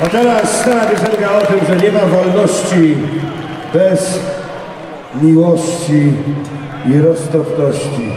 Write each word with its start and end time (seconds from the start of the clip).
A 0.00 0.06
teraz 0.08 0.60
stara 0.60 0.86
piosenka 0.86 1.38
o 1.38 1.40
tym, 1.40 1.60
że 1.68 1.76
nie 1.76 1.92
ma 1.92 2.06
wolności 2.06 2.96
bez 3.72 4.20
miłości 5.22 6.12
i 6.86 6.98
roztropności. 6.98 8.12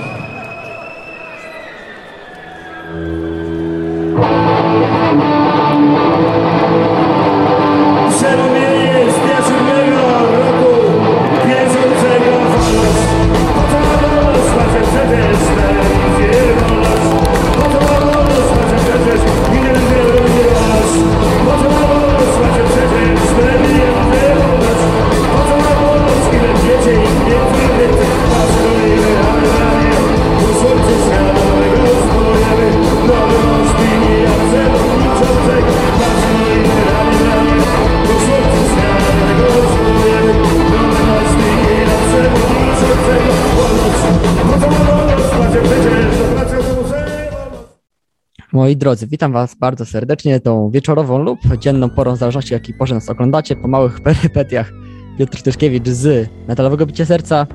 Moi 48.71 48.77
drodzy, 48.77 49.07
witam 49.07 49.31
Was 49.33 49.55
bardzo 49.55 49.85
serdecznie 49.85 50.39
tą 50.39 50.69
wieczorową 50.69 51.23
lub 51.23 51.39
dzienną 51.59 51.89
porą, 51.89 52.15
w 52.15 52.17
zależności 52.19 52.53
jakiej 52.53 52.75
porze 52.75 52.95
nas 52.95 53.09
oglądacie, 53.09 53.55
po 53.55 53.67
małych 53.67 53.99
perypetiach 54.03 54.71
Piotr 55.19 55.41
Tyszkiewicz 55.41 55.87
z 55.89 56.29
Metalowego 56.47 56.85
Bicia 56.85 57.05
Serca. 57.05 57.47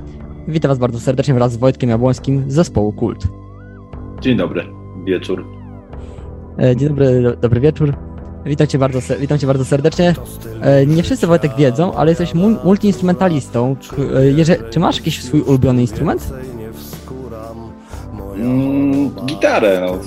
Witam 0.48 0.68
Was 0.68 0.78
bardzo 0.78 1.00
serdecznie 1.00 1.34
wraz 1.34 1.52
z 1.52 1.56
Wojtkiem 1.56 1.90
Jabłońskim 1.90 2.50
z 2.50 2.54
zespołu 2.54 2.92
Kult. 2.92 3.28
Dzień 4.20 4.36
dobry, 4.36 4.64
wieczór. 5.06 5.44
E, 6.58 6.76
Dzień 6.76 6.88
dobry, 6.88 7.22
do- 7.22 7.36
dobry 7.36 7.60
wieczór. 7.60 7.94
Witam 8.46 8.66
Cię 8.66 8.78
bardzo, 8.78 8.98
witam 9.20 9.38
cię 9.38 9.46
bardzo 9.46 9.64
serdecznie. 9.64 10.14
E, 10.62 10.86
Nie 10.86 11.02
wszyscy 11.02 11.26
Wojtek 11.26 11.56
wiedzą, 11.58 11.94
ale 11.94 12.10
jesteś 12.10 12.34
mul- 12.34 12.56
multiinstrumentalistą. 12.64 13.76
E, 14.58 14.70
czy 14.70 14.80
masz 14.80 14.96
jakiś 14.96 15.22
swój 15.24 15.40
ulubiony 15.40 15.80
instrument? 15.80 16.32
Mm, 18.36 19.10
gitarę, 19.26 19.80
no. 19.86 19.98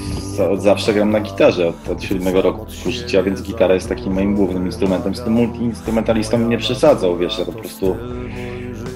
Od 0.51 0.61
zawsze 0.61 0.93
gram 0.93 1.11
na 1.11 1.19
gitarze, 1.19 1.67
od, 1.67 1.89
od 1.89 2.03
siódmego 2.03 2.41
roku 2.41 2.65
życia, 2.89 3.23
więc 3.23 3.41
gitara 3.41 3.73
jest 3.73 3.89
takim 3.89 4.13
moim 4.13 4.35
głównym 4.35 4.65
instrumentem. 4.65 5.15
Z 5.15 5.21
tym 5.21 5.33
multiinstrumentalistą 5.33 6.39
nie 6.39 6.57
przesadzał, 6.57 7.17
wiesz, 7.17 7.39
ja 7.39 7.45
po 7.45 7.51
prostu 7.51 7.95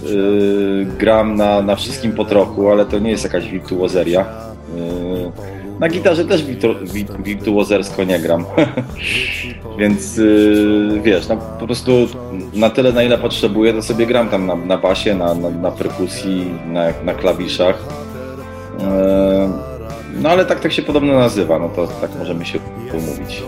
yy, 0.06 0.88
gram 0.98 1.36
na, 1.36 1.62
na 1.62 1.75
wszystkim 1.75 2.12
po 2.12 2.25
trochu, 2.25 2.70
ale 2.70 2.86
to 2.86 3.00
nie 3.00 3.12
jest 3.12 3.23
jakaś 3.23 3.50
wirtuozeria. 3.50 4.25
Yy, 4.75 5.31
na 5.80 5.90
gitarze 5.90 6.25
też 6.25 6.44
wirtu, 6.44 6.68
wi, 6.94 7.06
wirtuozersko 7.20 8.03
nie 8.03 8.20
gram. 8.20 8.45
Więc 9.80 10.18
yy, 10.18 11.02
wiesz, 11.03 11.28
no, 11.28 11.38
po 11.59 11.66
prostu 11.66 11.92
na 12.53 12.70
tyle, 12.70 12.92
na 12.92 13.03
ile 13.03 13.18
potrzebuję, 13.18 13.73
to 13.73 13.81
sobie 13.81 14.06
gram 14.06 14.30
tam 14.30 14.45
na, 14.45 14.56
na 14.56 14.78
basie, 14.78 15.16
na, 15.16 15.34
na, 15.34 15.50
na 15.50 15.72
perkusji, 15.72 16.45
na, 16.68 16.86
na 17.03 17.14
klawiszach. 17.14 18.03
Yy, 18.79 19.49
no 20.21 20.29
ale 20.29 20.45
tak, 20.45 20.59
tak 20.59 20.71
się 20.73 20.81
podobno 20.81 21.13
nazywa, 21.13 21.59
no 21.59 21.69
to 21.69 21.88
tak 21.88 22.09
możemy 22.19 22.45
się 22.45 22.59
umówić. 22.93 23.43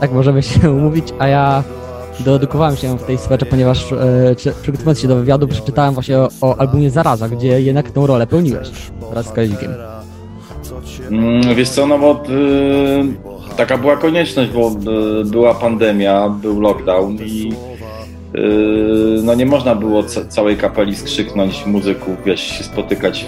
Tak 0.00 0.12
możemy 0.12 0.42
się 0.42 0.70
umówić, 0.78 1.14
a 1.18 1.28
ja 1.28 1.62
doedukowałem 2.20 2.76
się 2.76 2.98
w 2.98 3.02
tej 3.02 3.18
sferze, 3.18 3.46
ponieważ 3.46 3.92
e, 3.92 4.34
czy- 4.36 4.52
przygotowując 4.62 5.00
się 5.00 5.08
do 5.08 5.16
wywiadu, 5.16 5.48
przeczytałem 5.48 5.94
właśnie 5.94 6.18
o, 6.18 6.28
o 6.40 6.56
albumie 6.60 6.90
Zaraza, 6.90 7.28
gdzie 7.28 7.60
jednak 7.60 7.90
tą 7.90 8.06
rolę 8.06 8.26
pełniłeś 8.26 8.68
wraz 9.10 9.26
z 9.26 9.32
Kazikiem. 9.32 9.74
Mm, 11.10 11.54
Wiesz 11.54 11.68
co, 11.68 11.86
no 11.86 11.98
bo 11.98 12.22
y, 12.28 13.56
taka 13.56 13.78
była 13.78 13.96
konieczność, 13.96 14.50
bo 14.50 14.70
y, 15.20 15.24
była 15.24 15.54
pandemia, 15.54 16.28
był 16.28 16.60
lockdown 16.60 17.16
i 17.24 17.52
no 19.22 19.34
nie 19.34 19.46
można 19.46 19.74
było 19.74 20.02
ca- 20.02 20.24
całej 20.24 20.56
kapeli 20.56 20.96
skrzyknąć 20.96 21.66
muzyków, 21.66 22.16
wiesz, 22.24 22.40
się 22.40 22.64
spotykać 22.64 23.26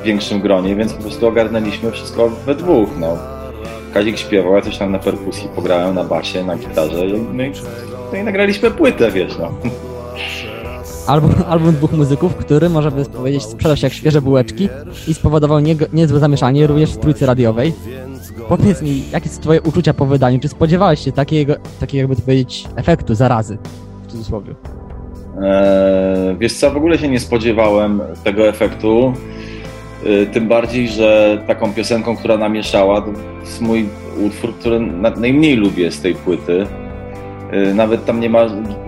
w, 0.00 0.04
większym 0.04 0.40
gronie, 0.40 0.76
więc 0.76 0.92
po 0.92 1.02
prostu 1.02 1.28
ogarnęliśmy 1.28 1.90
wszystko 1.90 2.30
we 2.46 2.54
dwóch, 2.54 2.88
no. 3.00 3.16
Kazik 3.94 4.18
śpiewał, 4.18 4.54
ja 4.54 4.62
coś 4.62 4.78
tam 4.78 4.92
na 4.92 4.98
perkusji 4.98 5.48
pograłem, 5.56 5.94
na 5.94 6.04
basie, 6.04 6.44
na 6.44 6.56
gitarze 6.56 7.06
no 7.32 7.44
i, 7.44 7.52
no 8.12 8.18
i 8.18 8.24
nagraliśmy 8.24 8.70
płytę, 8.70 9.10
wiesz, 9.10 9.38
no. 9.38 9.50
Album, 11.06 11.34
album 11.48 11.72
dwóch 11.74 11.92
muzyków, 11.92 12.34
który, 12.36 12.68
można 12.68 12.90
by 12.90 13.04
powiedzieć, 13.04 13.42
sprzedał 13.42 13.76
się 13.76 13.86
jak 13.86 13.92
świeże 13.92 14.22
bułeczki 14.22 14.68
i 15.08 15.14
spowodował 15.14 15.60
nie, 15.60 15.76
niezłe 15.92 16.20
zamieszanie 16.20 16.66
również 16.66 16.92
w 16.92 16.98
trójce 16.98 17.26
radiowej. 17.26 17.72
Powiedz 18.48 18.82
mi, 18.82 19.02
jakie 19.12 19.28
są 19.28 19.40
twoje 19.40 19.62
uczucia 19.62 19.94
po 19.94 20.06
wydaniu? 20.06 20.40
Czy 20.40 20.48
spodziewałeś 20.48 21.00
się 21.04 21.12
takiego, 21.12 21.54
takiego 21.80 21.98
jakby 21.98 22.16
to 22.16 22.22
powiedzieć, 22.22 22.64
efektu, 22.76 23.14
zarazy, 23.14 23.58
cudzysłowie? 24.08 24.54
Eee, 25.42 26.36
Wiesz 26.38 26.52
co, 26.52 26.70
w 26.70 26.76
ogóle 26.76 26.98
się 26.98 27.08
nie 27.08 27.20
spodziewałem 27.20 28.00
tego 28.24 28.48
efektu. 28.48 29.12
Yy, 30.04 30.26
Tym 30.26 30.48
bardziej, 30.48 30.88
że 30.88 31.38
taką 31.46 31.72
piosenką, 31.72 32.16
która 32.16 32.36
namieszała, 32.36 33.00
to 33.00 33.10
jest 33.40 33.60
mój 33.60 33.86
utwór, 34.26 34.54
który 34.54 34.80
na- 34.80 35.10
najmniej 35.10 35.56
lubię 35.56 35.90
z 35.90 36.00
tej 36.00 36.14
płyty. 36.14 36.66
Yy, 37.52 37.74
Nawet 37.74 38.04
tam 38.04 38.20
nie 38.20 38.30
ma 38.30 38.46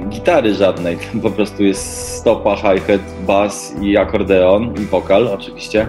gitary 0.09 0.55
żadnej, 0.55 0.97
tam 1.13 1.21
po 1.21 1.31
prostu 1.31 1.65
jest 1.65 2.09
stopa, 2.19 2.57
hi-hat, 2.57 3.01
bass 3.27 3.75
i 3.83 3.97
akordeon 3.97 4.75
i 4.83 4.85
wokal 4.87 5.29
oczywiście. 5.29 5.87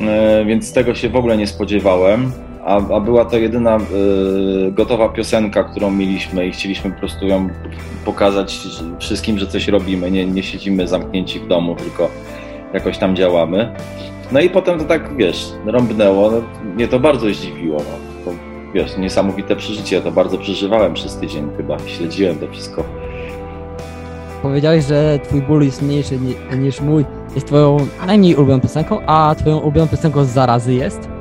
Yy, 0.00 0.44
Więc 0.44 0.72
tego 0.72 0.94
się 0.94 1.08
w 1.08 1.16
ogóle 1.16 1.36
nie 1.36 1.46
spodziewałem. 1.46 2.32
A, 2.64 2.76
a 2.76 3.00
była 3.00 3.24
to 3.24 3.36
jedyna 3.36 3.78
yy, 4.64 4.72
gotowa 4.72 5.08
piosenka, 5.08 5.64
którą 5.64 5.90
mieliśmy 5.90 6.46
i 6.46 6.50
chcieliśmy 6.52 6.90
po 6.90 6.98
prostu 6.98 7.26
ją 7.26 7.48
pokazać 8.04 8.58
wszystkim, 8.98 9.38
że 9.38 9.46
coś 9.46 9.68
robimy. 9.68 10.10
Nie, 10.10 10.26
nie 10.26 10.42
siedzimy 10.42 10.88
zamknięci 10.88 11.40
w 11.40 11.46
domu, 11.48 11.76
tylko 11.76 12.08
jakoś 12.74 12.98
tam 12.98 13.16
działamy. 13.16 13.74
No 14.32 14.40
i 14.40 14.50
potem 14.50 14.78
to 14.78 14.84
tak, 14.84 15.16
wiesz, 15.16 15.52
rąbnęło. 15.66 16.30
No, 16.30 16.42
mnie 16.74 16.88
to 16.88 17.00
bardzo 17.00 17.26
zdziwiło. 17.34 17.76
No. 17.78 18.24
To, 18.24 18.38
wiesz, 18.74 18.96
niesamowite 18.98 19.56
przeżycie. 19.56 19.96
Ja 19.96 20.02
to 20.02 20.12
bardzo 20.12 20.38
przeżywałem 20.38 20.94
przez 20.94 21.16
tydzień 21.16 21.48
chyba. 21.56 21.76
Śledziłem 21.86 22.36
to 22.38 22.48
wszystko. 22.48 22.84
Powiedziałeś, 24.42 24.84
że 24.84 25.18
twój 25.24 25.42
ból 25.42 25.62
jest 25.64 25.82
mniejszy 25.82 26.18
ni- 26.18 26.58
niż 26.58 26.80
mój, 26.80 27.04
jest 27.34 27.46
twoją 27.46 27.76
najmniej 28.06 28.34
ulubioną 28.34 28.60
piosenką, 28.60 29.00
a 29.06 29.34
twoją 29.38 29.58
ulubioną 29.58 29.88
piosenką 29.88 30.24
z 30.24 30.28
zarazy 30.28 30.74
jest? 30.74 31.11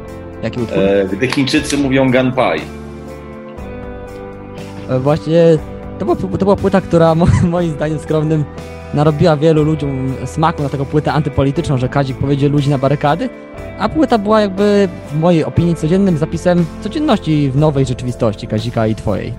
Jaki 0.44 0.59
utwór? 0.59 0.79
E, 0.79 1.07
gdy 1.12 1.28
Chińczycy 1.28 1.78
mówią 1.78 2.12
Ganpai. 2.12 2.62
E, 4.90 5.00
Właśnie 5.00 5.57
to 6.00 6.06
była, 6.06 6.18
to 6.18 6.46
była 6.46 6.56
płyta, 6.56 6.81
która 6.81 7.16
mo, 7.16 7.28
moim 7.52 7.72
zdaniem 7.72 8.00
skromnym 8.00 8.44
narobiła 8.94 9.38
wielu 9.38 9.63
ludziom 9.63 10.13
smaku 10.25 10.63
na 10.63 10.69
taką 10.69 10.85
płytę 10.85 11.13
antypolityczną, 11.13 11.78
że 11.78 11.90
Kazik 11.90 12.18
powiedział 12.18 12.50
ludzi 12.50 12.69
na 12.69 12.78
barykady, 12.78 13.30
a 13.80 13.90
płyta 13.90 14.18
była 14.18 14.41
jakby 14.41 14.90
w 15.12 15.19
mojej 15.19 15.44
opinii 15.44 15.75
codziennym 15.75 16.18
zapisem 16.18 16.66
codzienności 16.81 17.51
w 17.51 17.57
nowej 17.57 17.85
rzeczywistości 17.85 18.47
Kazika 18.47 18.88
i 18.88 18.96
twojej. 18.96 19.34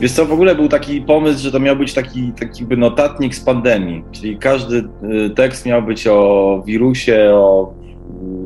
Wiesz 0.00 0.12
co, 0.12 0.26
w 0.26 0.32
ogóle 0.32 0.54
był 0.54 0.68
taki 0.68 1.00
pomysł, 1.00 1.42
że 1.42 1.52
to 1.52 1.60
miał 1.60 1.76
być 1.76 1.94
taki, 1.94 2.32
taki 2.32 2.60
jakby 2.60 2.76
notatnik 2.76 3.34
z 3.34 3.40
pandemii, 3.40 4.04
czyli 4.12 4.38
każdy 4.38 4.84
y, 5.26 5.30
tekst 5.30 5.66
miał 5.66 5.82
być 5.82 6.06
o 6.06 6.62
wirusie, 6.66 7.30
o, 7.32 7.74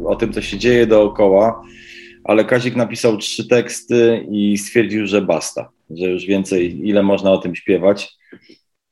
o 0.04 0.16
tym, 0.16 0.32
co 0.32 0.42
się 0.42 0.58
dzieje 0.58 0.86
dookoła, 0.86 1.62
ale 2.24 2.44
Kazik 2.44 2.76
napisał 2.76 3.16
trzy 3.16 3.48
teksty 3.48 4.26
i 4.30 4.58
stwierdził, 4.58 5.06
że 5.06 5.22
basta, 5.22 5.68
że 5.90 6.06
już 6.06 6.26
więcej, 6.26 6.88
ile 6.88 7.02
można 7.02 7.32
o 7.32 7.38
tym 7.38 7.54
śpiewać, 7.54 8.18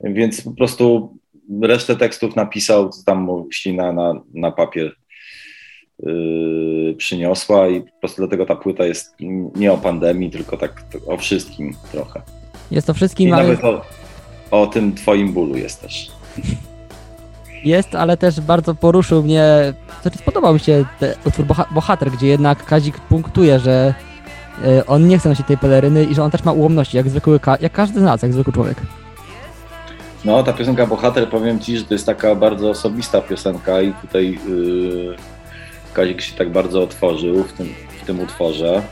więc 0.01 0.41
po 0.41 0.51
prostu 0.51 1.17
resztę 1.63 1.97
tekstów 1.97 2.37
napisał, 2.37 2.89
co 2.89 3.05
tam 3.05 3.23
mu 3.23 3.49
ślina 3.53 3.93
na, 3.93 4.23
na 4.35 4.53
papier 4.53 4.93
yy, 5.99 6.95
przyniosła 6.99 7.69
i 7.69 7.81
po 7.81 8.01
prostu 8.01 8.23
dlatego 8.23 8.47
ta 8.47 8.57
płyta 8.57 8.87
jest 8.87 9.15
nie 9.57 9.73
o 9.73 9.79
pandemii, 9.79 10.31
tylko 10.31 10.57
tak 10.57 10.85
o 11.07 11.17
wszystkim 11.17 11.75
trochę. 11.93 12.23
Jest 12.71 12.87
to 12.87 12.93
I 12.93 12.97
wszystkim, 12.97 13.33
ale 13.33 13.43
nawet 13.43 13.65
o, 13.65 13.83
o 14.51 14.67
tym 14.67 14.95
twoim 14.95 15.33
bólu 15.33 15.57
jest 15.57 15.81
też. 15.83 16.11
jest, 17.65 17.95
ale 17.95 18.17
też 18.17 18.41
bardzo 18.41 18.75
poruszył 18.75 19.23
mnie, 19.23 19.45
znaczy 20.03 20.19
spodobał 20.19 20.55
mi 20.55 20.61
się 20.61 20.85
ten 21.01 21.15
utwór 21.25 21.47
Boha- 21.47 21.75
Bohater, 21.75 22.11
gdzie 22.11 22.27
jednak 22.27 22.65
Kazik 22.65 23.01
punktuje, 23.01 23.59
że 23.59 23.95
e, 24.65 24.87
on 24.87 25.09
nie 25.09 25.19
chce 25.19 25.29
nosić 25.29 25.47
tej 25.47 25.59
peleryny 25.59 26.05
i 26.05 26.15
że 26.15 26.23
on 26.23 26.31
też 26.31 26.45
ma 26.45 26.53
ułomności, 26.53 26.97
jak 26.97 27.09
zwykły, 27.09 27.41
jak 27.61 27.73
każdy 27.73 28.01
z 28.01 28.03
nas, 28.03 28.23
jak 28.23 28.33
zwykły 28.33 28.53
człowiek. 28.53 28.77
No, 30.25 30.43
ta 30.43 30.53
piosenka 30.53 30.87
Bohater, 30.87 31.29
powiem 31.29 31.61
ci, 31.61 31.79
że 31.79 31.85
to 31.85 31.95
jest 31.95 32.07
taka 32.07 32.35
bardzo 32.35 32.71
osobista 32.71 33.21
piosenka 33.21 33.83
i 33.83 33.93
tutaj 33.93 34.39
yy, 34.49 35.17
Kazik 35.95 36.21
się 36.21 36.37
tak 36.37 36.51
bardzo 36.53 36.83
otworzył 36.83 37.45
w 37.45 37.53
tym, 37.53 37.69
w 38.03 38.07
tym 38.07 38.21
utworze. 38.21 38.83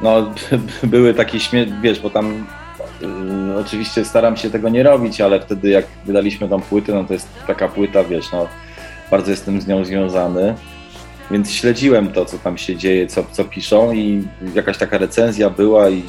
no, 0.00 0.32
były 0.82 1.14
takie 1.14 1.40
śmie... 1.40 1.66
wiesz, 1.82 2.00
bo 2.00 2.10
tam 2.10 2.32
y, 2.32 2.44
oczywiście 3.60 4.04
staram 4.04 4.36
się 4.36 4.50
tego 4.50 4.68
nie 4.68 4.82
robić, 4.82 5.20
ale 5.20 5.40
wtedy 5.40 5.70
jak 5.70 5.84
wydaliśmy 6.04 6.48
tą 6.48 6.60
płytę, 6.60 6.94
no 6.94 7.04
to 7.04 7.12
jest 7.12 7.28
taka 7.46 7.68
płyta, 7.68 8.04
wiesz, 8.04 8.32
no 8.32 8.48
bardzo 9.10 9.30
jestem 9.30 9.60
z 9.60 9.66
nią 9.66 9.84
związany, 9.84 10.54
więc 11.30 11.52
śledziłem 11.52 12.12
to, 12.12 12.24
co 12.24 12.38
tam 12.38 12.58
się 12.58 12.76
dzieje, 12.76 13.06
co, 13.06 13.24
co 13.32 13.44
piszą 13.44 13.92
i 13.92 14.22
jakaś 14.54 14.78
taka 14.78 14.98
recenzja 14.98 15.50
była 15.50 15.90
i 15.90 16.02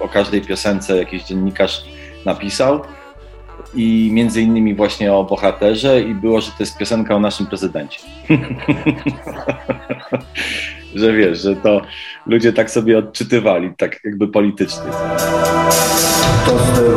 o 0.00 0.08
każdej 0.08 0.42
piosence 0.42 0.96
jakiś 0.96 1.24
dziennikarz 1.24 1.84
napisał 2.24 2.80
i 3.74 4.10
między 4.12 4.42
innymi 4.42 4.74
właśnie 4.74 5.12
o 5.12 5.24
bohaterze 5.24 6.02
i 6.02 6.14
było, 6.14 6.40
że 6.40 6.50
to 6.50 6.56
jest 6.60 6.78
piosenka 6.78 7.14
o 7.14 7.20
naszym 7.20 7.46
prezydencie. 7.46 8.00
że 10.94 11.12
wiesz, 11.12 11.38
że 11.42 11.56
to 11.56 11.82
ludzie 12.26 12.52
tak 12.52 12.70
sobie 12.70 12.98
odczytywali, 12.98 13.70
tak 13.76 14.00
jakby 14.04 14.28
politycznie. 14.28 14.90
To 16.46 16.52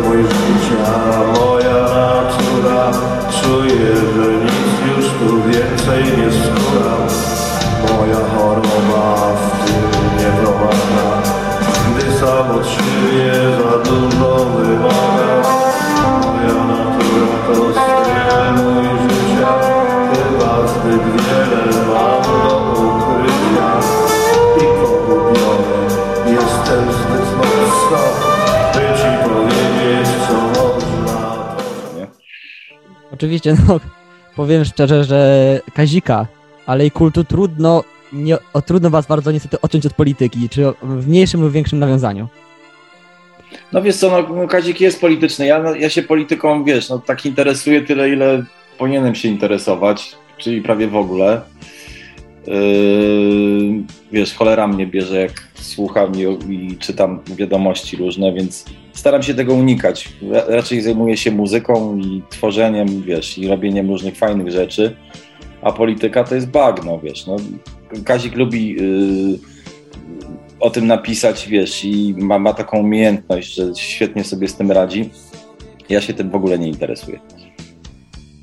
mój 0.07 0.23
życia, 0.23 1.23
moja 1.33 1.81
natura. 1.83 2.91
Czuję, 3.43 3.95
że 3.95 4.31
nic 4.45 4.97
już 4.97 5.05
tu 5.19 5.43
więcej 5.43 6.03
nie 6.03 6.31
skóra. 6.31 6.97
Moja 7.89 8.15
choroba 8.15 9.35
w 9.35 9.65
tym 9.65 9.83
nie 10.17 10.31
Gdy 11.95 12.11
sam 12.19 12.51
od 12.51 12.67
siebie 12.67 13.28
Oczywiście, 33.19 33.55
no, 33.67 33.79
powiem 34.35 34.65
szczerze, 34.65 35.03
że 35.03 35.61
Kazika, 35.73 36.27
ale 36.65 36.85
i 36.85 36.91
kultu 36.91 37.23
trudno, 37.23 37.83
nie, 38.13 38.37
o, 38.53 38.61
trudno 38.61 38.89
was 38.89 39.07
bardzo 39.07 39.31
niestety 39.31 39.61
odciąć 39.61 39.85
od 39.85 39.93
polityki, 39.93 40.49
czy 40.49 40.63
w 40.83 41.07
mniejszym 41.07 41.41
lub 41.41 41.51
większym 41.51 41.79
nawiązaniu. 41.79 42.27
No 43.71 43.81
wiesz 43.81 43.95
co, 43.95 44.09
no, 44.09 44.35
no 44.35 44.47
Kazik 44.47 44.81
jest 44.81 45.01
polityczny. 45.01 45.45
Ja, 45.45 45.63
no, 45.63 45.75
ja 45.75 45.89
się 45.89 46.03
polityką, 46.03 46.63
wiesz, 46.63 46.89
no 46.89 46.99
tak 46.99 47.25
interesuję 47.25 47.81
tyle, 47.81 48.09
ile 48.09 48.45
powinienem 48.77 49.15
się 49.15 49.27
interesować, 49.27 50.15
czyli 50.37 50.61
prawie 50.61 50.87
w 50.87 50.95
ogóle. 50.95 51.41
Yy, 52.47 53.83
wiesz, 54.11 54.33
cholera 54.33 54.67
mnie 54.67 54.87
bierze, 54.87 55.21
jak 55.21 55.47
słucham 55.53 56.11
i, 56.15 56.53
i 56.53 56.77
czytam 56.77 57.19
wiadomości 57.35 57.97
różne, 57.97 58.33
więc 58.33 58.65
staram 58.93 59.23
się 59.23 59.33
tego 59.33 59.53
unikać. 59.53 60.09
Ra- 60.31 60.45
Raczej 60.47 60.81
zajmuję 60.81 61.17
się 61.17 61.31
muzyką 61.31 61.97
i 61.97 62.21
tworzeniem, 62.29 63.03
wiesz, 63.03 63.37
i 63.37 63.47
robieniem 63.47 63.89
różnych 63.89 64.17
fajnych 64.17 64.51
rzeczy, 64.51 64.95
a 65.61 65.71
polityka 65.71 66.23
to 66.23 66.35
jest 66.35 66.49
bagno, 66.49 66.99
wiesz. 66.99 67.27
No, 67.27 67.35
Kazik 68.05 68.35
lubi 68.35 68.69
yy, 68.69 69.39
o 70.59 70.69
tym 70.69 70.87
napisać, 70.87 71.47
wiesz, 71.47 71.85
i 71.85 72.15
ma, 72.17 72.39
ma 72.39 72.53
taką 72.53 72.79
umiejętność, 72.79 73.55
że 73.55 73.71
świetnie 73.75 74.23
sobie 74.23 74.47
z 74.47 74.55
tym 74.55 74.71
radzi. 74.71 75.09
Ja 75.89 76.01
się 76.01 76.13
tym 76.13 76.29
w 76.29 76.35
ogóle 76.35 76.59
nie 76.59 76.67
interesuję. 76.67 77.19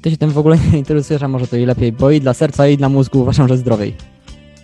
Ty 0.06 0.10
się 0.10 0.16
tym 0.16 0.30
w 0.30 0.38
ogóle 0.38 0.58
nie 0.72 0.78
interesujesz, 0.78 1.22
a 1.22 1.28
może 1.28 1.46
to 1.46 1.56
i 1.56 1.66
lepiej, 1.66 1.92
bo 1.92 2.10
i 2.10 2.20
dla 2.20 2.34
serca, 2.34 2.68
i 2.68 2.76
dla 2.76 2.88
mózgu 2.88 3.20
uważam, 3.20 3.48
że 3.48 3.56
zdrowej. 3.56 3.94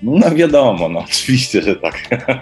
No 0.03 0.31
wiadomo, 0.31 0.89
no 0.89 1.01
oczywiście, 1.01 1.63
że 1.63 1.77
tak. 1.77 1.95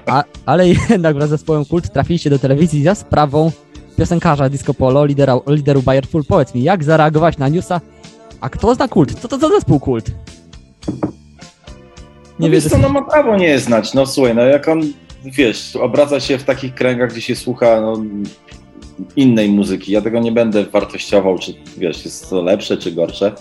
A, 0.07 0.25
ale 0.47 0.69
jednak 0.91 1.15
wraz 1.15 1.29
z 1.29 1.31
zespołem 1.31 1.65
Kult 1.65 1.93
trafiliście 1.93 2.31
do 2.31 2.39
telewizji 2.39 2.83
za 2.83 2.95
sprawą 2.95 3.53
piosenkarza 3.99 4.49
Disco 4.49 4.75
Polo, 4.75 5.05
lidera, 5.05 5.41
lideru 5.47 5.83
Bayer 5.83 6.07
Full. 6.07 6.25
Powiedz 6.25 6.55
mi, 6.55 6.63
jak 6.63 6.85
zareagować 6.85 7.39
na 7.39 7.49
newsa? 7.49 7.81
A 8.41 8.49
kto 8.49 8.75
zna 8.75 8.89
Kult? 8.89 9.21
Co 9.21 9.29
to 9.29 9.39
za 9.39 9.49
zespół 9.49 9.81
Kult? 9.81 10.11
Nie 10.11 10.15
Nie 12.39 12.51
wiesz 12.51 12.65
co, 12.65 12.79
no 12.79 12.89
ma 12.89 13.03
prawo 13.03 13.37
nie 13.37 13.59
znać, 13.59 13.95
no 13.95 14.07
słuchaj, 14.07 14.35
no 14.35 14.43
jak 14.43 14.69
on, 14.69 14.81
wiesz, 15.25 15.77
obraca 15.77 16.21
się 16.21 16.39
w 16.39 16.45
takich 16.45 16.75
kręgach, 16.75 17.11
gdzie 17.11 17.21
się 17.21 17.37
słucha 17.37 17.81
no, 17.81 18.03
innej 19.17 19.49
muzyki, 19.49 19.93
ja 19.93 20.01
tego 20.01 20.21
nie 20.21 20.33
będę 20.33 20.65
wartościował, 20.65 21.39
czy 21.39 21.55
wiesz, 21.79 22.05
jest 22.05 22.31
to 22.31 22.43
lepsze, 22.43 22.77
czy 22.77 22.93
gorsze. 22.93 23.33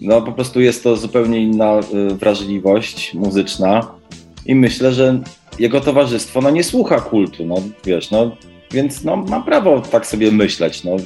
No 0.00 0.22
po 0.22 0.32
prostu 0.32 0.60
jest 0.60 0.82
to 0.82 0.96
zupełnie 0.96 1.40
inna 1.40 1.80
y, 1.80 2.14
wrażliwość 2.14 3.14
muzyczna 3.14 3.94
i 4.46 4.54
myślę, 4.54 4.92
że 4.92 5.20
jego 5.58 5.80
towarzystwo 5.80 6.40
no 6.40 6.50
nie 6.50 6.64
słucha 6.64 7.00
kultu, 7.00 7.46
no 7.46 7.56
wiesz, 7.84 8.10
no 8.10 8.36
więc 8.70 9.04
no 9.04 9.16
ma 9.16 9.40
prawo 9.40 9.80
tak 9.80 10.06
sobie 10.06 10.32
myśleć, 10.32 10.84
no. 10.84 10.96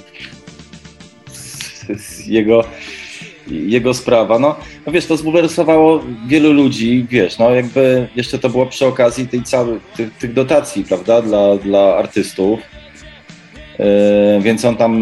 Jego, 2.27 2.65
jego 3.49 3.95
sprawa, 3.95 4.39
no, 4.39 4.57
no 4.87 4.93
wiesz, 4.93 5.07
to 5.07 5.17
zbulwersowało 5.17 6.01
wielu 6.27 6.53
ludzi, 6.53 7.07
wiesz, 7.11 7.39
no 7.39 7.51
jakby 7.51 8.09
jeszcze 8.17 8.39
to 8.39 8.49
było 8.49 8.67
przy 8.67 8.87
okazji 8.87 9.29
tej 9.29 9.43
całej, 9.43 9.81
tych, 9.97 10.19
tych 10.19 10.33
dotacji, 10.33 10.85
prawda, 10.85 11.23
dla, 11.23 11.57
dla 11.57 11.97
artystów, 11.97 12.61
więc 14.41 14.65
on 14.65 14.77
tam 14.77 14.93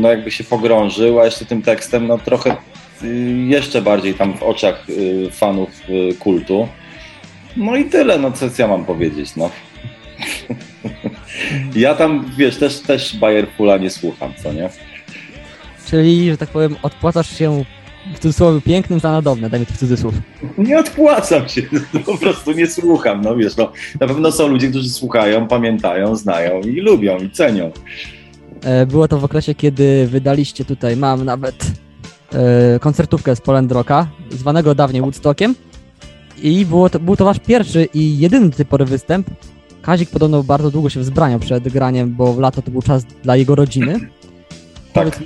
no 0.00 0.08
jakby 0.08 0.30
się 0.30 0.44
pogrążył, 0.44 1.20
a 1.20 1.24
jeszcze 1.24 1.44
tym 1.44 1.62
tekstem 1.62 2.06
no 2.06 2.18
trochę 2.18 2.56
yy, 3.02 3.08
jeszcze 3.46 3.82
bardziej 3.82 4.14
tam 4.14 4.38
w 4.38 4.42
oczach 4.42 4.84
yy, 4.88 5.30
fanów 5.30 5.88
yy, 5.88 6.14
kultu. 6.14 6.68
No 7.56 7.76
i 7.76 7.84
tyle, 7.84 8.18
no 8.18 8.32
co 8.32 8.46
ja 8.58 8.68
mam 8.68 8.84
powiedzieć, 8.84 9.36
no. 9.36 9.50
ja 11.76 11.94
tam, 11.94 12.30
wiesz, 12.36 12.58
też, 12.58 12.80
też 12.80 13.16
Bayer 13.16 13.46
Fula 13.56 13.76
nie 13.78 13.90
słucham, 13.90 14.32
co 14.42 14.52
nie? 14.52 14.68
Czyli, 15.86 16.30
że 16.30 16.36
tak 16.36 16.48
powiem, 16.48 16.76
odpłacasz 16.82 17.38
się 17.38 17.64
w 18.14 18.18
cudzysłowie 18.18 18.60
pięknym 18.60 19.00
za 19.00 19.12
nadobne, 19.12 19.50
dajmy 19.50 19.66
to 19.66 19.72
w 19.72 19.76
cudzysłów. 19.78 20.14
Nie 20.58 20.78
odpłacam 20.78 21.48
się, 21.48 21.62
no, 21.94 22.00
po 22.00 22.18
prostu 22.18 22.52
nie 22.52 22.66
słucham, 22.66 23.20
no 23.20 23.36
wiesz, 23.36 23.56
no 23.56 23.72
na 24.00 24.06
pewno 24.06 24.32
są 24.32 24.48
ludzie, 24.48 24.68
którzy 24.68 24.90
słuchają, 24.90 25.48
pamiętają, 25.48 26.16
znają 26.16 26.60
i 26.60 26.80
lubią 26.80 27.18
i 27.18 27.30
cenią. 27.30 27.70
E, 28.64 28.86
Było 28.86 29.08
to 29.08 29.18
w 29.18 29.24
okresie, 29.24 29.54
kiedy 29.54 30.06
wydaliście 30.06 30.64
tutaj, 30.64 30.96
mam 30.96 31.24
nawet 31.24 31.64
e, 32.32 32.78
koncertówkę 32.78 33.36
z 33.36 33.40
Poland 33.40 33.72
Rocka, 33.72 34.06
zwanego 34.30 34.74
dawniej 34.74 35.02
Woodstockiem. 35.02 35.54
I 36.42 36.66
było 36.66 36.90
to, 36.90 37.00
był 37.00 37.16
to 37.16 37.24
wasz 37.24 37.38
pierwszy 37.38 37.88
i 37.94 38.18
jedyny 38.18 38.48
do 38.48 38.56
tej 38.56 38.66
pory 38.66 38.84
występ. 38.84 39.30
Kazik 39.82 40.10
podobno 40.10 40.42
bardzo 40.42 40.70
długo 40.70 40.90
się 40.90 41.00
wzbraniał 41.00 41.38
przed 41.38 41.68
graniem, 41.68 42.14
bo 42.14 42.32
w 42.32 42.38
lato 42.38 42.62
to 42.62 42.70
był 42.70 42.82
czas 42.82 43.04
dla 43.22 43.36
jego 43.36 43.54
rodziny. 43.54 44.00
Tak. 44.92 45.20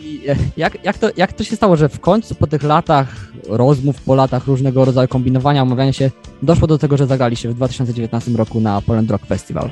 Jak, 0.56 0.84
jak, 0.84 0.98
to, 0.98 1.10
jak 1.16 1.32
to 1.32 1.44
się 1.44 1.56
stało, 1.56 1.76
że 1.76 1.88
w 1.88 2.00
końcu 2.00 2.34
po 2.34 2.46
tych 2.46 2.62
latach 2.62 3.32
rozmów, 3.48 4.02
po 4.02 4.14
latach 4.14 4.46
różnego 4.46 4.84
rodzaju 4.84 5.08
kombinowania, 5.08 5.62
omawiania 5.62 5.92
się, 5.92 6.10
doszło 6.42 6.66
do 6.66 6.78
tego, 6.78 6.96
że 6.96 7.06
zagraliście 7.06 7.48
w 7.48 7.54
2019 7.54 8.30
roku 8.30 8.60
na 8.60 8.82
Poland 8.82 9.10
Rock 9.10 9.26
Festival? 9.26 9.70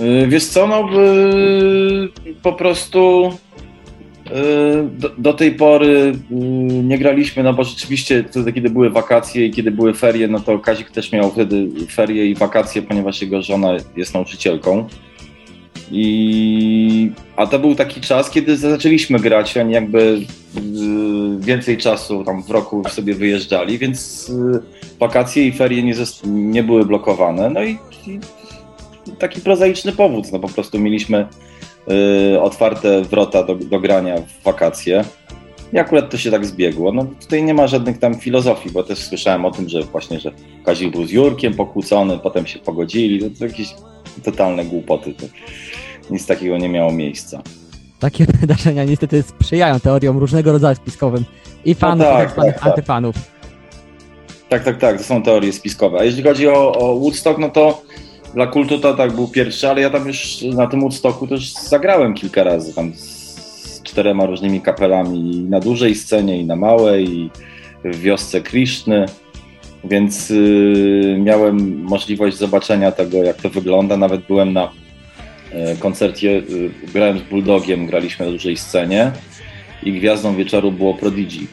Yy, 0.00 0.28
Wiesz 0.28 0.44
co, 0.46 0.66
no 0.66 0.90
yy, 0.92 2.12
po 2.42 2.52
prostu 2.52 3.30
yy, 4.26 4.32
do, 4.98 5.10
do 5.18 5.32
tej 5.32 5.52
pory 5.52 6.12
nie 6.84 6.98
graliśmy, 6.98 7.42
no 7.42 7.54
bo 7.54 7.64
rzeczywiście 7.64 8.24
wtedy, 8.30 8.52
kiedy 8.52 8.70
były 8.70 8.90
wakacje 8.90 9.46
i 9.46 9.50
kiedy 9.50 9.70
były 9.70 9.94
ferie, 9.94 10.28
no 10.28 10.40
to 10.40 10.58
Kazik 10.58 10.90
też 10.90 11.12
miał 11.12 11.30
wtedy 11.30 11.68
ferie 11.90 12.26
i 12.26 12.34
wakacje, 12.34 12.82
ponieważ 12.82 13.22
jego 13.22 13.42
żona 13.42 13.72
jest 13.96 14.14
nauczycielką. 14.14 14.88
I, 15.90 17.10
a 17.36 17.46
to 17.46 17.58
był 17.58 17.74
taki 17.74 18.00
czas, 18.00 18.30
kiedy 18.30 18.56
zaczęliśmy 18.56 19.20
grać, 19.20 19.56
oni 19.56 19.72
jakby 19.72 20.20
yy, 20.54 21.40
więcej 21.40 21.78
czasu 21.78 22.24
tam 22.24 22.42
w 22.42 22.50
roku 22.50 22.82
sobie 22.88 23.14
wyjeżdżali, 23.14 23.78
więc 23.78 24.28
yy, 24.28 24.60
wakacje 25.00 25.46
i 25.46 25.52
ferie 25.52 25.82
nie, 25.82 25.94
nie 26.24 26.62
były 26.62 26.84
blokowane. 26.84 27.50
No 27.50 27.62
i, 27.64 27.78
i 28.06 28.20
taki 29.18 29.40
prozaiczny 29.40 29.92
powód, 29.92 30.32
no 30.32 30.38
po 30.38 30.48
prostu 30.48 30.78
mieliśmy 30.78 31.26
y, 32.34 32.40
otwarte 32.40 33.02
wrota 33.02 33.42
do, 33.42 33.54
do 33.54 33.80
grania 33.80 34.16
w 34.16 34.44
wakacje. 34.44 35.04
I 35.72 35.78
akurat 35.78 36.10
to 36.10 36.16
się 36.16 36.30
tak 36.30 36.46
zbiegło. 36.46 36.92
No 36.92 37.06
tutaj 37.20 37.42
nie 37.42 37.54
ma 37.54 37.66
żadnych 37.66 37.98
tam 37.98 38.14
filozofii, 38.14 38.70
bo 38.70 38.82
też 38.82 38.98
słyszałem 38.98 39.44
o 39.44 39.50
tym, 39.50 39.68
że 39.68 39.82
właśnie, 39.82 40.20
że 40.20 40.32
Kazik 40.64 40.92
był 40.92 41.06
z 41.06 41.10
Jurkiem 41.10 41.54
pokłócony, 41.54 42.18
potem 42.18 42.46
się 42.46 42.58
pogodzili, 42.58 43.20
to, 43.20 43.38
to 43.38 43.44
jakieś 43.44 43.68
totalne 44.22 44.64
głupoty. 44.64 45.14
To 45.14 45.26
nic 46.10 46.26
takiego 46.26 46.58
nie 46.58 46.68
miało 46.68 46.92
miejsca. 46.92 47.42
Takie 47.98 48.26
wydarzenia 48.40 48.84
niestety 48.84 49.22
sprzyjają 49.22 49.80
teoriom 49.80 50.18
różnego 50.18 50.52
rodzaju 50.52 50.76
spiskowym 50.76 51.24
i 51.64 51.74
fanów, 51.74 52.06
tak, 52.06 52.32
i 52.32 52.34
tak 52.34 52.44
tak, 52.44 52.54
tak. 52.54 52.66
antyfanów. 52.66 53.16
Tak, 54.48 54.64
tak, 54.64 54.78
tak, 54.78 54.98
to 54.98 55.04
są 55.04 55.22
teorie 55.22 55.52
spiskowe. 55.52 55.98
A 55.98 56.04
jeśli 56.04 56.22
chodzi 56.22 56.48
o, 56.48 56.72
o 56.72 56.96
Woodstock, 56.98 57.38
no 57.38 57.48
to 57.48 57.82
dla 58.34 58.46
kultu 58.46 58.78
to 58.78 58.94
tak 58.94 59.12
był 59.12 59.28
pierwszy, 59.28 59.68
ale 59.68 59.80
ja 59.80 59.90
tam 59.90 60.06
już 60.06 60.42
na 60.42 60.66
tym 60.66 60.80
Woodstocku 60.80 61.26
też 61.26 61.52
zagrałem 61.52 62.14
kilka 62.14 62.44
razy, 62.44 62.74
tam 62.74 62.92
z 62.94 63.82
czterema 63.82 64.26
różnymi 64.26 64.60
kapelami 64.60 65.36
i 65.36 65.40
na 65.40 65.60
dużej 65.60 65.94
scenie 65.94 66.40
i 66.40 66.44
na 66.44 66.56
małej 66.56 67.08
i 67.08 67.30
w 67.84 68.00
wiosce 68.00 68.40
Kriszny. 68.40 69.06
Więc 69.84 70.30
y, 70.30 71.16
miałem 71.20 71.82
możliwość 71.82 72.36
zobaczenia 72.36 72.92
tego, 72.92 73.24
jak 73.24 73.36
to 73.36 73.50
wygląda. 73.50 73.96
Nawet 73.96 74.26
byłem 74.26 74.52
na 74.52 74.70
y, 75.74 75.76
koncercie, 75.78 76.28
y, 76.30 76.70
grałem 76.94 77.18
z 77.18 77.22
Bulldogiem, 77.22 77.86
graliśmy 77.86 78.26
na 78.26 78.32
dużej 78.32 78.56
scenie 78.56 79.12
i 79.82 79.92
gwiazdą 79.92 80.36
wieczoru 80.36 80.72
było 80.72 80.94
Prodigy. 80.94 81.46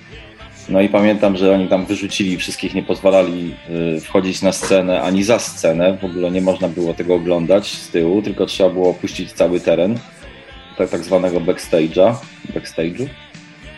No 0.70 0.82
i 0.82 0.90
pamiętam, 0.90 1.38
że 1.38 1.54
oni 1.54 1.68
tam 1.68 1.86
wyrzucili 1.86 2.38
wszystkich, 2.38 2.74
nie 2.74 2.84
pozwalali 2.84 3.54
y, 3.98 4.02
wchodzić 4.02 4.42
na 4.42 4.52
scenę 4.52 5.02
ani 5.02 5.24
za 5.24 5.40
scenę. 5.40 5.98
W 6.02 6.06
ogóle 6.06 6.32
nie 6.32 6.42
można 6.42 6.68
było 6.68 6.94
tego 6.94 7.16
oglądać 7.16 7.68
z 7.68 7.90
tyłu, 7.90 8.22
tylko 8.22 8.46
trzeba 8.46 8.70
było 8.70 8.90
opuścić 8.90 9.32
cały 9.32 9.60
teren 9.60 10.00
tak, 10.78 10.90
tak 10.90 11.04
zwanego 11.04 11.40
backstage'a, 11.40 12.16
backstage'u 12.54 13.08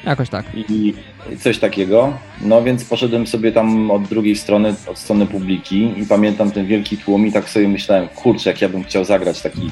Jakoś 0.05 0.29
tak. 0.29 0.45
i 0.55 0.93
coś 1.39 1.59
takiego. 1.59 2.13
No 2.41 2.63
więc 2.63 2.85
poszedłem 2.85 3.27
sobie 3.27 3.51
tam 3.51 3.91
od 3.91 4.03
drugiej 4.03 4.35
strony, 4.35 4.75
od 4.87 4.97
strony 4.97 5.25
publiki 5.25 5.99
i 5.99 6.05
pamiętam 6.05 6.51
ten 6.51 6.65
wielki 6.65 6.97
tłum 6.97 7.27
i 7.27 7.31
tak 7.31 7.49
sobie 7.49 7.67
myślałem, 7.67 8.07
kurczę, 8.07 8.49
jak 8.49 8.61
ja 8.61 8.69
bym 8.69 8.83
chciał 8.83 9.05
zagrać 9.05 9.41
taki 9.41 9.69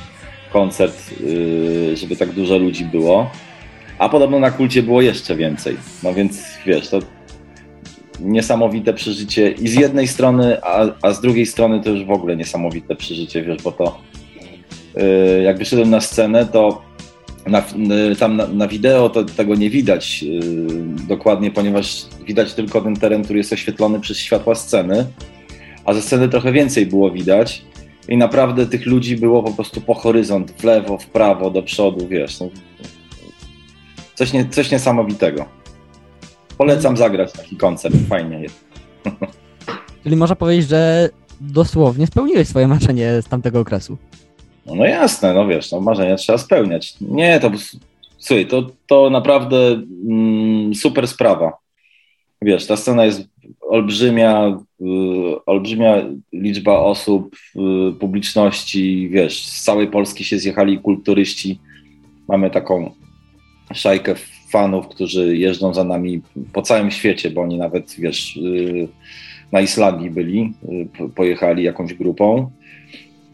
koncert, 0.53 1.21
yy, 1.21 1.97
żeby 1.97 2.15
tak 2.15 2.31
dużo 2.31 2.57
ludzi 2.57 2.85
było. 2.85 3.31
A 3.99 4.09
podobno 4.09 4.39
na 4.39 4.51
kulcie 4.51 4.83
było 4.83 5.01
jeszcze 5.01 5.35
więcej. 5.35 5.77
No 6.03 6.13
więc 6.13 6.43
wiesz, 6.65 6.89
to 6.89 6.99
niesamowite 8.19 8.93
przeżycie 8.93 9.51
i 9.51 9.67
z 9.67 9.73
jednej 9.73 10.07
strony, 10.07 10.63
a, 10.63 10.85
a 11.01 11.13
z 11.13 11.21
drugiej 11.21 11.45
strony 11.45 11.81
to 11.83 11.89
już 11.89 12.05
w 12.05 12.11
ogóle 12.11 12.35
niesamowite 12.35 12.95
przeżycie, 12.95 13.43
wiesz, 13.43 13.63
bo 13.63 13.71
to 13.71 14.01
yy, 14.95 15.43
jak 15.43 15.57
wyszedłem 15.57 15.89
na 15.89 16.01
scenę, 16.01 16.45
to 16.45 16.81
na, 17.47 17.63
y, 18.11 18.15
tam 18.15 18.35
na, 18.37 18.47
na 18.47 18.67
wideo 18.67 19.09
to 19.09 19.23
tego 19.23 19.55
nie 19.55 19.69
widać 19.69 20.23
yy, 20.23 20.41
dokładnie, 21.07 21.51
ponieważ 21.51 22.05
widać 22.27 22.53
tylko 22.53 22.81
ten 22.81 22.95
teren, 22.95 23.23
który 23.23 23.39
jest 23.39 23.53
oświetlony 23.53 23.99
przez 23.99 24.17
światła 24.17 24.55
sceny, 24.55 25.05
a 25.85 25.93
ze 25.93 26.01
sceny 26.01 26.29
trochę 26.29 26.51
więcej 26.51 26.85
było 26.85 27.11
widać 27.11 27.65
i 28.09 28.17
naprawdę 28.17 28.65
tych 28.65 28.85
ludzi 28.85 29.17
było 29.17 29.43
po 29.43 29.51
prostu 29.51 29.81
po 29.81 29.93
horyzont, 29.93 30.51
w 30.51 30.63
lewo, 30.63 30.97
w 30.97 31.05
prawo, 31.05 31.51
do 31.51 31.63
przodu, 31.63 32.07
wiesz. 32.07 32.39
No, 32.39 32.49
coś, 34.15 34.33
nie, 34.33 34.49
coś 34.49 34.71
niesamowitego. 34.71 35.45
Polecam 36.57 36.97
zagrać 36.97 37.31
taki 37.31 37.55
koncert, 37.57 37.95
fajnie 38.09 38.41
jest. 38.41 38.65
Czyli 40.03 40.15
można 40.15 40.35
powiedzieć, 40.35 40.69
że 40.69 41.09
dosłownie 41.41 42.07
spełniłeś 42.07 42.47
swoje 42.47 42.67
marzenie 42.67 43.21
z 43.21 43.25
tamtego 43.25 43.59
okresu. 43.59 43.97
No, 44.71 44.75
no 44.77 44.85
jasne, 44.85 45.33
no 45.33 45.47
wiesz, 45.47 45.71
no 45.71 45.81
marzenia 45.81 46.15
trzeba 46.15 46.37
spełniać. 46.37 46.93
Nie, 47.01 47.39
to 47.39 47.51
słuchaj, 48.17 48.45
to, 48.47 48.69
to 48.87 49.09
naprawdę 49.09 49.57
mm, 50.09 50.75
super 50.75 51.07
sprawa. 51.07 51.53
Wiesz, 52.41 52.67
ta 52.67 52.77
scena 52.77 53.05
jest 53.05 53.21
olbrzymia, 53.61 54.57
y, 54.81 54.85
olbrzymia 55.45 55.95
liczba 56.33 56.79
osób, 56.79 57.35
y, 57.55 57.93
publiczności, 57.99 59.09
wiesz, 59.09 59.45
z 59.45 59.63
całej 59.63 59.87
Polski 59.87 60.23
się 60.23 60.39
zjechali 60.39 60.79
kulturyści. 60.79 61.59
Mamy 62.27 62.49
taką 62.49 62.91
szajkę 63.73 64.15
fanów, 64.51 64.87
którzy 64.87 65.37
jeżdżą 65.37 65.73
za 65.73 65.83
nami 65.83 66.21
po 66.53 66.61
całym 66.61 66.91
świecie, 66.91 67.29
bo 67.29 67.41
oni 67.41 67.57
nawet, 67.57 67.95
wiesz, 67.99 68.37
y, 68.37 68.87
na 69.51 69.61
Islandii 69.61 70.09
byli, 70.09 70.53
y, 70.63 70.87
po- 70.97 71.09
pojechali 71.09 71.63
jakąś 71.63 71.93
grupą. 71.93 72.51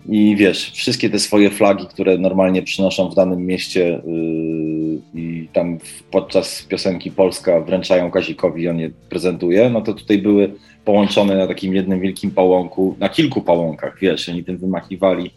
I 0.10 0.36
wiesz, 0.36 0.72
wszystkie 0.72 1.10
te 1.10 1.20
swoje 1.20 1.50
flagi, 1.50 1.88
które 1.88 2.18
normalnie 2.18 2.64
przynoszą 2.64 3.10
w 3.10 3.16
danym 3.16 3.46
mieście 3.46 4.02
yy, 4.06 5.22
i 5.22 5.48
tam 5.54 5.78
podczas 6.12 6.64
piosenki 6.64 7.12
Polska 7.12 7.62
wręczają 7.62 8.12
Kazikowi 8.12 8.64
i 8.64 8.70
on 8.70 8.80
je 8.80 8.90
prezentuje, 9.10 9.70
no 9.70 9.82
to 9.82 9.94
tutaj 9.94 10.18
były 10.18 10.54
połączone 10.86 11.36
na 11.38 11.48
takim 11.48 11.76
jednym 11.76 12.00
wielkim 12.00 12.32
pałąku, 12.32 12.96
na 13.00 13.10
kilku 13.10 13.42
pałąkach, 13.42 13.98
wiesz, 14.02 14.30
oni 14.30 14.44
tym 14.44 14.58
wymachiwali. 14.58 15.32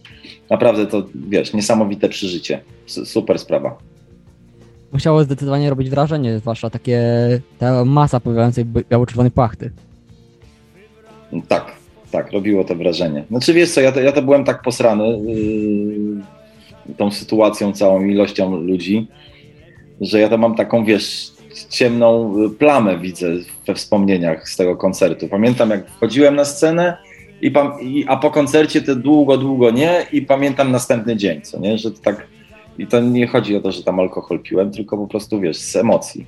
Naprawdę 0.50 0.86
to, 0.86 1.06
wiesz, 1.28 1.52
niesamowite 1.52 2.08
przeżycie. 2.08 2.60
Super 2.86 3.38
sprawa. 3.38 3.78
Musiało 4.92 5.24
zdecydowanie 5.24 5.70
robić 5.70 5.90
wrażenie, 5.90 6.38
zwłaszcza 6.38 6.70
takie, 6.70 7.00
ta 7.58 7.84
masa 7.84 8.20
pojawiającej 8.20 8.64
bi- 8.64 8.84
biało-czerwonej 8.90 9.30
płachty. 9.30 9.70
Tak, 11.48 11.79
tak, 12.10 12.32
robiło 12.32 12.64
to 12.64 12.74
wrażenie. 12.74 13.24
Znaczy 13.30 13.52
wiesz 13.54 13.70
co, 13.70 13.80
ja 13.80 13.92
to, 13.92 14.00
ja 14.00 14.12
to 14.12 14.22
byłem 14.22 14.44
tak 14.44 14.62
posrany 14.62 15.08
yy, 15.08 16.94
tą 16.96 17.10
sytuacją, 17.10 17.72
całą 17.72 18.04
ilością 18.04 18.56
ludzi, 18.56 19.06
że 20.00 20.20
ja 20.20 20.28
to 20.28 20.38
mam 20.38 20.54
taką, 20.54 20.84
wiesz, 20.84 21.32
ciemną 21.68 22.34
y, 22.44 22.50
plamę 22.50 22.98
widzę 22.98 23.26
we 23.66 23.74
wspomnieniach 23.74 24.48
z 24.48 24.56
tego 24.56 24.76
koncertu. 24.76 25.28
Pamiętam 25.28 25.70
jak 25.70 25.90
wchodziłem 25.90 26.36
na 26.36 26.44
scenę, 26.44 26.96
i, 27.42 27.52
i, 27.82 28.04
a 28.08 28.16
po 28.16 28.30
koncercie 28.30 28.82
to 28.82 28.96
długo, 28.96 29.36
długo 29.36 29.70
nie 29.70 30.06
i 30.12 30.22
pamiętam 30.22 30.72
następny 30.72 31.16
dzień, 31.16 31.42
co 31.42 31.60
nie, 31.60 31.78
że 31.78 31.90
to 31.90 32.00
tak 32.02 32.26
i 32.78 32.86
to 32.86 33.00
nie 33.00 33.26
chodzi 33.26 33.56
o 33.56 33.60
to, 33.60 33.72
że 33.72 33.82
tam 33.82 34.00
alkohol 34.00 34.40
piłem, 34.40 34.70
tylko 34.70 34.96
po 34.96 35.06
prostu, 35.06 35.40
wiesz, 35.40 35.56
z 35.56 35.76
emocji. 35.76 36.26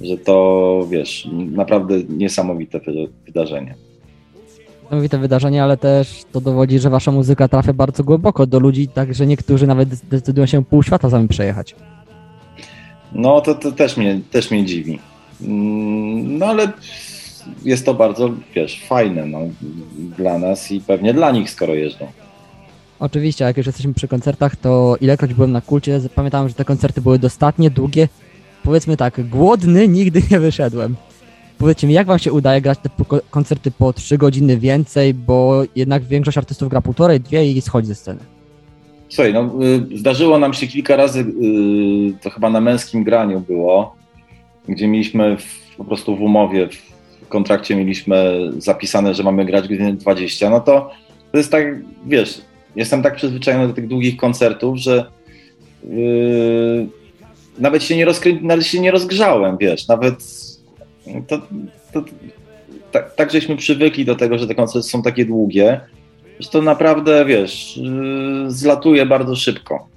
Że 0.00 0.18
to, 0.18 0.86
wiesz, 0.90 1.28
naprawdę 1.32 1.94
niesamowite 2.08 2.80
wy- 2.80 3.08
wydarzenie. 3.26 3.74
Niesamowite 4.86 5.18
wydarzenie, 5.18 5.62
ale 5.62 5.76
też 5.76 6.24
to 6.32 6.40
dowodzi, 6.40 6.78
że 6.78 6.90
wasza 6.90 7.12
muzyka 7.12 7.48
trafia 7.48 7.72
bardzo 7.72 8.04
głęboko 8.04 8.46
do 8.46 8.60
ludzi, 8.60 8.88
tak 8.88 9.14
że 9.14 9.26
niektórzy 9.26 9.66
nawet 9.66 9.88
decydują 9.88 10.46
się 10.46 10.64
pół 10.64 10.82
świata 10.82 11.10
sami 11.10 11.28
przejechać. 11.28 11.74
No 13.12 13.40
to, 13.40 13.54
to 13.54 13.72
też, 13.72 13.96
mnie, 13.96 14.20
też 14.30 14.50
mnie 14.50 14.64
dziwi. 14.64 14.98
Mm, 15.42 16.38
No 16.38 16.46
ale 16.46 16.72
jest 17.64 17.86
to 17.86 17.94
bardzo, 17.94 18.30
wiesz, 18.54 18.84
fajne 18.88 19.26
no, 19.26 19.38
dla 20.16 20.38
nas 20.38 20.72
i 20.72 20.80
pewnie 20.80 21.14
dla 21.14 21.30
nich, 21.30 21.50
skoro 21.50 21.74
jeżdżą. 21.74 22.06
Oczywiście, 22.98 23.44
jak 23.44 23.56
już 23.56 23.66
jesteśmy 23.66 23.94
przy 23.94 24.08
koncertach, 24.08 24.56
to 24.56 24.96
ilekroć 25.00 25.34
byłem 25.34 25.52
na 25.52 25.60
kulcie, 25.60 26.00
pamiętam, 26.14 26.48
że 26.48 26.54
te 26.54 26.64
koncerty 26.64 27.00
były 27.00 27.18
dostatnie, 27.18 27.70
długie. 27.70 28.08
Powiedzmy 28.62 28.96
tak, 28.96 29.28
głodny 29.28 29.88
nigdy 29.88 30.22
nie 30.30 30.40
wyszedłem. 30.40 30.96
Powiedzcie 31.58 31.86
mi, 31.86 31.94
jak 31.94 32.06
wam 32.06 32.18
się 32.18 32.32
udaje 32.32 32.60
grać 32.60 32.78
te 32.78 32.90
koncerty 33.30 33.70
po 33.70 33.92
3 33.92 34.18
godziny 34.18 34.58
więcej, 34.58 35.14
bo 35.14 35.62
jednak 35.76 36.04
większość 36.04 36.38
artystów 36.38 36.68
gra 36.68 36.80
półtorej, 36.80 37.20
dwie 37.20 37.52
i 37.52 37.60
schodzi 37.60 37.88
ze 37.88 37.94
sceny. 37.94 38.20
Słuchaj, 39.08 39.32
no, 39.32 39.50
y, 39.94 39.98
zdarzyło 39.98 40.38
nam 40.38 40.54
się 40.54 40.66
kilka 40.66 40.96
razy, 40.96 41.20
y, 41.20 41.24
to 42.22 42.30
chyba 42.30 42.50
na 42.50 42.60
męskim 42.60 43.04
graniu 43.04 43.40
było, 43.40 43.96
gdzie 44.68 44.88
mieliśmy 44.88 45.36
w, 45.36 45.76
po 45.76 45.84
prostu 45.84 46.16
w 46.16 46.22
umowie, 46.22 46.68
w 47.22 47.28
kontrakcie 47.28 47.76
mieliśmy 47.76 48.50
zapisane, 48.58 49.14
że 49.14 49.22
mamy 49.22 49.44
grać 49.44 49.68
godzinę 49.68 49.92
20, 49.92 50.50
no 50.50 50.60
to 50.60 50.90
to 51.32 51.38
jest 51.38 51.50
tak, 51.50 51.64
wiesz, 52.06 52.40
jestem 52.76 53.02
tak 53.02 53.16
przyzwyczajony 53.16 53.68
do 53.68 53.74
tych 53.74 53.88
długich 53.88 54.16
koncertów, 54.16 54.78
że 54.78 55.10
yy, 55.84 56.86
nawet 57.58 57.82
się 57.82 57.96
nie 57.96 58.06
nawet 58.42 58.66
się 58.66 58.80
nie 58.80 58.90
rozgrzałem, 58.90 59.56
wiesz, 59.58 59.88
nawet 59.88 60.45
to, 61.28 61.38
to, 61.92 62.04
tak, 62.92 63.14
tak 63.14 63.32
żeśmy 63.32 63.56
przywykli 63.56 64.04
do 64.04 64.14
tego, 64.14 64.38
że 64.38 64.46
te 64.46 64.54
koncerty 64.54 64.88
są 64.88 65.02
takie 65.02 65.24
długie, 65.24 65.80
że 66.40 66.48
to 66.48 66.62
naprawdę, 66.62 67.24
wiesz, 67.24 67.76
yy, 67.76 68.50
zlatuje 68.50 69.06
bardzo 69.06 69.36
szybko. 69.36 69.88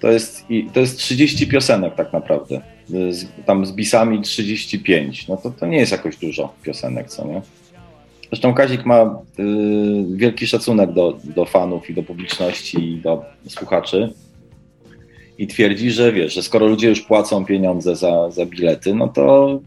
To 0.00 0.10
jest, 0.10 0.46
to 0.72 0.80
jest 0.80 0.98
30 0.98 1.46
piosenek 1.46 1.94
tak 1.94 2.12
naprawdę. 2.12 2.60
Yy, 2.88 3.14
Z, 3.14 3.26
tam 3.46 3.66
z 3.66 3.72
bisami 3.72 4.22
35. 4.22 5.28
No 5.28 5.36
to, 5.36 5.50
to 5.50 5.66
nie 5.66 5.78
jest 5.78 5.92
jakoś 5.92 6.16
dużo 6.16 6.54
piosenek, 6.62 7.08
co 7.08 7.26
nie? 7.26 7.42
Zresztą 8.28 8.54
Kazik 8.54 8.86
ma 8.86 9.18
yy, 9.38 10.16
wielki 10.16 10.46
szacunek 10.46 10.92
do, 10.92 11.18
do 11.24 11.44
fanów 11.44 11.90
i 11.90 11.94
do 11.94 12.02
publiczności 12.02 12.92
i 12.92 13.00
do 13.00 13.24
słuchaczy. 13.48 14.12
I 15.38 15.46
twierdzi, 15.46 15.90
że 15.90 16.12
wiesz, 16.12 16.34
że 16.34 16.42
skoro 16.42 16.66
ludzie 16.66 16.88
już 16.88 17.00
płacą 17.00 17.44
pieniądze 17.44 17.96
za, 17.96 18.30
za 18.30 18.46
bilety, 18.46 18.94
no 18.94 19.08
to 19.08 19.60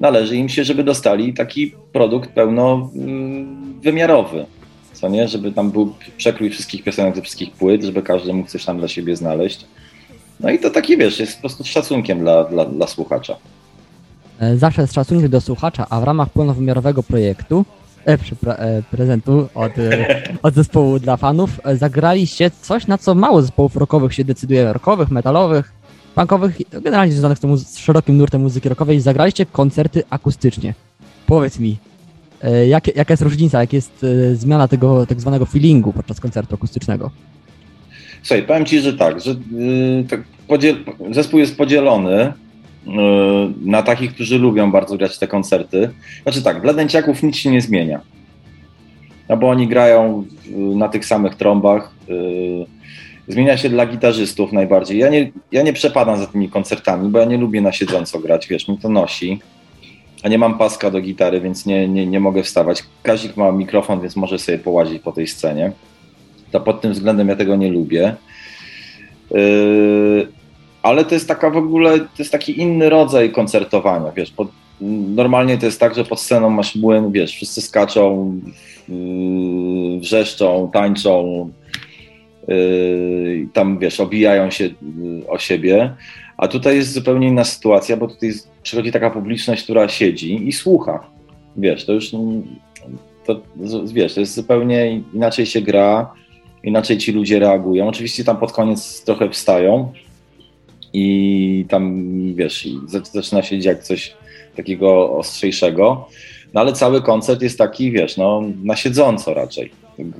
należy 0.00 0.36
im 0.36 0.48
się, 0.48 0.64
żeby 0.64 0.84
dostali 0.84 1.34
taki 1.34 1.74
produkt 1.92 2.30
pełno 2.30 2.90
yy, 2.94 3.44
wymiarowy. 3.82 4.46
Co 4.92 5.08
nie? 5.08 5.28
Żeby 5.28 5.52
tam 5.52 5.70
był 5.70 5.94
przekrój 6.16 6.50
wszystkich 6.50 6.84
piosenek 6.84 7.16
ze 7.16 7.22
wszystkich 7.22 7.52
płyt, 7.52 7.82
żeby 7.82 8.02
każdy 8.02 8.32
mógł 8.32 8.48
coś 8.48 8.64
tam 8.64 8.78
dla 8.78 8.88
siebie 8.88 9.16
znaleźć. 9.16 9.66
No 10.40 10.50
i 10.50 10.58
to 10.58 10.70
taki, 10.70 10.96
wiesz, 10.96 11.20
jest 11.20 11.34
po 11.34 11.40
prostu 11.40 11.64
szacunkiem 11.64 12.18
dla, 12.20 12.44
dla, 12.44 12.64
dla 12.64 12.86
słuchacza. 12.86 13.36
E, 14.40 14.56
Zawsze 14.56 14.86
z 14.86 14.92
szacunkiem 14.92 15.30
do 15.30 15.40
słuchacza, 15.40 15.86
a 15.90 16.00
w 16.00 16.04
ramach 16.04 16.30
pełnowymiarowego 16.30 17.02
projektu, 17.02 17.64
e, 18.04 18.18
przepra- 18.18 18.54
e, 18.58 18.82
prezentu 18.90 19.48
od, 19.54 19.78
e, 19.78 20.06
od 20.42 20.54
zespołu 20.54 20.98
dla 20.98 21.16
fanów, 21.16 21.60
e, 21.64 21.76
zagraliście 21.76 22.50
coś, 22.62 22.86
na 22.86 22.98
co 22.98 23.14
mało 23.14 23.42
zespołów 23.42 23.76
rockowych 23.76 24.14
się 24.14 24.24
decyduje, 24.24 24.72
rockowych, 24.72 25.10
metalowych, 25.10 25.72
punkowych, 26.14 26.58
generalnie 26.70 27.12
związanych 27.12 27.38
z, 27.38 27.68
z 27.68 27.78
szerokim 27.78 28.16
nurtem 28.16 28.42
muzyki 28.42 28.68
rockowej, 28.68 29.00
zagraliście 29.00 29.46
koncerty 29.46 30.02
akustycznie. 30.10 30.74
Powiedz 31.26 31.58
mi, 31.58 31.76
e, 32.42 32.66
jak, 32.66 32.96
jaka 32.96 33.12
jest 33.12 33.22
różnica, 33.22 33.60
jak 33.60 33.72
jest 33.72 34.04
e, 34.04 34.34
zmiana 34.36 34.68
tego 34.68 35.06
tak 35.06 35.20
zwanego 35.20 35.46
feelingu 35.46 35.92
podczas 35.92 36.20
koncertu 36.20 36.54
akustycznego? 36.54 37.10
Słuchaj, 38.22 38.42
powiem 38.42 38.64
Ci, 38.64 38.80
że 38.80 38.92
tak, 38.92 39.20
że 39.20 39.30
yy, 39.30 40.04
tak 40.08 40.20
podziel... 40.48 40.76
zespół 41.10 41.38
jest 41.38 41.56
podzielony 41.56 42.32
na 43.64 43.82
takich, 43.82 44.14
którzy 44.14 44.38
lubią 44.38 44.72
bardzo 44.72 44.96
grać 44.96 45.18
te 45.18 45.28
koncerty. 45.28 45.90
Znaczy 46.22 46.42
tak, 46.42 46.62
dla 46.62 46.72
dęciaków 46.72 47.22
nic 47.22 47.36
się 47.36 47.50
nie 47.50 47.60
zmienia. 47.60 48.00
No 49.28 49.36
bo 49.36 49.48
oni 49.50 49.68
grają 49.68 50.24
na 50.56 50.88
tych 50.88 51.06
samych 51.06 51.34
trąbach. 51.34 51.92
Zmienia 53.30 53.56
się 53.56 53.68
dla 53.68 53.86
gitarzystów 53.86 54.52
najbardziej. 54.52 54.98
Ja 54.98 55.08
nie, 55.08 55.32
ja 55.52 55.62
nie 55.62 55.72
przepadam 55.72 56.18
za 56.18 56.26
tymi 56.26 56.48
koncertami, 56.48 57.08
bo 57.08 57.18
ja 57.18 57.24
nie 57.24 57.36
lubię 57.36 57.60
na 57.60 57.72
siedząco 57.72 58.18
grać, 58.18 58.48
wiesz, 58.48 58.68
mi 58.68 58.78
to 58.78 58.88
nosi. 58.88 59.40
A 60.22 60.28
nie 60.28 60.38
mam 60.38 60.58
paska 60.58 60.90
do 60.90 61.00
gitary, 61.00 61.40
więc 61.40 61.66
nie, 61.66 61.88
nie, 61.88 62.06
nie 62.06 62.20
mogę 62.20 62.42
wstawać. 62.42 62.82
Kazik 63.02 63.36
ma 63.36 63.52
mikrofon, 63.52 64.00
więc 64.00 64.16
może 64.16 64.38
sobie 64.38 64.58
połazić 64.58 65.02
po 65.02 65.12
tej 65.12 65.26
scenie. 65.26 65.72
To 66.50 66.60
pod 66.60 66.80
tym 66.80 66.92
względem 66.92 67.28
ja 67.28 67.36
tego 67.36 67.56
nie 67.56 67.72
lubię. 67.72 68.14
Yy, 69.30 70.28
ale 70.82 71.04
to 71.04 71.14
jest 71.14 71.28
taka 71.28 71.50
w 71.50 71.56
ogóle, 71.56 71.98
to 71.98 72.06
jest 72.18 72.32
taki 72.32 72.60
inny 72.60 72.88
rodzaj 72.88 73.32
koncertowania, 73.32 74.12
wiesz, 74.12 74.30
pod, 74.30 74.48
normalnie 75.14 75.58
to 75.58 75.66
jest 75.66 75.80
tak, 75.80 75.94
że 75.94 76.04
pod 76.04 76.20
sceną 76.20 76.50
masz 76.50 76.76
młyn, 76.76 77.12
wiesz, 77.12 77.32
wszyscy 77.32 77.60
skaczą, 77.60 78.32
yy, 78.88 80.00
wrzeszczą, 80.00 80.70
tańczą, 80.72 81.50
tam, 83.52 83.78
wiesz, 83.78 84.00
obijają 84.00 84.50
się 84.50 84.64
yy, 84.64 85.28
o 85.28 85.38
siebie, 85.38 85.94
a 86.36 86.48
tutaj 86.48 86.76
jest 86.76 86.92
zupełnie 86.92 87.28
inna 87.28 87.44
sytuacja, 87.44 87.96
bo 87.96 88.08
tutaj 88.08 88.32
przychodzi 88.62 88.92
taka 88.92 89.10
publiczność, 89.10 89.62
która 89.62 89.88
siedzi 89.88 90.48
i 90.48 90.52
słucha, 90.52 91.10
wiesz, 91.56 91.84
to 91.84 91.92
już, 91.92 92.10
to, 93.26 93.40
wiesz, 93.92 94.14
to 94.14 94.20
jest 94.20 94.34
zupełnie 94.34 95.02
inaczej 95.14 95.46
się 95.46 95.60
gra, 95.60 96.12
inaczej 96.62 96.98
ci 96.98 97.12
ludzie 97.12 97.38
reagują. 97.38 97.88
Oczywiście 97.88 98.24
tam 98.24 98.36
pod 98.36 98.52
koniec 98.52 99.04
trochę 99.04 99.30
wstają 99.30 99.92
i 100.92 101.66
tam, 101.68 102.12
wiesz, 102.34 102.68
zaczyna 103.12 103.42
się 103.42 103.58
dziać 103.58 103.86
coś 103.86 104.14
takiego 104.56 105.12
ostrzejszego, 105.16 106.08
no 106.54 106.60
ale 106.60 106.72
cały 106.72 107.02
koncert 107.02 107.42
jest 107.42 107.58
taki, 107.58 107.90
wiesz, 107.90 108.16
no 108.16 108.42
na 108.64 108.76
siedząco 108.76 109.34
raczej. 109.34 109.70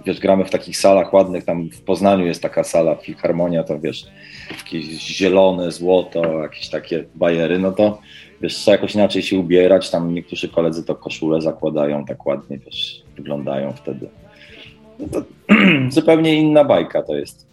Wiesz, 0.06 0.20
gramy 0.20 0.44
w 0.44 0.50
takich 0.50 0.76
salach 0.76 1.12
ładnych, 1.12 1.44
tam 1.44 1.70
w 1.70 1.80
Poznaniu 1.80 2.26
jest 2.26 2.42
taka 2.42 2.64
sala, 2.64 2.94
Filharmonia, 2.94 3.64
to 3.64 3.80
wiesz, 3.80 4.06
jakieś 4.50 4.84
zielone, 4.86 5.72
złoto, 5.72 6.42
jakieś 6.42 6.68
takie 6.68 7.04
bajery, 7.14 7.58
no 7.58 7.72
to 7.72 7.98
wiesz, 8.40 8.54
trzeba 8.54 8.74
jakoś 8.74 8.94
inaczej 8.94 9.22
się 9.22 9.38
ubierać, 9.38 9.90
tam 9.90 10.14
niektórzy 10.14 10.48
koledzy 10.48 10.84
to 10.84 10.94
koszule 10.94 11.40
zakładają, 11.40 12.04
tak 12.04 12.26
ładnie, 12.26 12.58
wiesz, 12.58 13.02
wyglądają 13.16 13.72
wtedy. 13.72 14.08
No 14.98 15.06
to 15.08 15.22
zupełnie 15.98 16.34
inna 16.34 16.64
bajka 16.64 17.02
to 17.02 17.16
jest. 17.16 17.46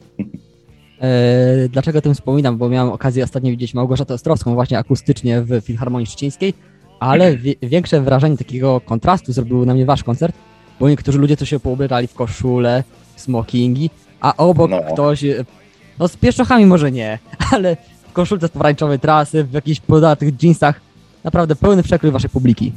E, 1.02 1.70
dlaczego 1.70 2.00
o 2.00 2.02
tym 2.02 2.14
wspominam? 2.14 2.58
Bo 2.58 2.70
miałem 2.70 2.94
okazję 2.94 3.24
ostatnio 3.24 3.52
widzieć 3.52 3.74
Małgorzatę 3.74 4.14
Ostrowską 4.14 4.54
właśnie 4.54 4.78
akustycznie 4.78 5.42
w 5.42 5.62
Filharmonii 5.62 6.08
Szczecińskiej, 6.08 6.54
ale 7.00 7.38
większe 7.62 8.02
wrażenie 8.02 8.38
takiego 8.38 8.82
kontrastu 8.82 9.34
zrobił 9.34 9.66
na 9.66 9.74
mnie 9.74 9.86
wasz 9.86 10.04
koncert, 10.04 10.36
bo 10.80 10.90
niektórzy 10.90 11.20
ludzie 11.20 11.38
to 11.38 11.46
się 11.46 11.60
poubierali 11.60 12.08
w 12.08 12.14
koszule, 12.14 12.84
smokingi, 13.16 13.90
a 14.22 14.38
obok 14.38 14.72
no. 14.72 14.82
ktoś, 14.94 15.26
no 16.00 16.08
z 16.08 16.18
pieszczochami 16.18 16.66
może 16.66 16.92
nie, 16.92 17.20
ale 17.52 17.78
w 18.10 18.14
koszulce 18.14 18.48
z 18.48 18.52
pomarańczowej 18.52 19.00
trasy, 19.00 19.44
w 19.44 19.54
jakichś 19.54 19.80
podatych 19.80 20.44
jeansach, 20.44 20.82
naprawdę 21.24 21.56
pełny 21.56 21.84
przekrój 21.84 22.12
waszej 22.12 22.30
publiki. 22.30 22.72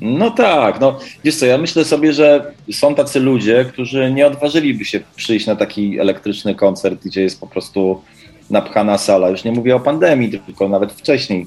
No 0.00 0.30
tak, 0.30 0.80
no 0.80 0.98
wiesz 1.24 1.36
co, 1.36 1.46
ja 1.46 1.58
myślę 1.58 1.84
sobie, 1.84 2.12
że 2.12 2.52
są 2.72 2.94
tacy 2.94 3.20
ludzie, 3.20 3.64
którzy 3.64 4.12
nie 4.12 4.26
odważyliby 4.26 4.84
się 4.84 5.00
przyjść 5.16 5.46
na 5.46 5.56
taki 5.56 6.00
elektryczny 6.00 6.54
koncert, 6.54 7.04
gdzie 7.04 7.22
jest 7.22 7.40
po 7.40 7.46
prostu 7.46 8.02
napchana 8.50 8.98
sala. 8.98 9.28
Już 9.28 9.44
nie 9.44 9.52
mówię 9.52 9.76
o 9.76 9.80
pandemii, 9.80 10.40
tylko 10.46 10.68
nawet 10.68 10.92
wcześniej. 10.92 11.46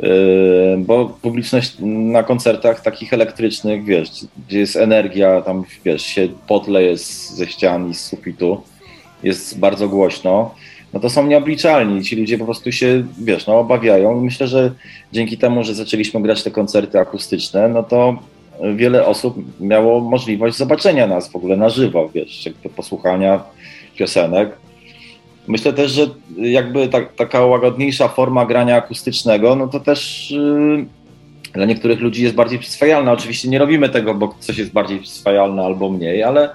Yy, 0.00 0.78
bo 0.78 1.06
publiczność 1.22 1.76
na 1.80 2.22
koncertach 2.22 2.82
takich 2.82 3.12
elektrycznych, 3.12 3.84
wiesz, 3.84 4.10
gdzie 4.48 4.58
jest 4.58 4.76
energia, 4.76 5.42
tam 5.42 5.64
wiesz, 5.84 6.02
się 6.02 6.28
potleje 6.46 6.96
ze 6.96 7.46
ścian 7.46 7.90
i 7.90 7.94
z 7.94 8.00
sufitu, 8.00 8.62
jest 9.22 9.58
bardzo 9.58 9.88
głośno 9.88 10.54
no 10.92 11.00
to 11.00 11.10
są 11.10 11.26
nieobliczalni. 11.26 12.04
Ci 12.04 12.16
ludzie 12.16 12.38
po 12.38 12.44
prostu 12.44 12.72
się, 12.72 13.04
wiesz, 13.22 13.46
no, 13.46 13.58
obawiają. 13.58 14.20
Myślę, 14.20 14.46
że 14.46 14.72
dzięki 15.12 15.38
temu, 15.38 15.64
że 15.64 15.74
zaczęliśmy 15.74 16.22
grać 16.22 16.42
te 16.42 16.50
koncerty 16.50 16.98
akustyczne, 16.98 17.68
no 17.68 17.82
to 17.82 18.18
wiele 18.76 19.06
osób 19.06 19.60
miało 19.60 20.00
możliwość 20.00 20.56
zobaczenia 20.56 21.06
nas 21.06 21.28
w 21.28 21.36
ogóle 21.36 21.56
na 21.56 21.68
żywo, 21.68 22.10
wiesz, 22.14 22.48
posłuchania 22.76 23.44
piosenek. 23.96 24.50
Myślę 25.48 25.72
też, 25.72 25.92
że 25.92 26.06
jakby 26.36 26.88
ta, 26.88 27.00
taka 27.02 27.46
łagodniejsza 27.46 28.08
forma 28.08 28.46
grania 28.46 28.76
akustycznego, 28.76 29.56
no 29.56 29.68
to 29.68 29.80
też 29.80 30.30
yy, 30.30 30.86
dla 31.52 31.64
niektórych 31.64 32.00
ludzi 32.00 32.22
jest 32.22 32.34
bardziej 32.34 32.58
przyswajalna. 32.58 33.12
Oczywiście 33.12 33.48
nie 33.48 33.58
robimy 33.58 33.88
tego, 33.88 34.14
bo 34.14 34.34
coś 34.40 34.58
jest 34.58 34.72
bardziej 34.72 34.98
przyswajalne 34.98 35.64
albo 35.64 35.90
mniej, 35.90 36.22
ale 36.22 36.50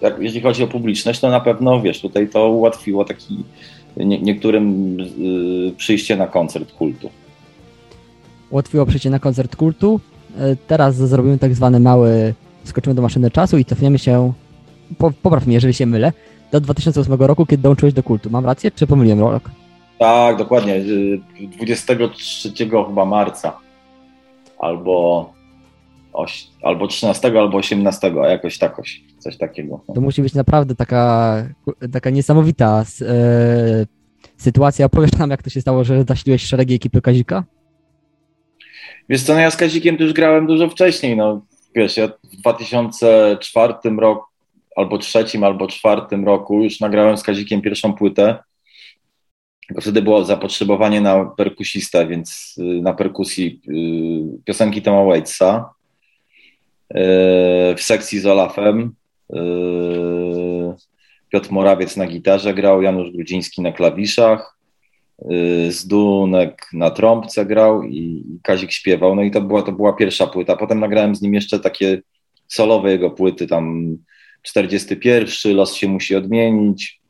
jak, 0.00 0.18
jeśli 0.18 0.40
chodzi 0.40 0.62
o 0.62 0.66
publiczność, 0.66 1.20
to 1.20 1.30
na 1.30 1.40
pewno, 1.40 1.80
wiesz, 1.80 2.00
tutaj 2.00 2.28
to 2.28 2.48
ułatwiło 2.48 3.04
taki 3.04 3.44
nie, 3.96 4.18
niektórym 4.18 4.96
y, 5.00 5.72
przyjście 5.76 6.16
na 6.16 6.26
koncert 6.26 6.72
kultu. 6.72 7.10
Ułatwiło 8.50 8.86
przyjście 8.86 9.10
na 9.10 9.18
koncert 9.18 9.56
kultu. 9.56 10.00
E, 10.38 10.56
teraz 10.56 10.96
zrobimy 10.96 11.38
tak 11.38 11.54
zwany 11.54 11.80
mały, 11.80 12.34
skoczymy 12.64 12.94
do 12.94 13.02
maszyny 13.02 13.30
czasu 13.30 13.58
i 13.58 13.64
cofniemy 13.64 13.98
się, 13.98 14.32
po, 14.98 15.12
popraw 15.22 15.46
mnie, 15.46 15.54
jeżeli 15.54 15.74
się 15.74 15.86
mylę, 15.86 16.12
do 16.52 16.60
2008 16.60 17.14
roku, 17.14 17.46
kiedy 17.46 17.62
dołączyłeś 17.62 17.94
do 17.94 18.02
kultu. 18.02 18.30
Mam 18.30 18.46
rację, 18.46 18.70
czy 18.70 18.86
pomyliłem 18.86 19.20
rok? 19.20 19.50
Tak, 19.98 20.36
dokładnie. 20.36 20.80
23 21.58 22.48
y, 22.48 22.68
chyba 22.86 23.04
marca 23.04 23.58
albo, 24.58 25.32
albo 26.62 26.86
13, 26.86 27.28
albo 27.40 27.58
18, 27.58 28.12
a 28.22 28.28
jakoś 28.28 28.58
takoś 28.58 29.02
coś 29.18 29.36
takiego. 29.36 29.80
To 29.94 30.00
musi 30.00 30.22
być 30.22 30.34
naprawdę 30.34 30.74
taka, 30.74 31.36
taka 31.92 32.10
niesamowita 32.10 32.84
e, 33.02 33.86
sytuacja. 34.36 34.86
Opowiesz 34.86 35.12
nam, 35.12 35.30
jak 35.30 35.42
to 35.42 35.50
się 35.50 35.60
stało, 35.60 35.84
że 35.84 36.04
zasiliłeś 36.08 36.44
szeregi 36.44 36.74
ekipy 36.74 37.02
Kazika? 37.02 37.44
Wiesz 39.08 39.22
co, 39.22 39.34
no 39.34 39.40
ja 39.40 39.50
z 39.50 39.56
Kazikiem 39.56 39.96
już 40.00 40.12
grałem 40.12 40.46
dużo 40.46 40.68
wcześniej, 40.68 41.16
no 41.16 41.40
wiesz, 41.74 41.96
ja 41.96 42.08
w 42.08 42.36
2004 42.36 43.74
roku, 43.98 44.31
albo 44.76 44.98
trzecim, 44.98 45.44
albo 45.44 45.66
czwartym 45.66 46.24
roku 46.24 46.62
już 46.62 46.80
nagrałem 46.80 47.16
z 47.16 47.22
Kazikiem 47.22 47.62
pierwszą 47.62 47.94
płytę, 47.94 48.38
bo 49.74 49.80
wtedy 49.80 50.02
było 50.02 50.24
zapotrzebowanie 50.24 51.00
na 51.00 51.24
perkusistę, 51.24 52.06
więc 52.06 52.54
y, 52.58 52.62
na 52.62 52.92
perkusji 52.92 53.60
y, 53.68 54.42
piosenki 54.44 54.82
Toma 54.82 55.04
Waitsa 55.04 55.70
y, 56.90 56.96
w 57.76 57.80
sekcji 57.80 58.20
z 58.20 58.26
Olafem 58.26 58.94
Piotr 61.32 61.50
Morawiec 61.50 61.96
na 61.96 62.06
gitarze 62.06 62.54
grał, 62.54 62.82
Janusz 62.82 63.10
Grudziński 63.10 63.62
na 63.62 63.72
klawiszach, 63.72 64.58
Zdunek 65.68 66.66
na 66.72 66.90
trąbce 66.90 67.46
grał 67.46 67.82
i 67.82 68.24
Kazik 68.42 68.72
śpiewał. 68.72 69.14
No 69.14 69.22
i 69.22 69.30
to 69.30 69.40
była, 69.40 69.62
to 69.62 69.72
była 69.72 69.92
pierwsza 69.92 70.26
płyta. 70.26 70.56
Potem 70.56 70.80
nagrałem 70.80 71.14
z 71.14 71.22
nim 71.22 71.34
jeszcze 71.34 71.60
takie 71.60 72.02
solowe 72.48 72.90
jego 72.90 73.10
płyty, 73.10 73.46
tam 73.46 73.96
41, 74.42 75.56
Los 75.56 75.74
się 75.74 75.88
musi 75.88 76.16
odmienić, 76.16 77.00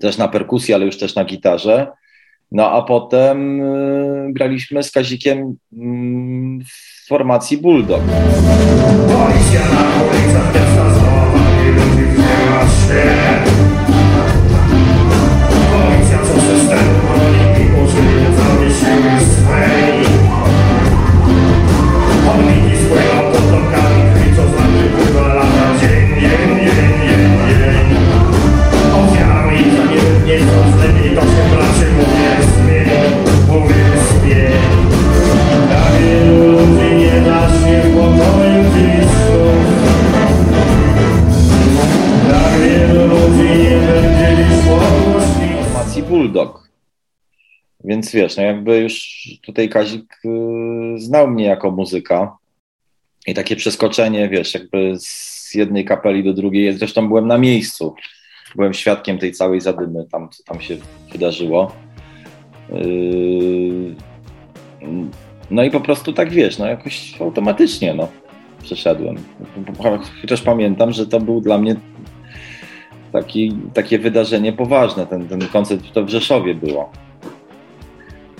też 0.00 0.18
na 0.18 0.28
perkusji, 0.28 0.74
ale 0.74 0.86
już 0.86 0.98
też 0.98 1.14
na 1.14 1.24
gitarze. 1.24 1.86
No 2.52 2.70
a 2.70 2.82
potem 2.82 3.60
y, 3.60 4.32
graliśmy 4.32 4.82
z 4.82 4.90
Kazikiem 4.90 5.38
y, 5.38 5.54
w 6.64 7.06
formacji 7.08 7.58
Bulldog. 7.58 8.00
Policja 9.08 9.60
na 9.60 10.02
ulicach 10.02 10.27
wiesz, 48.18 48.36
no 48.36 48.42
jakby 48.42 48.78
już 48.78 49.18
tutaj 49.42 49.68
Kazik 49.68 50.20
y, 50.24 50.28
znał 50.96 51.30
mnie 51.30 51.44
jako 51.44 51.70
muzyka 51.70 52.36
i 53.26 53.34
takie 53.34 53.56
przeskoczenie, 53.56 54.28
wiesz, 54.28 54.54
jakby 54.54 54.94
z 54.98 55.54
jednej 55.54 55.84
kapeli 55.84 56.24
do 56.24 56.32
drugiej, 56.32 56.72
zresztą 56.72 57.08
byłem 57.08 57.26
na 57.26 57.38
miejscu, 57.38 57.94
byłem 58.56 58.74
świadkiem 58.74 59.18
tej 59.18 59.32
całej 59.32 59.60
zadymy, 59.60 60.06
tam 60.12 60.28
co 60.30 60.42
tam 60.42 60.60
się 60.60 60.76
wydarzyło. 61.12 61.72
Yy, 62.72 63.94
No 65.50 65.64
i 65.64 65.70
po 65.70 65.80
prostu 65.80 66.12
tak 66.12 66.30
wiesz, 66.30 66.58
no 66.58 66.66
jakoś 66.66 67.20
automatycznie 67.20 67.94
no, 67.94 68.08
przeszedłem. 68.62 69.16
Chociaż 70.20 70.42
pamiętam, 70.42 70.92
że 70.92 71.06
to 71.06 71.20
był 71.20 71.40
dla 71.40 71.58
mnie 71.58 71.76
taki, 73.12 73.56
takie 73.74 73.98
wydarzenie 73.98 74.52
poważne. 74.52 75.06
Ten, 75.06 75.28
ten 75.28 75.40
koncert 75.40 75.92
to 75.92 76.04
w 76.04 76.08
Rzeszowie 76.08 76.54
było. 76.54 76.92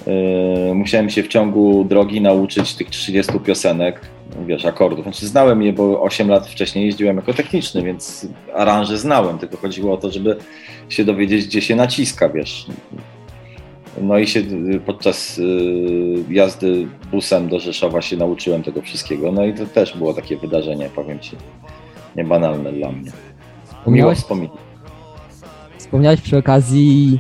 Yy, 0.09 0.75
musiałem 0.75 1.11
się 1.11 1.23
w 1.23 1.29
ciągu 1.29 1.85
drogi 1.85 2.21
nauczyć 2.21 2.75
tych 2.75 2.91
30 2.91 3.33
piosenek, 3.41 4.01
wiesz, 4.47 4.65
akordów. 4.65 5.03
Znaczy 5.03 5.27
znałem 5.27 5.63
je, 5.63 5.73
bo 5.73 6.03
8 6.03 6.29
lat 6.29 6.49
wcześniej 6.49 6.87
jeździłem 6.87 7.17
jako 7.17 7.35
techniczny, 7.35 7.83
więc 7.83 8.27
aranże 8.55 8.99
znałem, 8.99 9.39
tylko 9.39 9.57
chodziło 9.57 9.95
o 9.95 9.97
to, 9.97 10.11
żeby 10.11 10.37
się 10.89 11.05
dowiedzieć, 11.05 11.47
gdzie 11.47 11.63
się 11.63 11.77
naciska, 11.77 12.29
wiesz. 12.29 12.67
No 14.03 14.19
i 14.19 14.27
się 14.27 14.43
podczas 14.87 15.39
yy, 15.39 16.25
jazdy 16.31 16.87
busem 17.11 17.49
do 17.49 17.61
Rzeszowa 17.61 18.03
się 18.03 18.17
nauczyłem 18.17 18.63
tego 18.63 18.83
wszystkiego. 18.83 19.33
No 19.33 19.45
i 19.45 19.55
to 19.55 19.67
też 19.67 19.97
było 19.97 20.15
takie 20.15 20.37
wydarzenie, 20.37 20.91
powiem 20.95 21.19
Ci, 21.19 21.37
niebanalne 22.17 22.73
dla 22.73 22.93
mnie. 22.93 23.11
Miło 23.87 24.15
wspomnieć. 24.15 24.51
Wspomniałeś 25.79 26.21
przy 26.21 26.37
okazji 26.37 27.19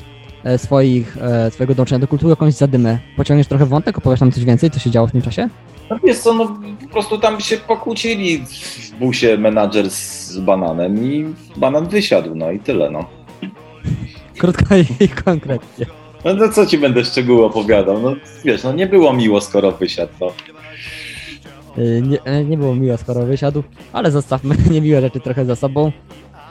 swoich, 0.56 1.16
e, 1.20 1.50
swojego 1.50 1.74
dołączenia 1.74 1.98
do 1.98 2.08
kultury 2.08 2.30
jakąś 2.30 2.54
zadymę. 2.54 2.98
Pociągniesz 3.16 3.46
trochę 3.46 3.66
wątek, 3.66 3.98
opowiesz 3.98 4.20
nam 4.20 4.32
coś 4.32 4.44
więcej, 4.44 4.70
co 4.70 4.78
się 4.78 4.90
działo 4.90 5.06
w 5.06 5.12
tym 5.12 5.22
czasie? 5.22 5.48
No 5.90 5.98
wiesz 6.04 6.18
co, 6.18 6.34
no 6.34 6.58
po 6.82 6.88
prostu 6.88 7.18
tam 7.18 7.40
się 7.40 7.56
pokłócili 7.56 8.38
w 8.38 8.90
busie 8.98 9.38
menadżer 9.38 9.90
z 9.90 10.38
bananem 10.38 11.12
i 11.12 11.34
banan 11.56 11.88
wysiadł, 11.88 12.34
no 12.34 12.50
i 12.50 12.60
tyle, 12.60 12.90
no. 12.90 13.04
Krótko 14.38 14.74
i 15.00 15.08
konkretnie. 15.24 15.86
No 16.24 16.34
to 16.36 16.48
co 16.48 16.66
ci 16.66 16.78
będę 16.78 17.04
szczegóły 17.04 17.44
opowiadał? 17.44 18.00
No 18.00 18.14
wiesz, 18.44 18.64
no 18.64 18.72
nie 18.72 18.86
było 18.86 19.12
miło, 19.12 19.40
skoro 19.40 19.72
wysiadł, 19.72 20.12
no. 20.20 20.32
Nie, 22.02 22.22
e, 22.22 22.44
nie 22.44 22.56
było 22.56 22.74
miło, 22.74 22.96
skoro 22.96 23.26
wysiadł, 23.26 23.62
ale 23.92 24.10
zostawmy 24.10 24.54
niemiłe 24.70 25.00
rzeczy 25.00 25.20
trochę 25.20 25.44
za 25.44 25.56
sobą. 25.56 25.92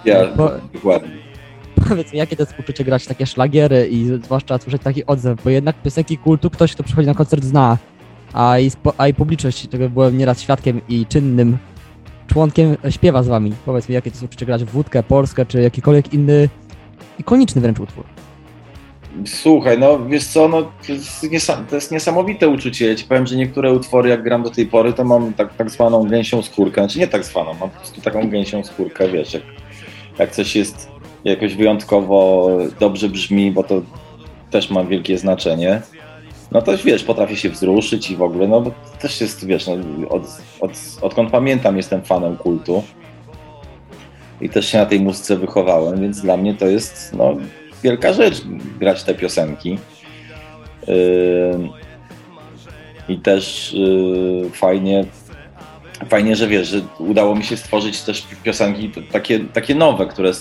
Ja, 0.05 0.27
Bo, 0.35 0.51
dokładnie. 0.73 1.26
Powiedz 1.89 2.13
mi, 2.13 2.19
jakie 2.19 2.35
to 2.35 2.43
jest 2.43 2.59
uczucie 2.59 2.83
grać 2.83 3.05
takie 3.05 3.25
szlagiery 3.25 3.87
i 3.87 4.05
zwłaszcza 4.23 4.57
słyszeć 4.57 4.81
taki 4.81 5.05
odzew, 5.05 5.43
bo 5.43 5.49
jednak 5.49 5.81
piosenki 5.81 6.17
kultu 6.17 6.49
ktoś, 6.49 6.73
kto 6.73 6.83
przychodzi 6.83 7.07
na 7.07 7.13
koncert 7.13 7.43
zna, 7.43 7.77
a 8.33 8.59
i, 8.59 8.69
spo, 8.69 8.93
a 8.97 9.07
i 9.07 9.13
publiczność, 9.13 9.67
tego 9.67 9.89
byłem 9.89 10.17
nieraz 10.17 10.41
świadkiem 10.41 10.81
i 10.89 11.05
czynnym 11.05 11.57
członkiem, 12.27 12.77
śpiewa 12.89 13.23
z 13.23 13.27
wami. 13.27 13.53
Powiedz 13.65 13.89
mi, 13.89 13.95
jakie 13.95 14.11
to 14.11 14.15
jest 14.15 14.23
uczucie 14.23 14.45
grać 14.45 14.63
w 14.63 14.69
wódkę, 14.69 15.03
Polskę, 15.03 15.45
czy 15.45 15.61
jakikolwiek 15.61 16.13
inny, 16.13 16.49
ikoniczny 17.19 17.61
wręcz 17.61 17.79
utwór. 17.79 18.03
Słuchaj, 19.25 19.79
no 19.79 20.05
wiesz 20.05 20.27
co, 20.27 20.47
no, 20.47 20.61
to, 20.61 20.93
jest 21.31 21.47
to 21.69 21.75
jest 21.75 21.91
niesamowite 21.91 22.47
uczucie. 22.47 22.87
Ja 22.87 22.95
ci 22.95 23.05
powiem, 23.05 23.27
że 23.27 23.35
niektóre 23.35 23.73
utwory, 23.73 24.09
jak 24.09 24.23
gram 24.23 24.43
do 24.43 24.49
tej 24.49 24.65
pory, 24.65 24.93
to 24.93 25.03
mam 25.03 25.33
tak, 25.33 25.55
tak 25.55 25.69
zwaną 25.69 26.03
gęsią 26.03 26.41
skórkę. 26.41 26.81
Znaczy 26.81 26.99
nie 26.99 27.07
tak 27.07 27.25
zwaną, 27.25 27.53
mam 27.53 27.69
po 27.69 27.77
prostu 27.77 28.01
taką 28.01 28.29
gęsią 28.29 28.63
skórkę, 28.63 29.09
wiesz, 29.09 29.33
jak, 29.33 29.43
jak 30.19 30.31
coś 30.31 30.55
jest 30.55 30.96
jakoś 31.29 31.55
wyjątkowo 31.55 32.49
dobrze 32.79 33.09
brzmi, 33.09 33.51
bo 33.51 33.63
to 33.63 33.81
też 34.51 34.69
ma 34.69 34.83
wielkie 34.83 35.17
znaczenie. 35.17 35.81
No 36.51 36.61
to 36.61 36.77
wiesz, 36.77 37.03
potrafię 37.03 37.35
się 37.35 37.49
wzruszyć 37.49 38.11
i 38.11 38.15
w 38.15 38.21
ogóle, 38.21 38.47
no 38.47 38.61
bo 38.61 38.71
też 38.99 39.21
jest, 39.21 39.45
wiesz, 39.45 39.67
no, 39.67 39.73
od, 40.09 40.23
od, 40.59 40.71
odkąd 41.01 41.31
pamiętam 41.31 41.77
jestem 41.77 42.01
fanem 42.01 42.37
kultu 42.37 42.83
i 44.41 44.49
też 44.49 44.67
się 44.67 44.77
na 44.77 44.85
tej 44.85 44.99
muzyce 44.99 45.35
wychowałem, 45.35 46.01
więc 46.01 46.21
dla 46.21 46.37
mnie 46.37 46.53
to 46.53 46.67
jest, 46.67 47.13
no, 47.17 47.37
wielka 47.83 48.13
rzecz 48.13 48.41
grać 48.79 49.03
te 49.03 49.15
piosenki. 49.15 49.77
Yy, 50.87 51.69
I 53.09 53.19
też 53.19 53.73
yy, 53.73 54.49
fajnie, 54.53 55.05
fajnie, 56.09 56.35
że 56.35 56.47
wiesz, 56.47 56.67
że 56.67 56.81
udało 56.99 57.35
mi 57.35 57.43
się 57.43 57.57
stworzyć 57.57 58.01
też 58.01 58.27
piosenki 58.43 58.91
takie, 59.11 59.39
takie 59.39 59.75
nowe, 59.75 60.05
które, 60.05 60.31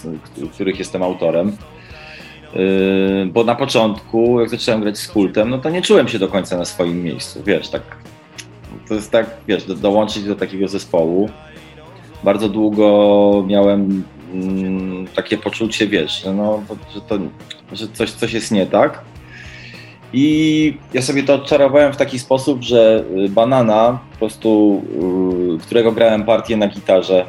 których 0.53 0.79
jestem 0.79 1.03
autorem. 1.03 1.57
Yy, 2.55 3.27
bo 3.33 3.45
na 3.45 3.55
początku, 3.55 4.41
jak 4.41 4.51
zacząłem 4.51 4.81
grać 4.81 4.99
z 4.99 5.09
kultem, 5.09 5.51
no 5.51 5.59
to 5.59 5.71
nie 5.71 5.83
czułem 5.83 6.09
się 6.09 6.19
do 6.19 6.29
końca 6.29 6.57
na 6.57 6.65
swoim 6.65 7.03
miejscu, 7.03 7.43
wiesz, 7.47 7.69
tak. 7.69 7.83
To 8.89 8.95
jest 8.95 9.11
tak, 9.11 9.31
wiesz, 9.49 9.65
do, 9.65 9.75
dołączyć 9.75 10.25
do 10.25 10.35
takiego 10.35 10.69
zespołu. 10.69 11.31
Bardzo 12.25 12.49
długo 12.49 13.45
miałem 13.47 14.05
Mm, 14.33 15.07
takie 15.07 15.39
poczucie, 15.39 15.89
wiesz, 15.89 16.25
no, 16.37 16.63
że, 16.95 17.01
to, 17.01 17.19
że 17.73 17.89
coś, 17.89 18.11
coś 18.11 18.33
jest 18.33 18.51
nie 18.53 18.67
tak. 18.67 19.05
I 20.13 20.79
ja 20.95 21.03
sobie 21.03 21.23
to 21.23 21.35
odczarowałem 21.35 21.93
w 21.93 21.97
taki 21.97 22.19
sposób, 22.19 22.63
że 22.63 23.05
y, 23.25 23.29
Banana, 23.29 23.99
po 24.13 24.19
prostu, 24.19 24.83
y, 25.57 25.59
którego 25.59 25.93
grałem 25.93 26.25
partię 26.25 26.57
na 26.57 26.69
gitarze, 26.69 27.27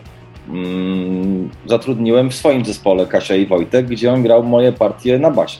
mm, 0.49 1.49
zatrudniłem 1.65 2.29
w 2.29 2.35
swoim 2.35 2.65
zespole 2.65 3.05
Kasia 3.05 3.35
i 3.35 3.45
Wojtek, 3.45 3.85
gdzie 3.85 4.13
on 4.13 4.23
grał 4.23 4.43
moje 4.43 4.71
partie 4.71 5.19
na 5.19 5.31
basie. 5.31 5.59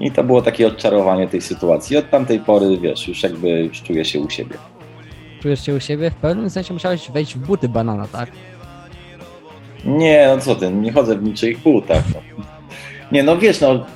I 0.00 0.10
to 0.10 0.24
było 0.24 0.42
takie 0.42 0.66
odczarowanie 0.66 1.28
tej 1.28 1.40
sytuacji. 1.40 1.96
Od 1.96 2.10
tamtej 2.10 2.40
pory, 2.40 2.78
wiesz, 2.78 3.08
już 3.08 3.22
jakby 3.22 3.48
już 3.48 3.82
czuję 3.82 4.04
się 4.04 4.20
u 4.20 4.30
siebie. 4.30 4.56
Czujesz 5.42 5.66
się 5.66 5.74
u 5.74 5.80
siebie? 5.80 6.10
W 6.10 6.14
pewnym 6.14 6.50
sensie 6.50 6.74
musiałeś 6.74 7.10
wejść 7.10 7.34
w 7.34 7.38
buty 7.38 7.68
banana, 7.68 8.06
tak? 8.12 8.30
Nie, 9.84 10.28
no 10.36 10.40
co 10.40 10.54
ty, 10.54 10.70
nie 10.70 10.92
chodzę 10.92 11.16
w 11.16 11.22
niczyich 11.22 11.58
butach. 11.58 12.04
No. 12.14 12.44
Nie, 13.12 13.22
no 13.22 13.36
wiesz, 13.36 13.60
no 13.60 13.86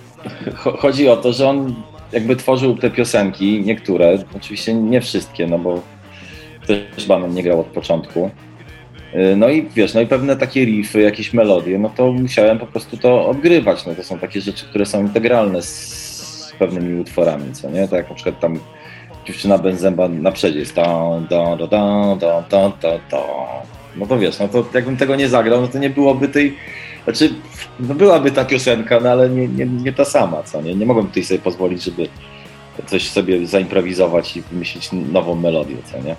chodzi 0.79 1.09
o 1.09 1.16
to, 1.16 1.33
że 1.33 1.48
on 1.48 1.75
jakby 2.12 2.37
tworzył 2.37 2.77
te 2.77 2.90
piosenki, 2.90 3.62
niektóre, 3.64 4.18
oczywiście 4.37 4.75
nie 4.75 5.01
wszystkie, 5.01 5.46
no 5.46 5.59
bo 5.59 5.81
też 6.66 7.07
Banan 7.07 7.35
nie 7.35 7.42
grał 7.42 7.61
od 7.61 7.66
początku. 7.66 8.31
Y, 9.14 9.37
no 9.37 9.48
i 9.48 9.62
wiesz, 9.62 9.94
no 9.94 10.01
i 10.01 10.07
pewne 10.07 10.37
takie 10.37 10.64
riffy, 10.64 11.01
jakieś 11.01 11.33
melodie, 11.33 11.79
no 11.79 11.90
to 11.96 12.12
musiałem 12.12 12.59
po 12.59 12.66
prostu 12.66 12.96
to 12.96 13.29
odgrywać. 13.29 13.87
No 13.87 13.94
to 13.94 14.05
są 14.05 14.18
takie 14.18 14.40
rzeczy, 14.40 14.66
które 14.66 14.87
są 14.87 15.01
integralne 15.01 15.62
z 15.62 16.55
pewnymi 16.59 17.01
utworami, 17.01 17.53
co 17.53 17.70
nie? 17.70 17.88
Tak 17.88 17.92
jak 17.92 18.09
na 18.09 18.14
przykład 18.14 18.40
tam 18.40 18.59
dziewczyna 19.27 19.59
bez 19.59 19.85
na 20.09 20.33
przedzie 20.33 20.59
jest 20.59 20.75
no 23.96 24.07
to 24.07 24.18
wiesz, 24.18 24.38
no 24.38 24.48
to 24.48 24.64
jakbym 24.74 24.96
tego 24.96 25.16
nie 25.16 25.28
zagrał, 25.28 25.61
no 25.61 25.68
to 25.68 25.78
nie 25.78 25.90
byłoby 25.90 26.28
tej, 26.28 26.57
znaczy, 27.05 27.35
no 27.81 27.94
byłaby 27.94 28.31
ta 28.31 28.44
piosenka, 28.44 29.00
no 29.00 29.11
ale 29.11 29.31
nie, 29.31 29.48
nie, 29.48 29.66
nie 29.66 29.92
ta 29.92 30.05
sama, 30.05 30.42
co 30.42 30.62
nie? 30.62 30.74
Nie 30.74 30.87
mogłem 30.87 31.07
tutaj 31.07 31.24
sobie 31.24 31.40
pozwolić, 31.40 31.85
żeby 31.85 32.09
coś 32.87 33.11
sobie 33.11 33.46
zaimprowizować 33.46 34.37
i 34.37 34.42
wymyślić 34.42 34.90
nową 34.92 35.35
melodię, 35.35 35.76
co 35.92 35.98
nie? 35.98 36.16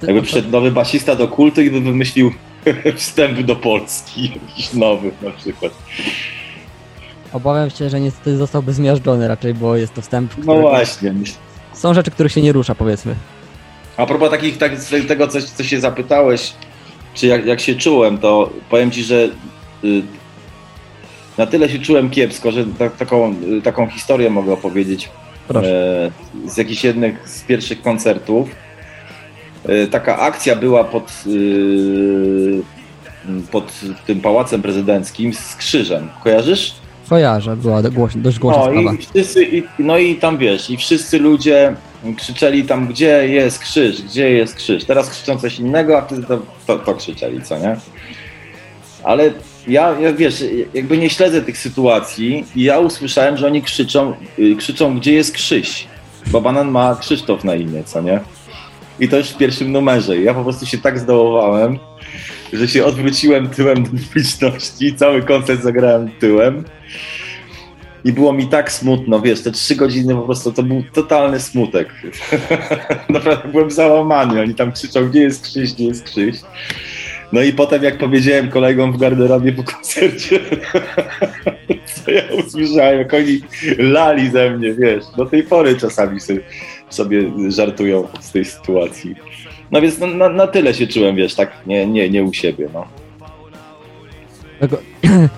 Ty, 0.00 0.06
Jakby 0.06 0.22
przyszedł 0.22 0.50
nowy 0.50 0.70
basista 0.70 1.16
do 1.16 1.28
kultu 1.28 1.62
i 1.62 1.70
by 1.70 1.80
wymyślił 1.80 2.32
wstęp 2.96 3.40
do 3.40 3.56
Polski, 3.56 4.32
jakiś 4.48 4.72
nowy 4.72 5.10
na 5.22 5.30
przykład. 5.30 5.72
Obawiam 7.32 7.70
się, 7.70 7.90
że 7.90 8.00
niestety 8.00 8.36
zostałby 8.36 8.72
zmiażdżony 8.72 9.28
raczej, 9.28 9.54
bo 9.54 9.76
jest 9.76 9.94
to 9.94 10.02
wstęp. 10.02 10.32
No 10.44 10.60
właśnie. 10.60 11.14
Są 11.72 11.94
rzeczy, 11.94 12.10
których 12.10 12.32
się 12.32 12.42
nie 12.42 12.52
rusza, 12.52 12.74
powiedzmy. 12.74 13.14
A 14.00 14.06
propos 14.06 14.30
takich, 14.30 14.58
tak, 14.58 14.72
tego, 15.08 15.28
co, 15.28 15.38
co 15.42 15.64
się 15.64 15.80
zapytałeś, 15.80 16.52
czy 17.14 17.26
jak, 17.26 17.46
jak 17.46 17.60
się 17.60 17.74
czułem, 17.74 18.18
to 18.18 18.50
powiem 18.70 18.90
ci, 18.90 19.04
że 19.04 19.28
y, 19.84 20.02
na 21.38 21.46
tyle 21.46 21.68
się 21.68 21.78
czułem 21.78 22.10
kiepsko, 22.10 22.52
że 22.52 22.64
ta, 22.78 22.90
taką, 22.90 23.34
y, 23.58 23.62
taką 23.62 23.88
historię 23.88 24.30
mogę 24.30 24.52
opowiedzieć. 24.52 25.08
E, 25.54 26.10
z 26.46 26.56
jakichś 26.56 26.84
jednych 26.84 27.28
z 27.28 27.42
pierwszych 27.42 27.82
koncertów. 27.82 28.48
E, 29.68 29.86
taka 29.86 30.18
akcja 30.18 30.56
była 30.56 30.84
pod, 30.84 31.24
y, 31.26 32.62
pod 33.50 33.80
tym 34.06 34.20
pałacem 34.20 34.62
prezydenckim 34.62 35.34
z 35.34 35.56
krzyżem. 35.56 36.08
Kojarzysz? 36.24 36.74
Kojarzę, 37.10 37.56
była 37.56 37.82
dość 38.14 38.38
głośna 38.38 38.64
no, 38.64 38.70
sprawa. 38.70 38.92
I 38.92 38.98
wszyscy, 38.98 39.44
i, 39.44 39.62
no 39.78 39.98
i 39.98 40.14
tam 40.14 40.38
wiesz, 40.38 40.70
i 40.70 40.76
wszyscy 40.76 41.18
ludzie 41.18 41.74
krzyczeli 42.16 42.64
tam, 42.64 42.86
gdzie 42.86 43.28
jest 43.28 43.58
krzyż, 43.58 44.02
gdzie 44.02 44.30
jest 44.30 44.54
krzyż. 44.54 44.84
Teraz 44.84 45.10
krzyczą 45.10 45.38
coś 45.38 45.58
innego, 45.58 45.98
a 45.98 46.02
wtedy 46.02 46.22
to, 46.22 46.38
to, 46.66 46.78
to 46.78 46.94
krzyczeli, 46.94 47.42
co 47.42 47.58
nie? 47.58 47.76
Ale 49.04 49.32
ja, 49.68 50.00
ja, 50.00 50.12
wiesz, 50.12 50.44
jakby 50.74 50.98
nie 50.98 51.10
śledzę 51.10 51.42
tych 51.42 51.58
sytuacji 51.58 52.44
i 52.56 52.62
ja 52.62 52.78
usłyszałem, 52.78 53.36
że 53.36 53.46
oni 53.46 53.62
krzyczą, 53.62 54.14
y, 54.38 54.56
krzyczą, 54.56 54.98
gdzie 54.98 55.12
jest 55.12 55.32
krzyż. 55.32 55.86
Bo 56.26 56.40
banan 56.40 56.70
ma 56.70 56.96
Krzysztof 57.00 57.44
na 57.44 57.54
imię, 57.54 57.84
co 57.84 58.02
nie? 58.02 58.20
I 59.00 59.08
to 59.08 59.16
już 59.16 59.28
w 59.28 59.36
pierwszym 59.36 59.72
numerze. 59.72 60.16
I 60.16 60.24
ja 60.24 60.34
po 60.34 60.42
prostu 60.42 60.66
się 60.66 60.78
tak 60.78 60.98
zdołowałem, 60.98 61.78
że 62.52 62.68
się 62.68 62.84
odwróciłem 62.84 63.48
tyłem 63.48 63.82
do 63.82 63.90
publiczności, 63.90 64.94
cały 64.94 65.22
koncert 65.22 65.62
zagrałem 65.62 66.10
tyłem. 66.10 66.64
I 68.04 68.12
było 68.12 68.32
mi 68.32 68.46
tak 68.46 68.72
smutno, 68.72 69.20
wiesz, 69.20 69.42
te 69.42 69.50
trzy 69.50 69.76
godziny 69.76 70.14
po 70.14 70.22
prostu 70.22 70.52
to 70.52 70.62
był 70.62 70.82
totalny 70.92 71.40
smutek. 71.40 71.88
Naprawdę 73.08 73.48
byłem 73.48 73.70
załamany. 73.70 74.40
Oni 74.40 74.54
tam 74.54 74.72
krzyczą, 74.72 75.08
gdzie 75.08 75.20
jest 75.20 75.42
krzyż, 75.42 75.72
gdzie 75.72 75.84
jest 75.84 76.04
krzyż. 76.04 76.36
No 77.32 77.42
i 77.42 77.52
potem, 77.52 77.82
jak 77.82 77.98
powiedziałem 77.98 78.48
kolegom 78.48 78.92
w 78.92 78.96
garderobie 78.96 79.52
po 79.52 79.62
koncercie, 79.62 80.40
co 82.04 82.10
ja 82.10 82.22
usłyszałem, 82.46 82.98
jak 82.98 83.14
oni 83.14 83.40
lali 83.78 84.30
ze 84.30 84.50
mnie, 84.50 84.74
wiesz, 84.74 85.04
do 85.16 85.26
tej 85.26 85.42
pory 85.42 85.76
czasami 85.76 86.20
sobie, 86.20 86.40
sobie 86.90 87.32
żartują 87.48 88.08
z 88.20 88.32
tej 88.32 88.44
sytuacji. 88.44 89.14
No 89.72 89.80
więc 89.80 89.98
na, 89.98 90.28
na, 90.28 90.46
tyle 90.46 90.74
się 90.74 90.86
czułem, 90.86 91.16
wiesz, 91.16 91.34
tak 91.34 91.52
nie, 91.66 91.86
nie, 91.86 92.10
nie 92.10 92.24
u 92.24 92.32
siebie, 92.32 92.68
no. 92.74 92.86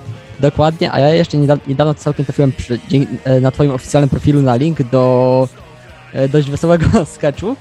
Dokładnie, 0.41 0.93
a 0.93 1.01
ja 1.01 1.09
jeszcze 1.09 1.39
niedawno, 1.67 1.95
całkiem 1.95 2.25
trafiłem 2.25 2.53
przy, 2.53 2.79
e, 3.25 3.41
na 3.41 3.51
twoim 3.51 3.71
oficjalnym 3.71 4.11
profilu 4.11 4.43
na 4.43 4.57
link 4.57 4.83
do 4.83 5.49
e, 6.13 6.29
dość 6.29 6.51
wesołego 6.51 6.87
sketchu, 7.15 7.57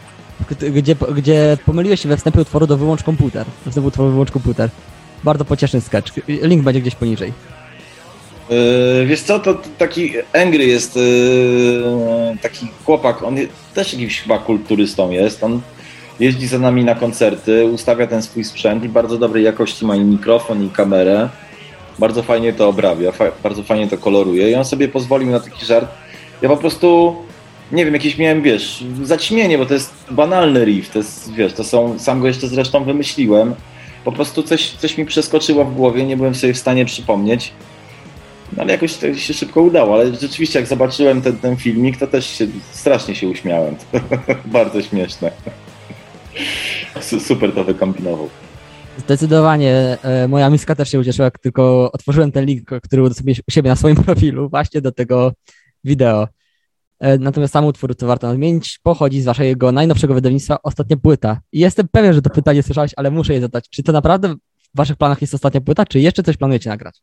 gdzie, 0.71 0.95
gdzie 1.15 1.57
pomyliłeś 1.65 2.01
się 2.01 2.09
we 2.09 2.17
wstępie 2.17 2.41
utworu 2.41 2.67
do 2.67 2.77
Wyłącz 2.77 3.03
Komputer. 3.03 3.45
We 3.65 3.71
wstępie 3.71 3.87
utworu 3.87 4.11
Wyłącz 4.11 4.31
Komputer. 4.31 4.69
Bardzo 5.23 5.45
pocieszny 5.45 5.81
sketch. 5.81 6.13
Link 6.27 6.63
będzie 6.63 6.81
gdzieś 6.81 6.95
poniżej. 6.95 7.33
Yy, 8.49 9.05
wiesz 9.05 9.21
co, 9.21 9.39
to, 9.39 9.53
to 9.53 9.69
taki 9.77 10.11
Angry 10.33 10.65
jest 10.65 10.95
yy, 10.95 12.37
taki 12.41 12.67
chłopak, 12.85 13.23
on 13.23 13.35
też 13.73 13.93
jakimś 13.93 14.21
chyba 14.21 14.39
kulturystą 14.39 15.11
jest, 15.11 15.43
on 15.43 15.61
jeździ 16.19 16.47
za 16.47 16.59
nami 16.59 16.83
na 16.83 16.95
koncerty, 16.95 17.65
ustawia 17.65 18.07
ten 18.07 18.21
swój 18.21 18.43
sprzęt 18.43 18.83
i 18.83 18.89
bardzo 18.89 19.17
dobrej 19.17 19.43
jakości 19.43 19.85
ma 19.85 19.95
i 19.95 19.99
mikrofon 19.99 20.65
i 20.65 20.69
kamerę, 20.69 21.29
bardzo 21.99 22.23
fajnie 22.23 22.53
to 22.53 22.69
obrabia, 22.69 23.11
fa 23.11 23.25
bardzo 23.43 23.63
fajnie 23.63 23.87
to 23.87 23.97
koloruje 23.97 24.51
i 24.51 24.55
on 24.55 24.65
sobie 24.65 24.87
pozwolił 24.87 25.29
na 25.29 25.39
taki 25.39 25.65
żart. 25.65 25.87
Ja 26.41 26.49
po 26.49 26.57
prostu, 26.57 27.15
nie 27.71 27.85
wiem, 27.85 27.93
jakieś 27.93 28.17
miałem, 28.17 28.41
wiesz, 28.41 28.83
zaćmienie, 29.03 29.57
bo 29.57 29.65
to 29.65 29.73
jest 29.73 29.93
banalny 30.11 30.65
riff, 30.65 30.89
to 30.89 30.99
jest, 30.99 31.33
wiesz, 31.33 31.53
to 31.53 31.63
są, 31.63 31.99
sam 31.99 32.21
go 32.21 32.27
jeszcze 32.27 32.47
zresztą 32.47 32.83
wymyśliłem, 32.83 33.55
po 34.05 34.11
prostu 34.11 34.43
coś, 34.43 34.71
coś 34.71 34.97
mi 34.97 35.05
przeskoczyło 35.05 35.65
w 35.65 35.75
głowie, 35.75 36.05
nie 36.05 36.17
byłem 36.17 36.35
sobie 36.35 36.53
w 36.53 36.57
stanie 36.57 36.85
przypomnieć. 36.85 37.53
No 38.57 38.63
ale 38.63 38.71
jakoś 38.71 38.97
to 38.97 39.15
się 39.15 39.33
szybko 39.33 39.61
udało, 39.61 39.93
ale 39.93 40.15
rzeczywiście 40.15 40.59
jak 40.59 40.67
zobaczyłem 40.67 41.21
ten, 41.21 41.37
ten 41.37 41.57
filmik, 41.57 41.97
to 41.97 42.07
też 42.07 42.37
się, 42.37 42.47
strasznie 42.71 43.15
się 43.15 43.27
uśmiałem. 43.27 43.75
Bardzo 44.45 44.81
śmieszne. 44.81 45.31
Su- 47.01 47.19
Super 47.19 47.51
to 47.53 47.63
wykombinował. 47.63 48.29
Zdecydowanie 48.97 49.97
e, 50.03 50.27
moja 50.27 50.49
miska 50.49 50.75
też 50.75 50.89
się 50.89 50.99
ucieszyła, 50.99 51.25
jak 51.25 51.39
tylko 51.39 51.91
otworzyłem 51.91 52.31
ten 52.31 52.45
link, 52.45 52.69
który 52.83 53.13
sobie 53.13 53.33
u 53.47 53.51
siebie 53.51 53.69
na 53.69 53.75
swoim 53.75 53.95
profilu, 54.05 54.49
właśnie 54.49 54.81
do 54.81 54.91
tego 54.91 55.33
wideo. 55.83 56.27
E, 56.99 57.17
Natomiast 57.17 57.53
sam 57.53 57.65
utwór, 57.65 57.95
to 57.95 58.07
warto 58.07 58.27
nadmienić, 58.27 58.79
pochodzi 58.83 59.21
z 59.21 59.25
waszego 59.25 59.71
najnowszego 59.71 60.13
wydawnictwa 60.13 60.57
Ostatnia 60.63 60.97
Płyta. 60.97 61.39
I 61.51 61.59
jestem 61.59 61.87
pewien, 61.91 62.13
że 62.13 62.21
to 62.21 62.29
pytanie 62.29 62.63
słyszałeś, 62.63 62.91
ale 62.95 63.11
muszę 63.11 63.33
je 63.33 63.41
zadać. 63.41 63.69
Czy 63.69 63.83
to 63.83 63.91
naprawdę 63.91 64.35
w 64.73 64.77
waszych 64.77 64.97
planach 64.97 65.21
jest 65.21 65.33
Ostatnia 65.33 65.61
Płyta, 65.61 65.85
czy 65.85 65.99
jeszcze 65.99 66.23
coś 66.23 66.37
planujecie 66.37 66.69
nagrać? 66.69 67.01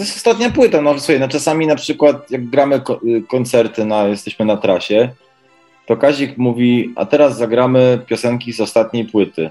To 0.00 0.04
jest 0.04 0.16
ostatnia 0.16 0.50
płyta. 0.50 0.82
No 0.82 0.98
słuchaj, 0.98 1.20
no 1.20 1.28
czasami 1.28 1.66
na 1.66 1.74
przykład 1.76 2.30
jak 2.30 2.46
gramy 2.46 2.76
y, 2.76 3.22
koncerty, 3.28 3.84
na, 3.84 4.06
jesteśmy 4.06 4.44
na 4.44 4.56
trasie, 4.56 5.08
to 5.86 5.96
Kazik 5.96 6.38
mówi, 6.38 6.92
a 6.96 7.06
teraz 7.06 7.36
zagramy 7.36 8.02
piosenki 8.06 8.52
z 8.52 8.60
ostatniej 8.60 9.04
płyty. 9.04 9.50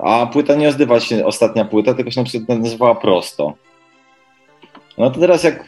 A 0.00 0.26
płyta 0.26 0.54
nie 0.54 0.66
nazywa 0.66 1.00
się 1.00 1.26
ostatnia 1.26 1.64
płyta, 1.64 1.94
tylko 1.94 2.10
się 2.10 2.20
na 2.20 2.26
przykład 2.26 2.58
nazywała 2.58 2.94
prosto. 2.94 3.54
No 4.98 5.10
to 5.10 5.20
teraz 5.20 5.44
jak 5.44 5.60
y, 5.60 5.66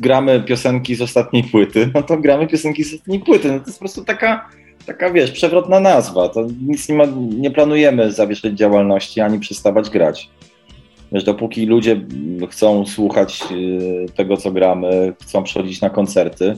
gramy 0.00 0.40
piosenki 0.40 0.94
z 0.94 1.02
ostatniej 1.02 1.44
płyty, 1.44 1.90
no 1.94 2.02
to 2.02 2.16
gramy 2.16 2.46
piosenki 2.46 2.84
z 2.84 2.94
ostatniej 2.94 3.20
płyty. 3.20 3.52
No 3.52 3.60
to 3.60 3.66
jest 3.66 3.78
po 3.78 3.82
prostu 3.82 4.04
taka, 4.04 4.48
taka 4.86 5.10
wiesz, 5.10 5.30
przewrotna 5.30 5.80
nazwa. 5.80 6.28
To 6.28 6.46
nic 6.66 6.88
nie, 6.88 6.94
ma, 6.94 7.04
nie 7.16 7.50
planujemy 7.50 8.12
zawieszać 8.12 8.52
działalności 8.52 9.20
ani 9.20 9.38
przestawać 9.38 9.90
grać. 9.90 10.30
Wiesz, 11.12 11.24
dopóki 11.24 11.66
ludzie 11.66 12.00
chcą 12.50 12.86
słuchać 12.86 13.44
y, 13.52 14.06
tego, 14.16 14.36
co 14.36 14.50
gramy, 14.52 15.12
chcą 15.22 15.42
przychodzić 15.42 15.80
na 15.80 15.90
koncerty, 15.90 16.56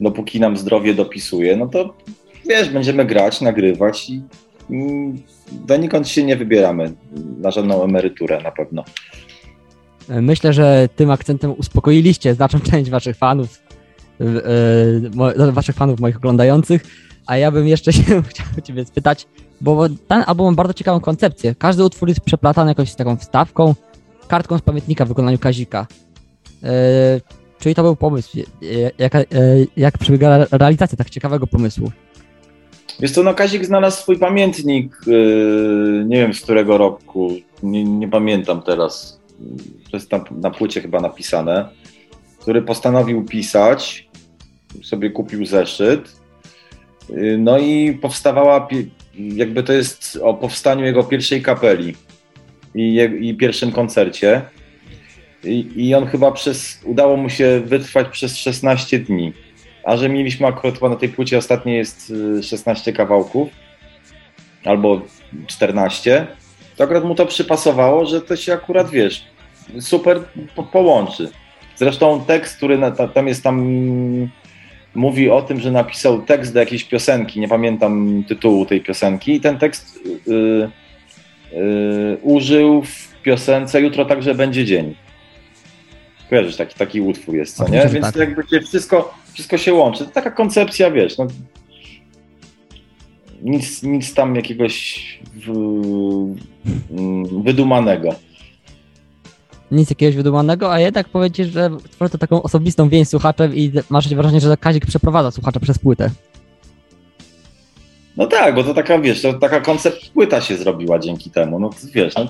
dopóki 0.00 0.40
nam 0.40 0.56
zdrowie 0.56 0.94
dopisuje, 0.94 1.56
no 1.56 1.66
to 1.66 1.94
wiesz, 2.48 2.70
będziemy 2.70 3.04
grać, 3.04 3.40
nagrywać 3.40 4.10
i 4.10 4.22
mm, 4.70 5.22
donikąd 5.52 6.08
się 6.08 6.22
nie 6.22 6.36
wybieramy 6.36 6.92
na 7.40 7.50
żadną 7.50 7.84
emeryturę 7.84 8.40
na 8.42 8.50
pewno. 8.50 8.84
Myślę, 10.08 10.52
że 10.52 10.88
tym 10.96 11.10
akcentem 11.10 11.54
uspokoiliście 11.58 12.34
znaczną 12.34 12.60
część 12.60 12.90
waszych 12.90 13.16
fanów, 13.16 13.62
e, 14.20 14.24
mo- 15.14 15.52
waszych 15.52 15.76
fanów, 15.76 16.00
moich 16.00 16.16
oglądających, 16.16 17.07
a 17.28 17.36
ja 17.36 17.50
bym 17.50 17.68
jeszcze 17.68 17.92
się 17.92 18.02
chciał 18.28 18.46
ciebie 18.64 18.84
spytać, 18.84 19.26
bo 19.60 19.88
ten 20.08 20.24
album 20.26 20.46
ma 20.46 20.52
bardzo 20.52 20.74
ciekawą 20.74 21.00
koncepcję. 21.00 21.54
Każdy 21.58 21.84
utwór 21.84 22.08
jest 22.08 22.20
przeplatany 22.20 22.70
jakąś 22.70 22.94
taką 22.94 23.16
wstawką, 23.16 23.74
kartką 24.28 24.58
z 24.58 24.62
pamiętnika 24.62 25.04
w 25.04 25.08
wykonaniu 25.08 25.38
Kazika. 25.38 25.86
E, 26.62 27.20
czyli 27.58 27.74
to 27.74 27.82
był 27.82 27.96
pomysł. 27.96 28.38
E, 28.38 29.04
e, 29.04 29.66
jak 29.76 29.94
re- 30.10 30.46
realizacja 30.50 30.98
tak 30.98 31.10
ciekawego 31.10 31.46
pomysłu? 31.46 31.92
Wiesz 33.00 33.10
co, 33.10 33.22
no 33.22 33.34
Kazik 33.34 33.64
znalazł 33.64 34.02
swój 34.02 34.18
pamiętnik, 34.18 34.96
yy, 35.06 36.04
nie 36.06 36.16
wiem 36.16 36.34
z 36.34 36.40
którego 36.40 36.78
roku, 36.78 37.32
nie, 37.62 37.84
nie 37.84 38.08
pamiętam 38.08 38.62
teraz, 38.62 39.20
to 39.90 39.96
jest 39.96 40.12
na, 40.12 40.24
na 40.30 40.50
płycie 40.50 40.80
chyba 40.80 41.00
napisane, 41.00 41.68
który 42.38 42.62
postanowił 42.62 43.24
pisać, 43.24 44.08
sobie 44.82 45.10
kupił 45.10 45.46
zeszyt, 45.46 46.17
no 47.38 47.58
i 47.58 47.98
powstawała, 48.02 48.68
jakby 49.14 49.62
to 49.62 49.72
jest 49.72 50.18
o 50.22 50.34
powstaniu 50.34 50.84
jego 50.84 51.04
pierwszej 51.04 51.42
kapeli 51.42 51.94
i, 52.74 53.00
i 53.20 53.34
pierwszym 53.34 53.72
koncercie 53.72 54.42
I, 55.44 55.72
i 55.76 55.94
on 55.94 56.06
chyba 56.06 56.32
przez, 56.32 56.80
udało 56.84 57.16
mu 57.16 57.30
się 57.30 57.60
wytrwać 57.64 58.08
przez 58.08 58.36
16 58.36 58.98
dni 58.98 59.32
a 59.88 59.96
że 59.96 60.08
mieliśmy 60.08 60.46
akurat 60.46 60.82
na 60.82 60.96
tej 60.96 61.08
płycie 61.08 61.38
ostatniej 61.38 61.76
jest 61.76 62.10
y, 62.10 62.42
16 62.42 62.92
kawałków, 62.92 63.48
albo 64.64 65.02
14, 65.46 66.26
to 66.76 66.84
akurat 66.84 67.04
mu 67.04 67.14
to 67.14 67.26
przypasowało, 67.26 68.06
że 68.06 68.20
to 68.20 68.36
się 68.36 68.52
akurat, 68.52 68.90
wiesz, 68.90 69.24
super 69.80 70.20
po 70.56 70.62
połączy. 70.62 71.30
Zresztą 71.76 72.24
tekst, 72.24 72.56
który 72.56 72.78
na, 72.78 72.90
ta, 72.90 73.08
tam 73.08 73.28
jest 73.28 73.42
tam, 73.42 73.68
mówi 74.98 75.30
o 75.30 75.42
tym, 75.42 75.60
że 75.60 75.70
napisał 75.70 76.22
tekst 76.22 76.52
do 76.54 76.60
jakiejś 76.60 76.84
piosenki, 76.84 77.40
nie 77.40 77.48
pamiętam 77.48 78.24
tytułu 78.28 78.66
tej 78.66 78.80
piosenki 78.80 79.34
i 79.34 79.40
ten 79.40 79.58
tekst 79.58 80.00
y, 80.06 80.30
y, 81.52 82.18
użył 82.22 82.82
w 82.82 83.22
piosence 83.22 83.80
Jutro 83.80 84.04
także 84.04 84.34
będzie 84.34 84.64
dzień. 84.64 84.94
Kojarzysz, 86.30 86.56
taki, 86.56 86.74
taki 86.74 87.00
utwór 87.00 87.34
jest, 87.34 87.56
co 87.56 87.68
nie? 87.68 87.86
Więc 87.92 88.06
tak. 88.06 88.16
jakby 88.16 88.42
się 88.50 88.60
wszystko, 88.60 89.14
wszystko 89.32 89.58
się 89.58 89.74
łączy. 89.74 90.04
To 90.04 90.10
taka 90.10 90.30
koncepcja, 90.30 90.90
wiesz, 90.90 91.18
no, 91.18 91.26
nic, 93.42 93.82
nic 93.82 94.14
tam 94.14 94.36
jakiegoś 94.36 95.18
w, 95.34 95.48
mm, 96.90 97.42
wydumanego. 97.42 98.14
Nic 99.70 99.90
jakiegoś 99.90 100.16
wydumanego, 100.16 100.72
a 100.72 100.80
jednak 100.80 101.08
powiedzieć, 101.08 101.52
że 101.52 101.70
tworzy 101.90 102.10
to 102.10 102.18
taką 102.18 102.42
osobistą 102.42 102.88
więź 102.88 103.08
z 103.08 103.10
słuchaczem 103.10 103.56
i 103.56 103.72
masz 103.90 104.14
wrażenie, 104.14 104.40
że 104.40 104.56
Kazik 104.56 104.86
przeprowadza 104.86 105.30
słuchacza 105.30 105.60
przez 105.60 105.78
płytę. 105.78 106.10
No 108.16 108.26
tak, 108.26 108.54
bo 108.54 108.64
to 108.64 108.74
taka, 108.74 108.98
wiesz, 108.98 109.22
to 109.22 109.32
taka 109.32 109.60
koncept 109.60 110.10
płyta 110.10 110.40
się 110.40 110.56
zrobiła 110.56 110.98
dzięki 110.98 111.30
temu. 111.30 111.60
No 111.60 111.70
wiesz, 111.94 112.14
no, 112.14 112.26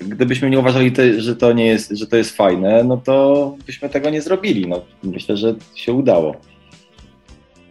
gdybyśmy 0.00 0.50
nie 0.50 0.58
uważali, 0.58 0.92
te, 0.92 1.20
że, 1.20 1.36
to 1.36 1.52
nie 1.52 1.66
jest, 1.66 1.90
że 1.90 2.06
to 2.06 2.16
jest 2.16 2.36
fajne, 2.36 2.84
no 2.84 2.96
to 2.96 3.56
byśmy 3.66 3.88
tego 3.88 4.10
nie 4.10 4.22
zrobili. 4.22 4.68
No, 4.68 4.82
myślę, 5.02 5.36
że 5.36 5.54
się 5.74 5.92
udało. 5.92 6.36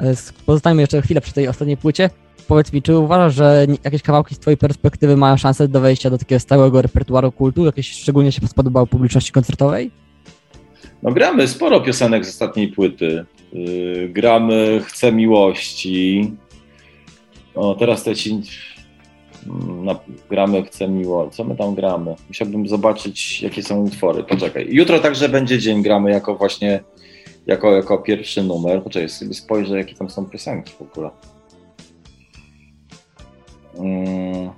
E, 0.01 0.13
Pozostajmy 0.45 0.81
jeszcze 0.81 1.01
chwilę 1.01 1.21
przy 1.21 1.33
tej 1.33 1.47
ostatniej 1.47 1.77
płycie. 1.77 2.09
Powiedz 2.47 2.73
mi, 2.73 2.81
czy 2.81 2.97
uważasz, 2.97 3.35
że 3.35 3.65
jakieś 3.83 4.01
kawałki 4.01 4.35
z 4.35 4.39
twojej 4.39 4.57
perspektywy 4.57 5.17
mają 5.17 5.37
szansę 5.37 5.67
do 5.67 5.81
wejścia 5.81 6.09
do 6.09 6.17
takiego 6.17 6.39
stałego 6.39 6.81
repertuaru 6.81 7.31
kultu? 7.31 7.65
Jakieś 7.65 7.91
szczególnie 7.91 8.31
się 8.31 8.47
spodobało 8.47 8.87
publiczności 8.87 9.31
koncertowej? 9.31 9.91
No 11.03 11.11
gramy 11.11 11.47
sporo 11.47 11.81
piosenek 11.81 12.25
z 12.25 12.29
ostatniej 12.29 12.67
płyty. 12.67 13.25
Yy, 13.53 14.09
gramy 14.09 14.81
Chcę 14.85 15.11
Miłości. 15.11 16.31
O, 17.55 17.75
teraz 17.75 18.03
te 18.03 18.15
ci... 18.15 18.41
mm, 19.47 19.95
gramy 20.29 20.63
Chcę 20.63 20.87
Miłości. 20.87 21.37
Co 21.37 21.43
my 21.43 21.55
tam 21.55 21.75
gramy? 21.75 22.15
Musiałbym 22.27 22.67
zobaczyć, 22.67 23.41
jakie 23.41 23.63
są 23.63 23.81
utwory. 23.81 24.23
Poczekaj. 24.23 24.67
Jutro 24.69 24.99
także 24.99 25.29
będzie 25.29 25.59
dzień. 25.59 25.83
Gramy 25.83 26.11
jako 26.11 26.35
właśnie, 26.35 26.83
jako, 27.47 27.71
jako 27.75 27.97
pierwszy 27.97 28.43
numer. 28.43 28.83
Poczekaj, 28.83 29.09
sobie 29.09 29.33
spojrzę, 29.33 29.77
jakie 29.77 29.95
tam 29.95 30.09
są 30.09 30.25
piosenki 30.25 30.73
w 30.79 30.81
ogóle. 30.81 31.09
Mm, 33.77 34.51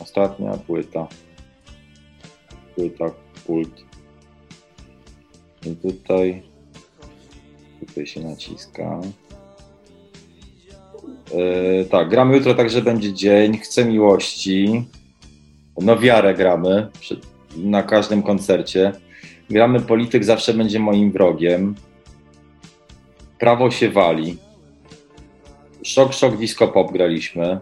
ostatnia 0.00 0.52
płyta. 0.52 1.08
Płyta, 2.76 3.04
kult. 3.46 3.84
I 5.66 5.76
tutaj, 5.76 6.42
tutaj 7.80 8.06
się 8.06 8.20
naciska. 8.20 9.00
Yy, 11.34 11.84
tak, 11.90 12.08
gramy 12.08 12.36
jutro, 12.36 12.54
także 12.54 12.82
będzie 12.82 13.12
dzień. 13.12 13.58
Chcę 13.58 13.84
miłości. 13.84 14.84
No 15.80 15.98
wiarę 15.98 16.34
gramy 16.34 16.88
przy, 17.00 17.20
na 17.56 17.82
każdym 17.82 18.22
koncercie. 18.22 18.92
Gramy 19.50 19.80
polityk 19.80 20.24
zawsze 20.24 20.54
będzie 20.54 20.78
moim 20.78 21.12
wrogiem. 21.12 21.74
Prawo 23.38 23.70
się 23.70 23.90
wali. 23.90 24.38
Szok, 25.82 26.12
szok, 26.12 26.36
disco 26.36 26.68
pop 26.68 26.92
graliśmy. 26.92 27.60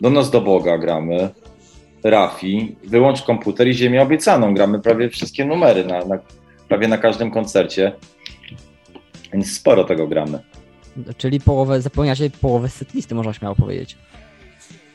Do 0.00 0.10
nas 0.10 0.30
do 0.30 0.40
Boga 0.40 0.78
gramy. 0.78 1.30
Rafi. 2.04 2.76
Wyłącz 2.84 3.22
komputer 3.22 3.68
i 3.68 3.74
ziemię 3.74 4.02
obiecaną. 4.02 4.54
Gramy 4.54 4.80
prawie 4.80 5.10
wszystkie 5.10 5.44
numery 5.44 5.84
na, 5.84 6.04
na, 6.04 6.18
prawie 6.68 6.88
na 6.88 6.98
każdym 6.98 7.30
koncercie. 7.30 7.92
Więc 9.32 9.52
sporo 9.52 9.84
tego 9.84 10.06
gramy. 10.06 10.38
Czyli 11.16 11.40
połowę, 11.40 11.82
zapełniacie 11.82 12.30
połowę 12.30 12.68
setlisty, 12.68 13.14
można 13.14 13.32
śmiało 13.32 13.54
powiedzieć. 13.54 13.96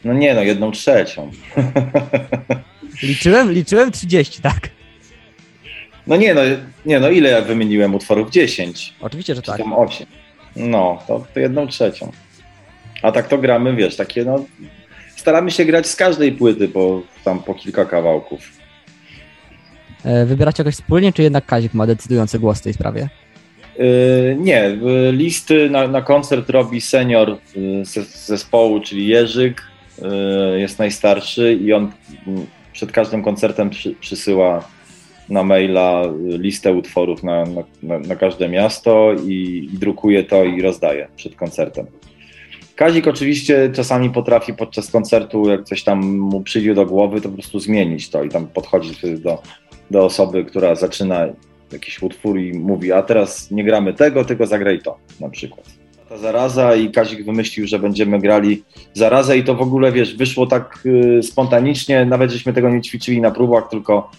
No 0.04 0.14
nie 0.14 0.34
no, 0.34 0.42
jedną 0.42 0.72
trzecią. 0.72 1.32
Liczyłem, 3.04 3.52
liczyłem 3.52 3.92
30, 3.92 4.42
tak. 4.42 4.70
No 6.08 6.16
nie 6.16 6.34
no, 6.34 6.42
nie 6.86 7.00
no, 7.00 7.10
ile 7.10 7.30
ja 7.30 7.42
wymieniłem 7.42 7.96
utworów? 7.96 8.30
10. 8.30 8.94
Oczywiście, 9.02 9.36
że 9.36 9.42
Czy 9.42 9.52
tak. 9.52 9.58
tam 9.58 9.74
8. 9.74 10.08
No, 10.56 11.04
to, 11.08 11.26
to 11.34 11.40
jedną 11.40 11.68
trzecią. 11.68 12.12
A 13.02 13.12
tak 13.12 13.28
to 13.28 13.38
gramy, 13.38 13.76
wiesz, 13.76 13.96
takie 13.96 14.26
no... 14.26 14.46
Staramy 15.20 15.52
się 15.52 15.66
grać 15.66 15.88
z 15.88 15.96
każdej 15.96 16.32
płyty 16.32 16.68
po, 16.68 17.02
tam 17.24 17.40
po 17.40 17.54
kilka 17.54 17.86
kawałków. 17.86 18.40
E, 20.06 20.26
Wybieracie 20.26 20.64
jakoś 20.64 20.76
wspólnie, 20.76 21.14
czy 21.14 21.24
jednak 21.24 21.46
Kazik 21.46 21.74
ma 21.74 21.88
decydujący 21.88 22.40
głos 22.40 22.60
w 22.60 22.64
tej 22.64 22.74
sprawie? 22.74 23.10
Yy, 23.78 24.38
nie, 24.40 24.78
listy 25.12 25.70
na, 25.70 25.88
na 25.88 26.02
koncert 26.02 26.50
robi 26.50 26.82
senior 26.82 27.38
yy, 27.56 27.86
z 27.86 28.26
zespołu, 28.26 28.80
czyli 28.80 29.08
Jerzyk, 29.08 29.62
yy, 30.02 30.60
jest 30.60 30.80
najstarszy 30.80 31.54
i 31.54 31.74
on 31.74 31.92
przed 32.74 32.92
każdym 32.92 33.24
koncertem 33.24 33.70
przy, 33.70 33.96
przysyła 33.96 34.68
na 35.30 35.44
maila 35.44 36.04
listę 36.28 36.74
utworów 36.74 37.24
na, 37.24 37.46
na, 37.46 37.64
na, 37.84 38.00
na 38.00 38.16
każde 38.16 38.50
miasto 38.50 39.14
i, 39.28 39.70
i 39.74 39.78
drukuje 39.78 40.24
to 40.24 40.44
i 40.44 40.62
rozdaje 40.62 41.08
przed 41.16 41.36
koncertem. 41.36 41.86
Kazik 42.80 43.08
oczywiście 43.08 43.70
czasami 43.74 44.10
potrafi 44.10 44.54
podczas 44.54 44.92
koncertu, 44.92 45.50
jak 45.50 45.64
coś 45.64 45.84
tam 45.84 46.18
mu 46.18 46.42
przyjdzie 46.42 46.74
do 46.74 46.86
głowy, 46.86 47.22
to 47.22 47.30
po 47.30 47.36
prostu 47.36 47.60
zmienić 47.60 48.10
to 48.10 48.24
i 48.24 48.30
tam 48.30 48.48
podchodzi 48.48 48.94
wtedy 48.94 49.18
do, 49.18 49.42
do 49.92 50.06
osoby, 50.06 50.46
która 50.46 50.76
zaczyna 50.76 51.28
jakiś 51.72 52.02
utwór 52.02 52.40
i 52.40 52.54
mówi, 52.54 52.92
a 52.92 53.02
teraz 53.02 53.52
nie 53.52 53.64
gramy 53.64 53.94
tego, 53.94 54.26
tylko 54.26 54.46
zagraj 54.46 54.80
to 54.80 54.98
na 55.20 55.30
przykład. 55.30 55.66
Ta 56.10 56.18
zaraza 56.18 56.76
i 56.76 56.92
Kazik 56.92 57.26
wymyślił, 57.26 57.68
że 57.68 57.80
będziemy 57.80 58.20
grali 58.20 58.64
zarazę 58.94 59.38
i 59.38 59.44
to 59.44 59.56
w 59.56 59.62
ogóle, 59.62 59.92
wiesz, 59.92 60.16
wyszło 60.16 60.48
tak 60.48 60.80
y, 60.86 61.24
spontanicznie, 61.24 62.06
nawet 62.06 62.32
żeśmy 62.32 62.54
tego 62.54 62.70
nie 62.70 62.82
ćwiczyli 62.82 63.22
na 63.22 63.32
próbach, 63.32 63.70
tylko 63.70 64.12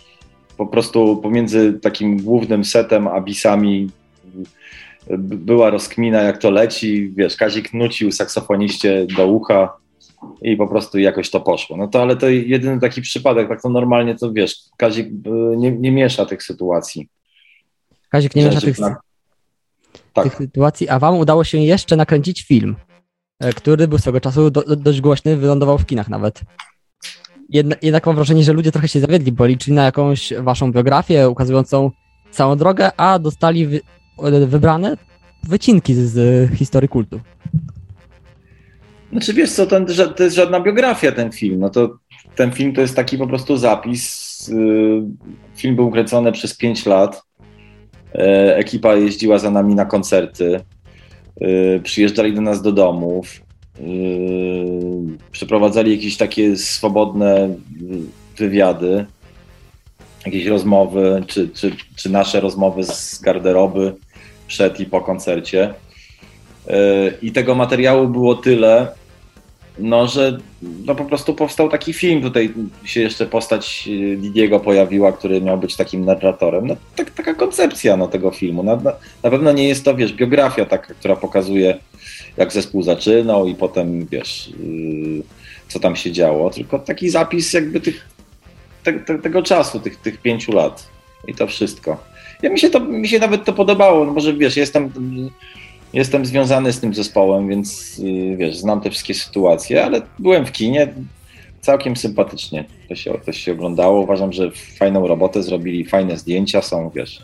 po 0.56 0.66
prostu 0.66 1.16
pomiędzy 1.16 1.78
takim 1.82 2.22
głównym 2.22 2.64
setem 2.64 3.08
a 3.08 3.20
bisami 3.20 3.88
była 5.18 5.70
rozkmina, 5.70 6.22
jak 6.22 6.38
to 6.38 6.50
leci, 6.50 7.12
wiesz, 7.16 7.36
Kazik 7.36 7.74
nucił 7.74 8.12
saksofoniście 8.12 9.06
do 9.16 9.26
ucha 9.26 9.76
i 10.42 10.56
po 10.56 10.68
prostu 10.68 10.98
jakoś 10.98 11.30
to 11.30 11.40
poszło. 11.40 11.76
No 11.76 11.88
to 11.88 12.02
ale 12.02 12.16
to 12.16 12.28
jedyny 12.28 12.80
taki 12.80 13.02
przypadek, 13.02 13.48
tak 13.48 13.62
to 13.62 13.68
normalnie 13.68 14.14
to 14.14 14.32
wiesz, 14.32 14.56
Kazik 14.76 15.06
y, 15.06 15.10
nie, 15.56 15.72
nie 15.72 15.92
miesza 15.92 16.26
tych 16.26 16.42
sytuacji. 16.42 17.08
Kazik 18.08 18.34
nie 18.34 18.44
miesza 18.44 18.54
Rzeczy 18.60 18.66
tych, 18.66 18.78
na- 18.78 18.96
tych 20.22 20.32
Tak, 20.32 20.36
sytuacji, 20.36 20.88
a 20.88 20.98
wam 20.98 21.18
udało 21.18 21.44
się 21.44 21.58
jeszcze 21.58 21.96
nakręcić 21.96 22.42
film, 22.42 22.76
e, 23.40 23.52
który 23.52 23.88
był 23.88 23.98
swego 23.98 24.20
czasu 24.20 24.50
do, 24.50 24.62
do, 24.62 24.76
dość 24.76 25.00
głośny, 25.00 25.36
wylądował 25.36 25.78
w 25.78 25.86
kinach 25.86 26.08
nawet. 26.08 26.40
Jedna, 27.48 27.76
jednak 27.82 28.06
mam 28.06 28.14
wrażenie, 28.16 28.44
że 28.44 28.52
ludzie 28.52 28.72
trochę 28.72 28.88
się 28.88 29.00
zawiedli, 29.00 29.32
bo 29.32 29.46
liczyli 29.46 29.76
na 29.76 29.84
jakąś 29.84 30.32
waszą 30.38 30.72
biografię 30.72 31.28
ukazującą 31.28 31.90
całą 32.30 32.56
drogę, 32.56 32.90
a 32.96 33.18
dostali 33.18 33.76
e, 33.76 33.80
wybrane 34.46 34.96
wycinki 35.42 35.94
z, 35.94 36.08
z 36.08 36.50
historii 36.54 36.88
kultu. 36.88 37.20
Znaczy 39.12 39.34
wiesz 39.34 39.50
co, 39.50 39.66
ten, 39.66 39.86
to 40.16 40.22
jest 40.22 40.36
żadna 40.36 40.60
biografia 40.60 41.12
ten 41.12 41.32
film. 41.32 41.60
No 41.60 41.70
to 41.70 41.98
ten 42.36 42.52
film 42.52 42.72
to 42.74 42.80
jest 42.80 42.96
taki 42.96 43.18
po 43.18 43.26
prostu 43.26 43.56
zapis. 43.56 44.48
Yy, 44.48 45.02
Film 45.56 45.76
był 45.76 45.90
kręcony 45.90 46.32
przez 46.32 46.56
5 46.56 46.86
lat. 46.86 47.22
E, 48.14 48.56
Ekipa 48.56 48.94
jeździła 48.94 49.38
za 49.38 49.50
nami 49.50 49.74
na 49.74 49.84
koncerty. 49.84 50.60
Yy, 51.40 51.80
Przyjeżdżali 51.84 52.34
do 52.34 52.40
nas 52.40 52.62
do 52.62 52.72
domów. 52.72 53.42
Przeprowadzali 55.32 55.96
jakieś 55.96 56.16
takie 56.16 56.56
swobodne 56.56 57.56
yy, 57.80 57.98
wywiady, 58.36 59.06
jakieś 60.26 60.46
rozmowy, 60.46 61.22
czy, 61.26 61.48
czy, 61.48 61.76
czy 61.96 62.10
nasze 62.10 62.40
rozmowy 62.40 62.84
z 62.84 63.20
garderoby 63.20 63.94
przed 64.50 64.80
i 64.80 64.86
po 64.86 65.00
koncercie. 65.00 65.74
Yy, 66.66 66.74
I 67.22 67.32
tego 67.32 67.54
materiału 67.54 68.08
było 68.08 68.34
tyle, 68.34 68.88
no, 69.78 70.06
że 70.06 70.38
no, 70.84 70.94
po 70.94 71.04
prostu 71.04 71.34
powstał 71.34 71.68
taki 71.68 71.92
film. 71.92 72.22
Tutaj 72.22 72.54
się 72.84 73.00
jeszcze 73.00 73.26
postać 73.26 73.88
y, 73.88 74.16
Didiego 74.16 74.60
pojawiła, 74.60 75.12
który 75.12 75.40
miał 75.40 75.58
być 75.58 75.76
takim 75.76 76.04
narratorem. 76.04 76.66
No, 76.66 76.76
tak, 76.96 77.10
taka 77.10 77.34
koncepcja 77.34 77.96
no, 77.96 78.08
tego 78.08 78.30
filmu. 78.30 78.62
Na, 78.62 78.76
na, 78.76 78.92
na 79.22 79.30
pewno 79.30 79.52
nie 79.52 79.68
jest 79.68 79.84
to, 79.84 79.94
wiesz, 79.94 80.12
biografia 80.12 80.64
taka, 80.64 80.94
która 80.94 81.16
pokazuje, 81.16 81.78
jak 82.36 82.52
zespół 82.52 82.82
zaczynał 82.82 83.46
i 83.46 83.54
potem, 83.54 84.06
wiesz, 84.06 84.48
yy, 84.48 85.22
co 85.68 85.80
tam 85.80 85.96
się 85.96 86.12
działo, 86.12 86.50
tylko 86.50 86.78
taki 86.78 87.10
zapis 87.10 87.52
jakby 87.52 87.80
tych, 87.80 88.08
te, 88.82 88.92
te, 88.92 89.18
tego 89.18 89.42
czasu, 89.42 89.80
tych, 89.80 89.96
tych 89.96 90.18
pięciu 90.18 90.52
lat. 90.52 90.86
I 91.28 91.34
to 91.34 91.46
wszystko. 91.46 92.09
Ja 92.42 92.50
mi 92.50 92.58
się, 92.58 92.70
to, 92.70 92.80
mi 92.80 93.08
się 93.08 93.18
nawet 93.18 93.44
to 93.44 93.52
podobało, 93.52 94.04
no 94.04 94.12
może 94.12 94.34
wiesz, 94.34 94.56
jestem 94.56 94.92
jestem 95.92 96.26
związany 96.26 96.72
z 96.72 96.80
tym 96.80 96.94
zespołem, 96.94 97.48
więc 97.48 97.98
yy, 97.98 98.36
wiesz, 98.36 98.56
znam 98.56 98.80
te 98.80 98.90
wszystkie 98.90 99.14
sytuacje, 99.14 99.84
ale 99.84 100.02
byłem 100.18 100.46
w 100.46 100.52
kinie, 100.52 100.94
całkiem 101.60 101.96
sympatycznie 101.96 102.64
to 102.88 102.94
się, 102.94 103.18
to 103.26 103.32
się 103.32 103.52
oglądało. 103.52 104.00
Uważam, 104.00 104.32
że 104.32 104.50
fajną 104.78 105.06
robotę 105.06 105.42
zrobili, 105.42 105.84
fajne 105.84 106.16
zdjęcia 106.16 106.62
są, 106.62 106.90
wiesz, 106.94 107.22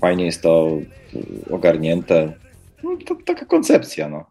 fajnie 0.00 0.24
jest 0.24 0.42
to 0.42 0.68
yy, 1.12 1.22
ogarnięte. 1.50 2.32
No, 2.84 2.96
to 3.06 3.16
taka 3.26 3.44
koncepcja, 3.44 4.08
no. 4.08 4.24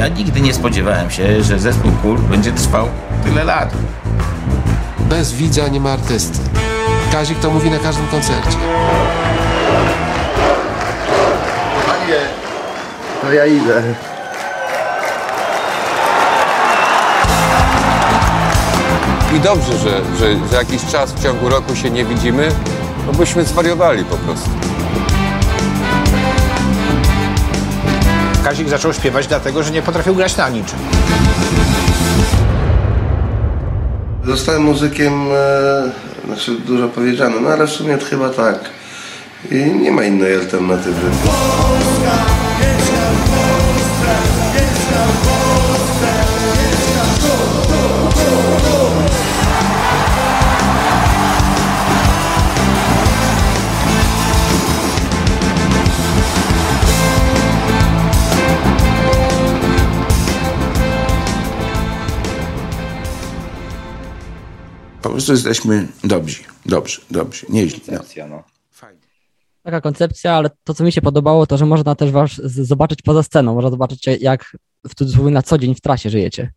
Ja 0.00 0.08
nigdy 0.08 0.40
nie 0.40 0.54
spodziewałem 0.54 1.10
się, 1.10 1.42
że 1.42 1.58
zespół 1.58 1.92
Kult 2.02 2.20
będzie 2.20 2.52
trwał 2.52 2.88
tyle 3.24 3.44
lat. 3.44 3.72
Bez 4.98 5.32
widza 5.32 5.68
nie 5.68 5.80
ma 5.80 5.92
artysty. 5.92 6.38
Kazik 7.12 7.38
to 7.38 7.50
mówi 7.50 7.70
na 7.70 7.78
każdym 7.78 8.06
koncercie. 8.08 8.56
Panie, 11.86 12.20
to 13.22 13.32
ja 13.32 13.46
idę. 13.46 13.82
I 19.36 19.40
dobrze, 19.40 19.78
że, 19.78 20.02
że 20.18 20.48
za 20.50 20.58
jakiś 20.58 20.86
czas 20.86 21.12
w 21.12 21.22
ciągu 21.22 21.48
roku 21.48 21.76
się 21.76 21.90
nie 21.90 22.04
widzimy, 22.04 22.48
no 23.06 23.12
bośmy 23.12 23.44
zwariowali 23.44 24.04
po 24.04 24.16
prostu. 24.16 24.69
Kazik 28.44 28.68
zaczął 28.68 28.92
śpiewać 28.92 29.26
dlatego, 29.26 29.62
że 29.62 29.70
nie 29.70 29.82
potrafił 29.82 30.14
grać 30.14 30.36
na 30.36 30.48
niczym. 30.48 30.78
Zostałem 34.24 34.62
muzykiem, 34.62 35.12
e, 35.32 35.90
znaczy 36.26 36.52
dużo 36.66 36.88
powiedziane, 36.88 37.40
no 37.40 37.48
ale 37.48 37.66
w 37.66 37.70
sumie 37.70 37.98
chyba 37.98 38.28
tak. 38.28 38.58
I 39.50 39.56
nie 39.56 39.92
ma 39.92 40.04
innej 40.04 40.34
alternatywy. 40.34 41.10
Polska, 41.24 42.39
prostu 65.26 65.48
jesteśmy 65.48 65.88
dobrzy, 66.04 66.42
dobrzy, 66.66 67.00
dobrzy, 67.10 67.46
nieźli. 67.48 67.80
No. 67.86 67.86
Koncepcja, 67.86 68.26
no. 68.26 68.42
Taka 69.62 69.80
koncepcja, 69.80 70.34
ale 70.34 70.50
to, 70.64 70.74
co 70.74 70.84
mi 70.84 70.92
się 70.92 71.00
podobało, 71.00 71.46
to, 71.46 71.56
że 71.56 71.66
można 71.66 71.94
też 71.94 72.10
was 72.10 72.34
zobaczyć 72.44 73.02
poza 73.02 73.22
sceną. 73.22 73.54
Można 73.54 73.70
zobaczyć, 73.70 74.06
jak 74.20 74.56
w 74.88 74.94
cudzysłowie 74.94 75.30
na 75.30 75.42
co 75.42 75.58
dzień 75.58 75.74
w 75.74 75.80
trasie 75.80 76.10
żyjecie. 76.10 76.52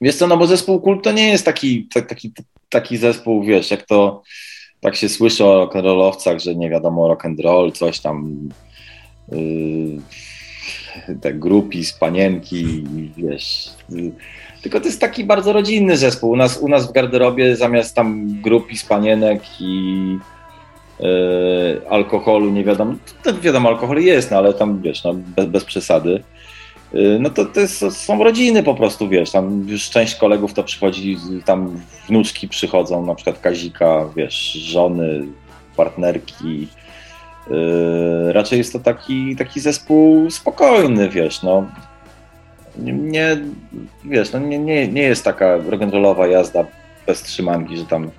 Wiesz 0.00 0.16
co, 0.16 0.26
no 0.26 0.36
bo 0.36 0.46
zespół 0.46 0.80
Kult 0.80 1.04
to 1.04 1.12
nie 1.12 1.28
jest 1.28 1.44
taki, 1.44 1.88
ta- 1.94 2.02
taki, 2.02 2.32
taki 2.68 2.96
zespół, 2.96 3.44
wiesz, 3.44 3.70
jak 3.70 3.86
to 3.86 4.22
tak 4.80 4.96
się 4.96 5.08
słyszy 5.08 5.44
o 5.44 5.66
rock'n'rollowcach, 5.66 6.38
że 6.38 6.54
nie 6.54 6.70
wiadomo 6.70 7.08
rock 7.08 7.24
and 7.24 7.40
roll, 7.40 7.72
coś 7.72 8.00
tam 8.00 8.48
yy, 9.32 10.00
te 11.20 11.34
grupi 11.34 11.84
z 11.84 11.92
panienki, 11.92 12.84
wiesz. 13.16 13.70
Yy, 13.88 14.12
tylko 14.62 14.80
to 14.80 14.86
jest 14.86 15.00
taki 15.00 15.24
bardzo 15.24 15.52
rodzinny 15.52 15.96
zespół. 15.96 16.30
U 16.30 16.36
nas, 16.36 16.58
u 16.58 16.68
nas 16.68 16.88
w 16.88 16.92
garderobie 16.92 17.56
zamiast 17.56 17.94
tam 17.94 18.26
grupi 18.42 18.76
z 18.76 18.84
panienek 18.84 19.42
i 19.60 20.18
yy, 21.00 21.08
alkoholu, 21.90 22.50
nie 22.50 22.64
wiadomo, 22.64 22.94
to 23.22 23.34
wiadomo, 23.34 23.68
alkohol 23.68 24.02
jest, 24.02 24.30
no 24.30 24.36
ale 24.36 24.54
tam, 24.54 24.82
wiesz, 24.82 25.04
no, 25.04 25.14
bez, 25.14 25.46
bez 25.46 25.64
przesady. 25.64 26.22
Yy, 26.92 27.18
No 27.20 27.30
to, 27.30 27.44
to 27.44 27.60
jest, 27.60 27.84
są 27.90 28.24
rodziny 28.24 28.62
po 28.62 28.74
prostu, 28.74 29.08
wiesz, 29.08 29.30
tam 29.30 29.64
już 29.68 29.90
część 29.90 30.14
kolegów 30.14 30.54
to 30.54 30.64
przychodzi, 30.64 31.16
tam 31.44 31.80
wnuczki 32.08 32.48
przychodzą, 32.48 33.06
na 33.06 33.14
przykład 33.14 33.40
Kazika, 33.40 34.08
wiesz, 34.16 34.52
żony, 34.52 35.26
partnerki. 35.76 36.68
Yy, 37.50 38.32
raczej 38.32 38.58
jest 38.58 38.72
to 38.72 38.78
taki, 38.78 39.36
taki 39.36 39.60
zespół 39.60 40.30
spokojny, 40.30 41.08
wiesz, 41.08 41.42
no. 41.42 41.66
Nie, 42.84 43.36
wiesz, 44.04 44.32
no 44.32 44.38
nie, 44.38 44.58
nie, 44.58 44.88
nie 44.88 45.02
jest 45.02 45.24
taka 45.24 45.58
rock'n'rollowa 45.58 46.28
jazda 46.30 46.64
bez 47.06 47.22
trzymanki, 47.22 47.76
że 47.76 47.84
tam, 47.84 48.10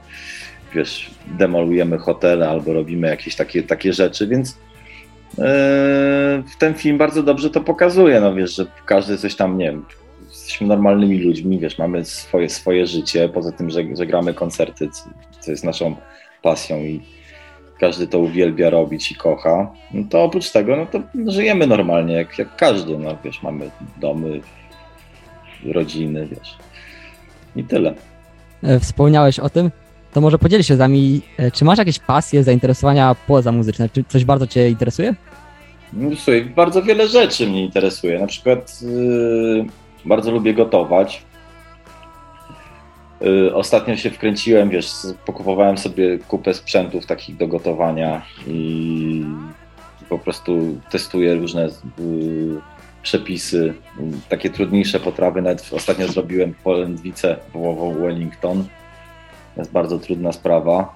wiesz, 0.75 1.11
demolujemy 1.27 1.97
hotele 1.97 2.49
albo 2.49 2.73
robimy 2.73 3.07
jakieś 3.07 3.35
takie, 3.35 3.63
takie 3.63 3.93
rzeczy, 3.93 4.27
więc 4.27 4.57
Yy, 5.37 6.43
ten 6.59 6.73
film 6.73 6.97
bardzo 6.97 7.23
dobrze 7.23 7.49
to 7.49 7.61
pokazuje, 7.61 8.21
no 8.21 8.35
wiesz, 8.35 8.55
że 8.55 8.65
każdy 8.85 9.17
coś 9.17 9.35
tam, 9.35 9.57
nie 9.57 9.65
wiem, 9.65 9.85
jesteśmy 10.29 10.67
normalnymi 10.67 11.19
ludźmi, 11.19 11.59
wiesz, 11.59 11.77
mamy 11.77 12.05
swoje, 12.05 12.49
swoje 12.49 12.87
życie, 12.87 13.29
poza 13.29 13.51
tym, 13.51 13.69
że, 13.69 13.83
że 13.97 14.05
gramy 14.05 14.33
koncerty, 14.33 14.89
co 15.39 15.51
jest 15.51 15.63
naszą 15.63 15.95
pasją 16.41 16.77
i 16.77 17.01
każdy 17.81 18.07
to 18.07 18.19
uwielbia 18.19 18.69
robić 18.69 19.11
i 19.11 19.15
kocha, 19.15 19.71
no 19.93 20.03
to 20.09 20.23
oprócz 20.23 20.51
tego, 20.51 20.75
no 20.75 20.85
to 20.85 21.01
żyjemy 21.31 21.67
normalnie, 21.67 22.13
jak, 22.13 22.37
jak 22.37 22.55
każdy, 22.55 22.97
no 22.97 23.17
wiesz, 23.23 23.43
mamy 23.43 23.69
domy, 23.97 24.41
rodziny, 25.65 26.27
wiesz, 26.27 26.57
i 27.55 27.63
tyle. 27.63 27.93
E, 28.63 28.79
Wspomniałeś 28.79 29.39
o 29.39 29.49
tym, 29.49 29.71
to 30.13 30.21
może 30.21 30.37
podziel 30.37 30.63
się 30.63 30.75
z 30.75 30.79
nami, 30.79 31.21
e, 31.37 31.51
czy 31.51 31.65
masz 31.65 31.79
jakieś 31.79 31.99
pasje, 31.99 32.43
zainteresowania 32.43 33.15
poza 33.27 33.51
muzyczne? 33.51 33.89
Czy 33.89 34.03
coś 34.07 34.25
bardzo 34.25 34.47
Cię 34.47 34.69
interesuje? 34.69 35.15
No, 35.93 36.15
Słuchaj, 36.15 36.45
bardzo 36.45 36.83
wiele 36.83 37.07
rzeczy 37.07 37.47
mnie 37.47 37.65
interesuje. 37.65 38.19
Na 38.19 38.27
przykład 38.27 38.81
yy, 38.81 39.65
bardzo 40.05 40.31
lubię 40.31 40.53
gotować. 40.53 41.23
Yy, 43.21 43.55
ostatnio 43.55 43.97
się 43.97 44.09
wkręciłem, 44.09 44.69
wiesz, 44.69 44.91
pokupowałem 45.25 45.77
sobie 45.77 46.17
kupę 46.17 46.53
sprzętów 46.53 47.05
takich 47.05 47.37
do 47.37 47.47
gotowania 47.47 48.21
i 48.47 49.25
po 50.09 50.19
prostu 50.19 50.77
testuję 50.91 51.35
różne 51.35 51.69
yy, 51.99 52.61
przepisy, 53.03 53.73
yy, 53.99 54.05
takie 54.29 54.49
trudniejsze 54.49 54.99
potrawy. 54.99 55.41
Nawet 55.41 55.69
ostatnio 55.73 56.07
zrobiłem 56.07 56.53
polędwicę 56.63 57.37
wołową 57.53 57.93
Wellington. 57.93 58.63
To 59.55 59.61
jest 59.61 59.71
bardzo 59.71 59.99
trudna 59.99 60.31
sprawa. 60.31 60.95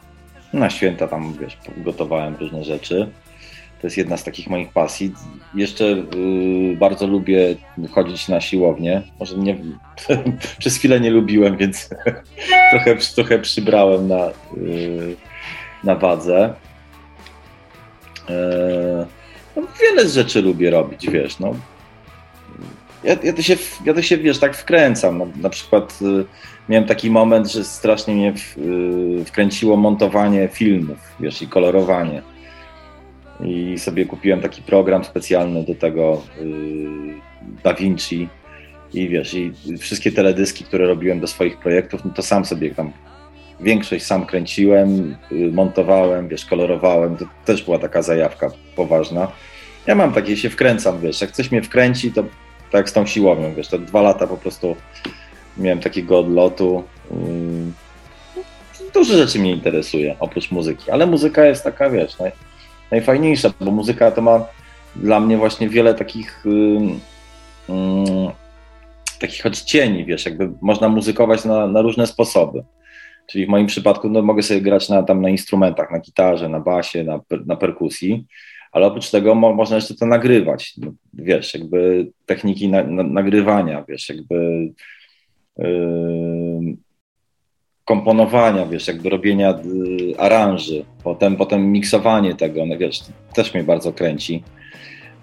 Na 0.54 0.70
święta 0.70 1.08
tam, 1.08 1.34
wiesz, 1.42 1.58
gotowałem 1.78 2.36
różne 2.36 2.64
rzeczy. 2.64 3.10
To 3.86 3.88
jest 3.88 3.98
jedna 3.98 4.18
z 4.18 4.24
takich 4.24 4.50
moich 4.50 4.70
pasji. 4.70 5.14
Jeszcze 5.56 5.86
y, 5.86 6.78
bardzo 6.80 7.08
lubię 7.08 7.56
chodzić 7.92 8.28
na 8.28 8.42
siłownię. 8.42 9.02
Może 9.20 9.38
nie, 9.38 9.58
przez 10.60 10.78
chwilę 10.78 11.00
nie 11.00 11.12
lubiłem, 11.12 11.58
więc 11.58 11.90
trochę, 12.72 12.96
trochę 13.16 13.40
przybrałem 13.40 14.08
na, 14.08 14.30
y, 14.58 15.16
na 15.84 15.96
wadze. 15.96 16.54
E, 18.30 19.06
no, 19.56 19.62
wiele 19.82 20.10
rzeczy 20.10 20.42
lubię 20.42 20.72
robić, 20.72 21.10
wiesz, 21.10 21.40
no. 21.40 21.56
Ja, 23.04 23.16
ja, 23.24 23.34
to 23.34 23.42
się, 23.42 23.58
ja 23.86 23.94
to 23.94 24.02
się, 24.02 24.18
wiesz, 24.18 24.40
tak 24.40 24.58
wkręcam. 24.58 25.18
Na, 25.18 25.26
na 25.42 25.50
przykład 25.50 26.00
y, 26.02 26.26
miałem 26.70 26.88
taki 26.88 27.12
moment, 27.12 27.52
że 27.52 27.64
strasznie 27.64 28.16
mnie 28.16 28.34
w, 28.34 28.58
y, 29.22 29.26
wkręciło 29.26 29.78
montowanie 29.78 30.48
filmów, 30.48 30.98
wiesz, 31.20 31.42
i 31.42 31.48
kolorowanie 31.48 32.35
i 33.44 33.80
sobie 33.80 34.06
kupiłem 34.06 34.42
taki 34.42 34.62
program 34.62 35.04
specjalny 35.04 35.64
do 35.64 35.76
tego 35.76 36.22
yy, 36.42 37.14
Da 37.64 37.74
Vinci 37.74 38.30
i 38.94 39.10
wiesz, 39.10 39.34
i 39.34 39.54
wszystkie 39.80 40.12
teledyski, 40.12 40.64
które 40.64 40.88
robiłem 40.88 41.20
do 41.20 41.28
swoich 41.28 41.58
projektów, 41.58 42.06
no 42.06 42.12
to 42.12 42.22
sam 42.22 42.46
sobie 42.46 42.76
tam 42.76 42.92
większość 43.60 44.06
sam 44.06 44.26
kręciłem, 44.26 45.16
yy, 45.32 45.52
montowałem, 45.52 46.28
wiesz, 46.28 46.46
kolorowałem, 46.46 47.18
to 47.18 47.26
też 47.46 47.64
była 47.64 47.80
taka 47.80 48.02
zajawka 48.02 48.52
poważna. 48.76 49.28
Ja 49.88 49.96
mam 49.96 50.14
takie, 50.14 50.38
się 50.38 50.50
wkręcam, 50.50 51.02
wiesz, 51.02 51.22
jak 51.22 51.32
coś 51.32 51.52
mnie 51.52 51.62
wkręci, 51.62 52.12
to 52.12 52.24
tak 52.72 52.90
z 52.90 52.94
tą 52.94 53.06
siłownią, 53.06 53.54
wiesz, 53.56 53.68
to 53.68 53.80
dwa 53.80 54.02
lata 54.02 54.28
po 54.28 54.38
prostu 54.38 54.76
miałem 55.58 55.80
takiego 55.80 56.20
odlotu. 56.20 56.84
Yy, 57.12 58.88
dużo 58.94 59.18
rzeczy 59.18 59.40
mnie 59.40 59.52
interesuje, 59.52 60.16
oprócz 60.20 60.52
muzyki, 60.52 60.92
ale 60.92 61.08
muzyka 61.08 61.46
jest 61.46 61.64
taka, 61.64 61.90
wiesz, 61.90 62.20
naj, 62.20 62.32
najfajniejsza, 62.92 63.54
bo 63.62 63.72
muzyka 63.72 64.12
to 64.12 64.22
ma 64.22 64.46
dla 64.96 65.20
mnie 65.20 65.38
właśnie 65.38 65.70
wiele 65.70 65.94
takich 65.94 66.44
takich 69.20 69.46
odcieni, 69.46 70.06
wiesz, 70.06 70.26
jakby 70.26 70.52
można 70.62 70.90
muzykować 70.90 71.46
na, 71.46 71.68
na 71.68 71.82
różne 71.82 72.08
sposoby. 72.08 72.64
Czyli 73.28 73.46
w 73.46 73.50
moim 73.50 73.68
przypadku 73.68 74.10
no, 74.10 74.22
mogę 74.22 74.44
sobie 74.44 74.62
grać 74.62 74.90
na, 74.90 75.04
tam 75.04 75.22
na 75.22 75.30
instrumentach, 75.30 75.92
na 75.92 76.00
gitarze, 76.00 76.50
na 76.50 76.60
basie, 76.60 77.04
na, 77.04 77.20
na 77.46 77.56
perkusji, 77.56 78.26
ale 78.72 78.86
oprócz 78.86 79.10
tego 79.10 79.36
mo, 79.36 79.54
można 79.54 79.76
jeszcze 79.76 79.96
to 79.96 80.06
nagrywać. 80.06 80.74
No, 80.78 80.92
wiesz, 81.14 81.54
jakby 81.54 82.08
techniki 82.26 82.70
na, 82.70 82.84
na, 82.84 83.04
nagrywania, 83.04 83.86
wiesz, 83.88 84.10
jakby 84.10 84.70
ym, 85.60 86.78
komponowania, 87.86 88.66
wiesz, 88.66 88.88
jakby 88.88 89.10
robienia 89.10 89.52
y, 89.52 90.20
aranży, 90.20 90.86
potem, 91.04 91.36
potem 91.36 91.72
miksowanie 91.72 92.36
tego, 92.36 92.66
no 92.66 92.78
wiesz, 92.78 93.00
też 93.34 93.54
mnie 93.54 93.64
bardzo 93.64 93.94
kręci. 93.94 94.44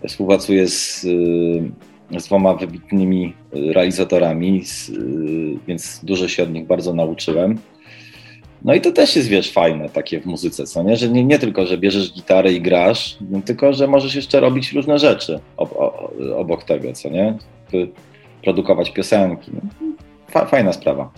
Współpracuję 0.09 0.69
z, 0.69 1.05
y, 1.05 2.21
z 2.21 2.27
dwoma 2.27 2.55
wybitnymi 2.55 3.35
y, 3.57 3.73
realizatorami, 3.73 4.65
z, 4.65 4.91
więc 5.69 6.01
dużo 6.05 6.29
się 6.29 6.43
od 6.43 6.53
nich 6.53 6.67
bardzo 6.67 6.95
nauczyłem. 6.95 7.59
No 8.65 8.75
i 8.75 8.81
to 8.81 8.93
też 8.93 9.17
jest, 9.17 9.29
wiesz, 9.29 9.53
fajne 9.53 9.89
takie 9.89 10.21
w 10.21 10.27
muzyce, 10.27 10.65
co 10.65 10.83
nie? 10.83 10.97
Że 10.97 11.09
nie, 11.09 11.25
nie 11.25 11.39
tylko, 11.39 11.67
że 11.67 11.79
bierzesz 11.79 12.13
gitarę 12.13 12.53
i 12.53 12.61
grasz, 12.61 13.17
no, 13.31 13.41
tylko, 13.41 13.73
że 13.73 13.87
możesz 13.87 14.15
jeszcze 14.15 14.41
robić 14.41 14.73
różne 14.73 14.99
rzeczy 14.99 15.41
ob, 15.57 15.75
obok 16.37 16.65
tego, 16.65 16.93
co 16.93 17.11
nie? 17.11 17.39
Produkować 18.43 18.91
piosenki. 18.91 19.51
Fa, 20.31 20.47
fajna 20.47 20.73
sprawa. 20.73 21.11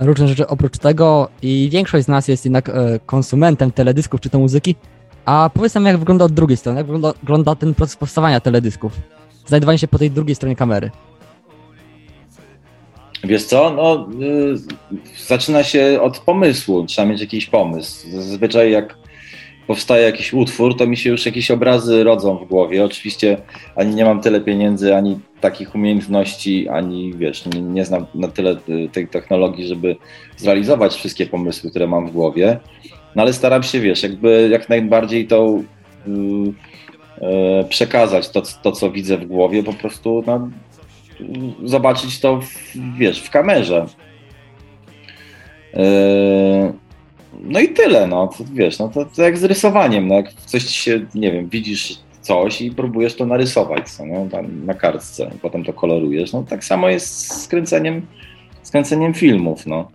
Różne 0.00 0.28
rzeczy 0.28 0.46
oprócz 0.46 0.78
tego 0.78 1.28
i 1.42 1.68
większość 1.72 2.04
z 2.04 2.08
nas 2.08 2.28
jest 2.28 2.44
jednak 2.44 2.68
e, 2.68 2.72
konsumentem 3.06 3.72
teledysków 3.72 4.20
czy 4.20 4.30
to 4.30 4.38
muzyki. 4.38 4.74
A 5.24 5.50
powiedz 5.54 5.74
nam, 5.74 5.86
jak 5.86 5.98
wygląda 5.98 6.24
od 6.24 6.32
drugiej 6.32 6.56
strony, 6.56 6.78
jak 6.78 6.86
wygląda, 6.86 7.12
wygląda 7.20 7.54
ten 7.54 7.74
proces 7.74 7.96
powstawania 7.96 8.40
teledysków? 8.40 8.92
Znajdowanie 9.46 9.78
się 9.78 9.88
po 9.88 9.98
tej 9.98 10.10
drugiej 10.10 10.34
stronie 10.34 10.56
kamery. 10.56 10.90
Wiesz 13.24 13.44
co, 13.44 13.70
no 13.70 14.08
y, 14.26 14.54
zaczyna 15.26 15.64
się 15.64 15.98
od 16.02 16.18
pomysłu, 16.18 16.86
trzeba 16.86 17.08
mieć 17.08 17.20
jakiś 17.20 17.46
pomysł. 17.46 18.10
Zazwyczaj 18.10 18.72
jak 18.72 18.98
powstaje 19.66 20.04
jakiś 20.04 20.32
utwór, 20.32 20.76
to 20.76 20.86
mi 20.86 20.96
się 20.96 21.10
już 21.10 21.26
jakieś 21.26 21.50
obrazy 21.50 22.04
rodzą 22.04 22.38
w 22.38 22.48
głowie. 22.48 22.84
Oczywiście 22.84 23.36
ani 23.76 23.94
nie 23.94 24.04
mam 24.04 24.20
tyle 24.20 24.40
pieniędzy, 24.40 24.96
ani 24.96 25.20
takich 25.42 25.74
umiejętności, 25.74 26.68
ani 26.68 27.14
wiesz, 27.14 27.46
nie, 27.46 27.60
nie 27.60 27.84
znam 27.84 28.06
na 28.14 28.28
tyle 28.28 28.56
y, 28.68 28.88
tej 28.92 29.08
technologii, 29.08 29.66
żeby 29.66 29.96
zrealizować 30.36 30.94
wszystkie 30.94 31.26
pomysły, 31.26 31.70
które 31.70 31.86
mam 31.86 32.06
w 32.06 32.12
głowie. 32.12 32.58
No 33.16 33.22
ale 33.22 33.32
staram 33.32 33.62
się, 33.62 33.80
wiesz, 33.80 34.02
jakby 34.02 34.48
jak 34.52 34.68
najbardziej 34.68 35.26
to 35.26 35.60
y, 36.06 36.10
y, 37.60 37.64
przekazać 37.68 38.28
to, 38.28 38.42
to, 38.62 38.72
co 38.72 38.90
widzę 38.90 39.18
w 39.18 39.26
głowie, 39.26 39.62
po 39.62 39.72
prostu 39.72 40.24
no, 40.26 40.48
zobaczyć 41.64 42.20
to, 42.20 42.40
w, 42.40 42.48
wiesz, 42.98 43.22
w 43.22 43.30
kamerze. 43.30 43.86
Yy, 45.74 46.72
No 47.44 47.60
i 47.60 47.68
tyle, 47.68 48.06
no, 48.06 48.28
to, 48.28 48.44
wiesz, 48.52 48.78
no 48.78 48.88
to, 48.88 49.04
to 49.04 49.22
jak 49.22 49.38
z 49.38 49.44
rysowaniem, 49.44 50.08
no, 50.08 50.14
jak 50.14 50.32
coś 50.32 50.64
się, 50.64 51.06
nie 51.14 51.32
wiem, 51.32 51.48
widzisz 51.48 51.98
coś 52.22 52.60
i 52.60 52.70
próbujesz 52.70 53.14
to 53.16 53.26
narysować, 53.26 53.90
co, 53.90 54.04
na 54.64 54.74
kartce, 54.74 55.30
potem 55.42 55.64
to 55.64 55.72
kolorujesz, 55.72 56.32
no 56.32 56.42
tak 56.48 56.64
samo 56.64 56.88
jest 56.88 57.42
z 57.42 57.48
kręceniem, 57.48 58.06
z 58.62 58.70
kręceniem 58.70 59.14
filmów, 59.14 59.66
no. 59.66 59.88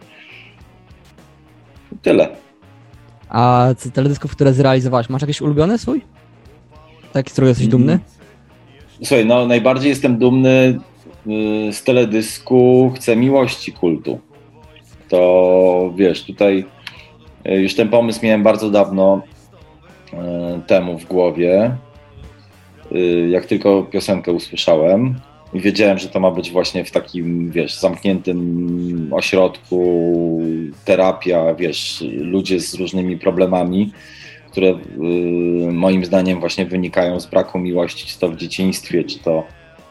Tyle. 2.01 2.29
A 3.29 3.69
z 3.77 3.91
teledysków, 3.91 4.31
które 4.31 4.53
zrealizowałeś, 4.53 5.09
masz 5.09 5.21
jakiś 5.21 5.41
ulubiony 5.41 5.77
swój? 5.77 6.01
Taki, 7.13 7.29
z 7.29 7.33
którego 7.33 7.49
jesteś 7.49 7.67
dumny? 7.67 7.99
Słuchaj, 9.03 9.25
no 9.25 9.45
najbardziej 9.45 9.89
jestem 9.89 10.17
dumny 10.17 10.79
y, 11.69 11.73
z 11.73 11.83
teledysku 11.83 12.91
Chcę 12.95 13.15
Miłości 13.15 13.71
Kultu. 13.73 14.19
To 15.09 15.93
wiesz, 15.95 16.23
tutaj 16.23 16.65
y, 17.47 17.61
już 17.61 17.75
ten 17.75 17.89
pomysł 17.89 18.19
miałem 18.23 18.43
bardzo 18.43 18.69
dawno 18.69 19.21
y, 20.13 20.17
temu 20.67 20.99
w 20.99 21.05
głowie. 21.05 21.77
Y, 22.91 23.27
Jak 23.29 23.45
tylko 23.45 23.83
piosenkę 23.83 24.31
usłyszałem 24.31 25.15
i 25.53 25.59
wiedziałem, 25.59 25.97
że 25.97 26.07
to 26.09 26.19
ma 26.19 26.31
być 26.31 26.51
właśnie 26.51 26.85
w 26.85 26.91
takim, 26.91 27.51
wiesz, 27.51 27.79
zamkniętym 27.79 29.09
ośrodku, 29.13 30.41
terapia, 30.85 31.53
wiesz, 31.55 32.03
ludzie 32.17 32.59
z 32.59 32.73
różnymi 32.75 33.17
problemami, 33.17 33.91
które 34.51 34.67
y, 34.67 34.77
moim 35.71 36.05
zdaniem 36.05 36.39
właśnie 36.39 36.65
wynikają 36.65 37.19
z 37.19 37.25
braku 37.25 37.59
miłości, 37.59 38.07
czy 38.07 38.19
to 38.19 38.29
w 38.29 38.35
dzieciństwie, 38.37 39.03
czy 39.03 39.19
to 39.19 39.43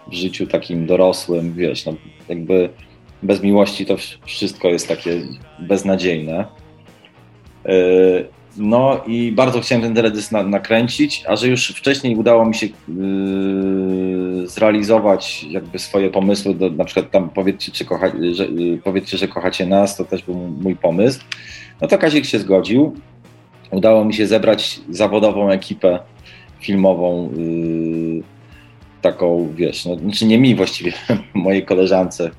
w 0.08 0.14
życiu 0.14 0.46
takim 0.46 0.86
dorosłym, 0.86 1.52
wiesz, 1.54 1.86
no 1.86 1.94
jakby 2.28 2.68
bez 3.22 3.42
miłości 3.42 3.86
to 3.86 3.94
wsz- 3.94 4.16
wszystko 4.24 4.68
jest 4.68 4.88
takie 4.88 5.20
beznadziejne. 5.58 6.44
No 8.58 9.00
i 9.06 9.32
bardzo 9.32 9.60
chciałem 9.60 9.82
ten 9.82 9.94
teledysk 9.94 10.32
na, 10.32 10.42
nakręcić, 10.42 11.24
a 11.28 11.36
że 11.36 11.48
już 11.48 11.68
wcześniej 11.68 12.16
udało 12.16 12.46
mi 12.46 12.54
się 12.54 12.66
yy, 12.66 14.48
zrealizować 14.48 15.44
jakby 15.44 15.78
swoje 15.78 16.10
pomysły, 16.10 16.54
do, 16.54 16.70
na 16.70 16.84
przykład 16.84 17.10
tam 17.10 17.30
powiedzcie, 17.30 17.72
czy 17.72 17.84
kocha, 17.84 18.12
że, 18.32 18.46
yy, 18.46 18.78
powiedzcie, 18.84 19.18
że 19.18 19.28
kochacie 19.28 19.66
nas, 19.66 19.96
to 19.96 20.04
też 20.04 20.22
był 20.22 20.34
mój 20.34 20.76
pomysł. 20.76 21.20
No 21.80 21.88
to 21.88 21.98
Kazik 21.98 22.24
się 22.24 22.38
zgodził. 22.38 22.96
Udało 23.70 24.04
mi 24.04 24.14
się 24.14 24.26
zebrać 24.26 24.80
zawodową 24.90 25.50
ekipę 25.50 25.98
filmową, 26.60 27.30
yy, 27.36 28.22
taką, 29.02 29.48
wiesz, 29.54 29.86
no, 29.86 29.96
znaczy 29.96 30.26
nie 30.26 30.38
mi 30.38 30.54
właściwie, 30.54 30.92
mojej 31.34 31.64
koleżance, 31.64 32.30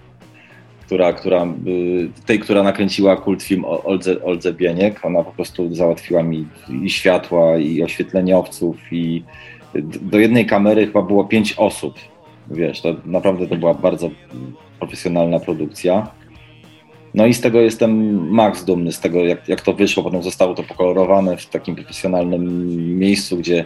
która, 0.87 1.13
która, 1.13 1.45
y, 1.67 2.09
tej, 2.25 2.39
która 2.39 2.63
nakręciła 2.63 3.15
kult 3.15 3.43
film 3.43 3.65
Oldze, 3.65 4.23
Oldze 4.23 4.53
Bieniek. 4.53 5.05
Ona 5.05 5.23
po 5.23 5.31
prostu 5.31 5.75
załatwiła 5.75 6.23
mi 6.23 6.47
i 6.83 6.89
światła, 6.89 7.57
i 7.57 7.83
oświetleniowców, 7.83 8.77
i 8.91 9.23
d- 9.75 9.99
do 10.01 10.19
jednej 10.19 10.45
kamery 10.45 10.87
chyba 10.87 11.01
było 11.01 11.25
pięć 11.25 11.53
osób. 11.57 11.93
Wiesz, 12.51 12.81
to 12.81 12.95
naprawdę 13.05 13.47
to 13.47 13.55
była 13.55 13.73
bardzo 13.73 14.09
profesjonalna 14.79 15.39
produkcja. 15.39 16.07
No 17.13 17.25
i 17.25 17.33
z 17.33 17.41
tego 17.41 17.61
jestem 17.61 17.91
max 18.29 18.65
dumny, 18.65 18.91
z 18.91 18.99
tego 18.99 19.25
jak, 19.25 19.49
jak 19.49 19.61
to 19.61 19.73
wyszło. 19.73 20.03
Potem 20.03 20.23
zostało 20.23 20.53
to 20.53 20.63
pokolorowane 20.63 21.37
w 21.37 21.45
takim 21.45 21.75
profesjonalnym 21.75 22.69
miejscu, 22.99 23.37
gdzie 23.37 23.65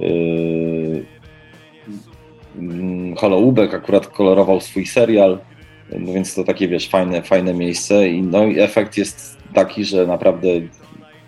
yy, 0.00 1.04
mm, 2.58 3.16
Holoubek 3.16 3.74
akurat 3.74 4.06
kolorował 4.06 4.60
swój 4.60 4.86
serial, 4.86 5.38
no 5.98 6.12
więc 6.12 6.34
to 6.34 6.44
takie, 6.44 6.68
wiesz, 6.68 6.88
fajne, 6.88 7.22
fajne 7.22 7.54
miejsce 7.54 8.08
i, 8.08 8.22
no, 8.22 8.44
i 8.44 8.60
efekt 8.60 8.96
jest 8.96 9.36
taki, 9.54 9.84
że 9.84 10.06
naprawdę 10.06 10.48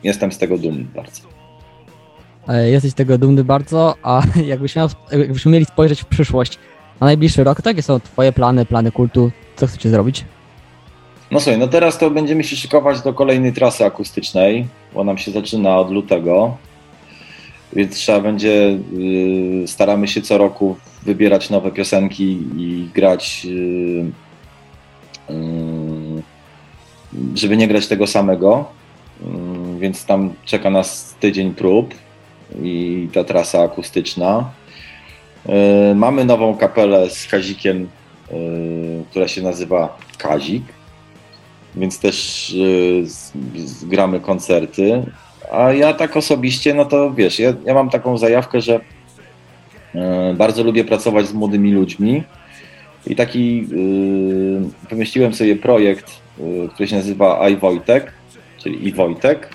jestem 0.03 0.33
z 0.33 0.39
tego 0.39 0.59
dumny 0.59 0.85
bardzo. 0.95 1.21
E, 2.49 2.71
Jesteś 2.71 2.91
z 2.91 2.95
tego 2.95 3.19
dumny 3.19 3.45
bardzo, 3.45 3.95
a 4.03 4.23
jakbyś 4.47 4.77
miał, 4.77 4.89
jakbyśmy 5.13 5.53
mieli 5.53 5.65
spojrzeć 5.65 6.03
w 6.03 6.07
przyszłość 6.07 6.59
na 7.01 7.05
najbliższy 7.05 7.45
rok, 7.45 7.67
jakie 7.67 7.83
są 7.83 8.01
twoje 8.01 8.33
plany, 8.33 8.67
plany 8.67 8.93
kultu? 8.93 9.31
Co 9.57 9.67
chcecie 9.67 9.91
zrobić? 9.91 10.25
No 11.31 11.41
słuchaj, 11.41 11.61
no 11.61 11.69
teraz 11.69 11.99
to 11.99 12.11
będziemy 12.11 12.45
się 12.45 12.57
szykować 12.57 13.01
do 13.01 13.15
kolejnej 13.15 13.53
trasy 13.53 13.85
akustycznej, 13.85 14.67
bo 14.95 15.05
nam 15.05 15.19
się 15.19 15.31
zaczyna 15.31 15.79
od 15.79 15.91
lutego, 15.91 16.57
więc 17.73 17.97
trzeba 17.97 18.21
będzie, 18.21 18.79
yy, 18.93 19.69
staramy 19.69 20.09
się 20.09 20.23
co 20.23 20.39
roku 20.39 20.77
wybierać 21.03 21.51
nowe 21.51 21.71
piosenki 21.71 22.43
i 22.57 22.89
grać, 22.95 23.45
yy, 23.45 24.05
żeby 27.35 27.57
nie 27.57 27.69
grać 27.69 27.87
tego 27.87 28.07
samego, 28.07 28.65
yy, 29.21 29.79
więc 29.79 30.05
tam 30.05 30.35
czeka 30.45 30.71
nas 30.71 31.15
tydzień 31.21 31.55
prób 31.55 31.95
i 32.63 33.09
ta 33.13 33.25
trasa 33.25 33.63
akustyczna. 33.63 34.51
Yy, 35.47 35.95
Mamy 35.95 36.25
nową 36.25 36.57
kapelę 36.57 37.11
z 37.11 37.27
Kazikiem, 37.27 37.89
yy, 38.31 39.05
która 39.11 39.29
się 39.29 39.43
nazywa 39.43 39.99
Kazik 40.19 40.65
więc 41.77 41.99
też 41.99 42.51
y, 42.51 43.05
gramy 43.83 44.21
koncerty. 44.21 45.03
A 45.53 45.73
ja 45.73 45.95
tak 45.95 46.17
osobiście, 46.17 46.75
no 46.75 46.85
to 46.85 47.15
wiesz, 47.15 47.39
ja, 47.39 47.53
ja 47.65 47.75
mam 47.75 47.91
taką 47.91 48.19
zajawkę, 48.19 48.61
że 48.61 48.81
y, 49.95 49.99
bardzo 50.35 50.63
lubię 50.63 50.85
pracować 50.85 51.27
z 51.27 51.33
młodymi 51.33 51.73
ludźmi 51.73 52.25
i 53.07 53.17
taki 53.17 53.67
y, 54.85 54.89
wymyśliłem 54.91 55.35
sobie 55.35 55.57
projekt, 55.57 56.21
y, 56.41 56.69
który 56.75 56.89
się 56.89 56.97
nazywa 56.97 57.49
i 57.49 57.57
Wojtek, 57.57 58.13
czyli 58.63 58.89
i 58.89 58.93
Wojtek. 58.93 59.49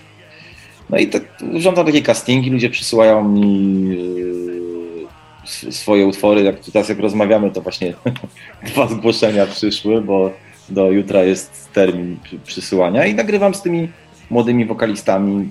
No 0.90 0.98
i 0.98 1.08
tak, 1.08 1.24
urządzam 1.54 1.86
takie 1.86 2.02
castingi, 2.02 2.50
ludzie 2.50 2.70
przysyłają 2.70 3.30
mi 3.30 3.88
y, 3.92 5.08
s- 5.44 5.76
swoje 5.80 6.08
utwory. 6.08 6.44
Jak 6.44 6.60
teraz 6.60 6.90
jak 6.90 7.00
rozmawiamy, 7.00 7.52
to 7.52 7.62
właśnie 7.62 7.94
dwa 8.74 8.88
zgłoszenia 8.88 9.46
przyszły, 9.46 10.02
bo 10.02 10.32
do 10.70 10.92
jutra 10.92 11.24
jest 11.24 11.70
termin 11.74 12.18
przy- 12.24 12.40
przysyłania 12.40 13.06
i 13.06 13.16
nagrywam 13.16 13.54
z 13.56 13.62
tymi 13.62 13.88
młodymi 14.30 14.66
wokalistami 14.66 15.50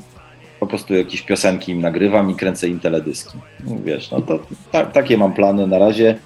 po 0.61 0.67
prostu 0.67 0.95
jakieś 0.95 1.23
piosenki 1.23 1.73
im 1.73 1.81
nagrywam 1.81 2.31
i 2.31 2.35
kręcę 2.35 2.69
im 2.69 2.81
teledyski. 2.81 3.39
No, 3.67 3.77
Wiesz, 3.85 4.11
no 4.11 4.21
to 4.23 4.39
ta, 4.73 4.87
takie 4.87 5.19
mam 5.19 5.33
plany 5.33 5.67
na 5.67 5.79
razie. 5.79 6.19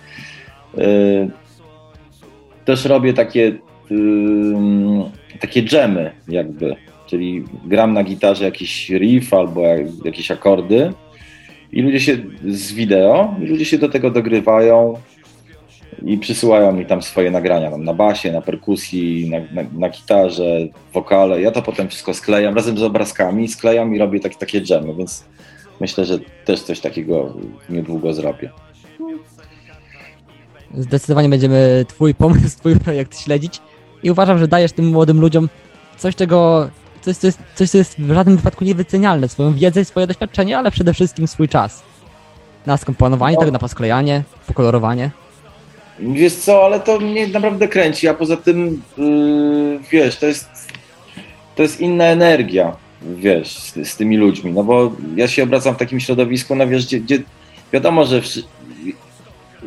Yy, 0.77 1.31
też 2.65 2.85
robię 2.85 3.13
takie 3.13 3.53
yy, 3.91 5.39
takie 5.41 5.63
dżemy 5.63 6.11
jakby, 6.29 6.77
czyli 7.07 7.45
gram 7.65 7.93
na 7.93 8.03
gitarze 8.05 8.45
jakiś 8.45 8.91
riff 8.91 9.35
albo 9.35 9.61
jak- 9.61 10.05
jakieś 10.05 10.31
akordy 10.31 10.93
i 11.73 11.83
ludzie 11.83 12.01
się 12.01 12.17
z 12.49 12.73
wideo, 12.73 13.35
i 13.43 13.47
ludzie 13.47 13.65
się 13.65 13.79
do 13.79 13.89
tego 13.89 14.11
dogrywają 14.11 14.95
i 16.05 16.19
przysyłają 16.19 16.73
mi 16.73 16.87
tam 16.87 17.03
swoje 17.03 17.31
nagrania 17.31 17.71
tam 17.71 17.85
na 17.85 17.95
basie, 17.95 18.33
na 18.33 18.41
perkusji, 18.41 19.31
na, 19.31 19.63
na, 19.63 19.69
na 19.79 19.89
gitarze, 19.89 20.59
wokale. 20.93 21.41
Ja 21.41 21.51
to 21.51 21.63
potem 21.63 21.89
wszystko 21.89 22.15
sklejam 22.15 22.55
razem 22.55 22.79
z 22.79 22.83
obrazkami, 22.83 23.49
sklejam 23.49 23.95
i 23.95 23.99
robię 23.99 24.21
tak, 24.21 24.35
takie 24.35 24.61
dżemy, 24.61 24.95
więc 24.95 25.25
myślę, 25.81 26.05
że 26.05 26.19
też 26.45 26.61
coś 26.63 26.81
takiego 26.81 27.35
niedługo 27.71 28.13
zrobię. 28.13 28.51
Zdecydowanie 30.79 31.29
będziemy 31.29 31.85
twój 31.89 32.15
pomysł, 32.15 32.59
twój 32.59 32.77
projekt 32.81 33.21
śledzić 33.21 33.61
i 34.03 34.11
uważam, 34.11 34.39
że 34.39 34.49
dajesz 34.49 34.73
tym 34.73 34.87
młodym 34.87 35.21
ludziom 35.21 35.49
coś, 35.99 36.17
czego, 36.17 36.69
coś, 37.01 37.17
co 37.17 37.27
jest, 37.27 37.39
coś, 37.55 37.71
co 37.71 37.79
jest 37.79 38.01
w 38.01 38.13
żadnym 38.15 38.37
wypadku 38.37 38.65
niewycenialne, 38.65 39.29
swoją 39.29 39.55
wiedzę 39.55 39.85
swoje 39.85 40.07
doświadczenie, 40.07 40.59
ale 40.59 40.71
przede 40.71 40.95
wszystkim 40.95 41.27
swój 41.29 41.49
czas. 41.49 41.83
Na 42.67 42.77
skomponowanie 42.77 43.35
No. 43.35 43.41
tego, 43.41 43.53
na 43.53 43.59
posklejanie, 43.59 44.23
pokolorowanie. 44.47 45.11
Wiesz 45.99 46.35
co, 46.35 46.65
ale 46.65 46.81
to 46.81 46.99
mnie 47.01 47.27
naprawdę 47.29 47.69
kręci, 47.69 48.09
a 48.09 48.15
poza 48.15 48.37
tym, 48.37 48.83
yy, 48.99 49.79
wiesz, 49.91 50.17
to 50.17 50.27
jest, 50.27 50.49
to 51.57 51.63
jest 51.63 51.81
inna 51.81 52.05
energia, 52.05 52.77
wiesz, 53.03 53.59
z, 53.59 53.89
z 53.89 53.97
tymi 53.97 54.17
ludźmi, 54.17 54.53
no 54.53 54.65
bo 54.65 54.93
ja 55.17 55.29
się 55.29 55.43
obracam 55.43 55.75
w 55.75 55.79
takim 55.79 56.01
środowisku, 56.01 56.55
no 56.55 56.67
wiesz, 56.67 56.87
gdzie, 56.87 57.01
gdzie 57.01 57.23
wiadomo, 57.73 58.05
że 58.05 58.21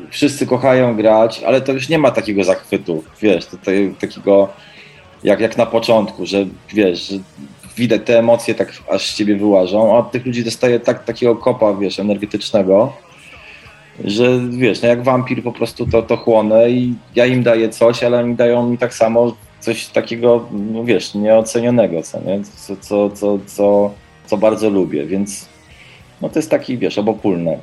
wszyscy 0.09 0.47
kochają 0.47 0.95
grać, 0.95 1.43
ale 1.43 1.61
to 1.61 1.71
już 1.71 1.89
nie 1.89 1.99
ma 1.99 2.11
takiego 2.11 2.43
zachwytu, 2.43 3.03
wiesz, 3.21 3.45
to, 3.45 3.57
to, 3.57 3.71
takiego 3.99 4.49
jak, 5.23 5.39
jak 5.39 5.57
na 5.57 5.65
początku, 5.65 6.25
że 6.25 6.45
wiesz, 6.73 7.07
że 7.09 7.17
widać 7.77 8.01
te 8.05 8.19
emocje 8.19 8.55
tak 8.55 8.73
aż 8.91 9.11
z 9.11 9.15
ciebie 9.15 9.35
wyłażą, 9.35 9.95
a 9.95 9.97
od 9.97 10.11
tych 10.11 10.25
ludzi 10.25 10.43
dostaje 10.43 10.79
tak, 10.79 11.03
takiego 11.03 11.35
kopa, 11.35 11.73
wiesz, 11.73 11.99
energetycznego, 11.99 12.93
że 14.03 14.39
wiesz, 14.49 14.81
no 14.81 14.87
jak 14.87 15.03
wampir 15.03 15.43
po 15.43 15.51
prostu 15.51 15.85
to, 15.85 16.01
to 16.01 16.17
chłonę 16.17 16.69
i 16.69 16.93
ja 17.15 17.25
im 17.25 17.43
daję 17.43 17.69
coś, 17.69 18.03
ale 18.03 18.19
oni 18.19 18.35
dają 18.35 18.69
mi 18.69 18.77
tak 18.77 18.93
samo 18.93 19.35
coś 19.59 19.87
takiego, 19.87 20.47
no 20.51 20.83
wiesz, 20.83 21.15
nieocenionego, 21.15 22.01
co, 22.01 22.21
nie? 22.21 22.41
Co, 22.43 22.75
co, 22.75 23.09
co, 23.09 23.39
co, 23.45 23.91
co 24.25 24.37
bardzo 24.37 24.69
lubię, 24.69 25.05
więc 25.05 25.45
no 26.21 26.29
to 26.29 26.39
jest 26.39 26.51
taki, 26.51 26.77
wiesz, 26.77 26.97
obopólne. 26.97 27.57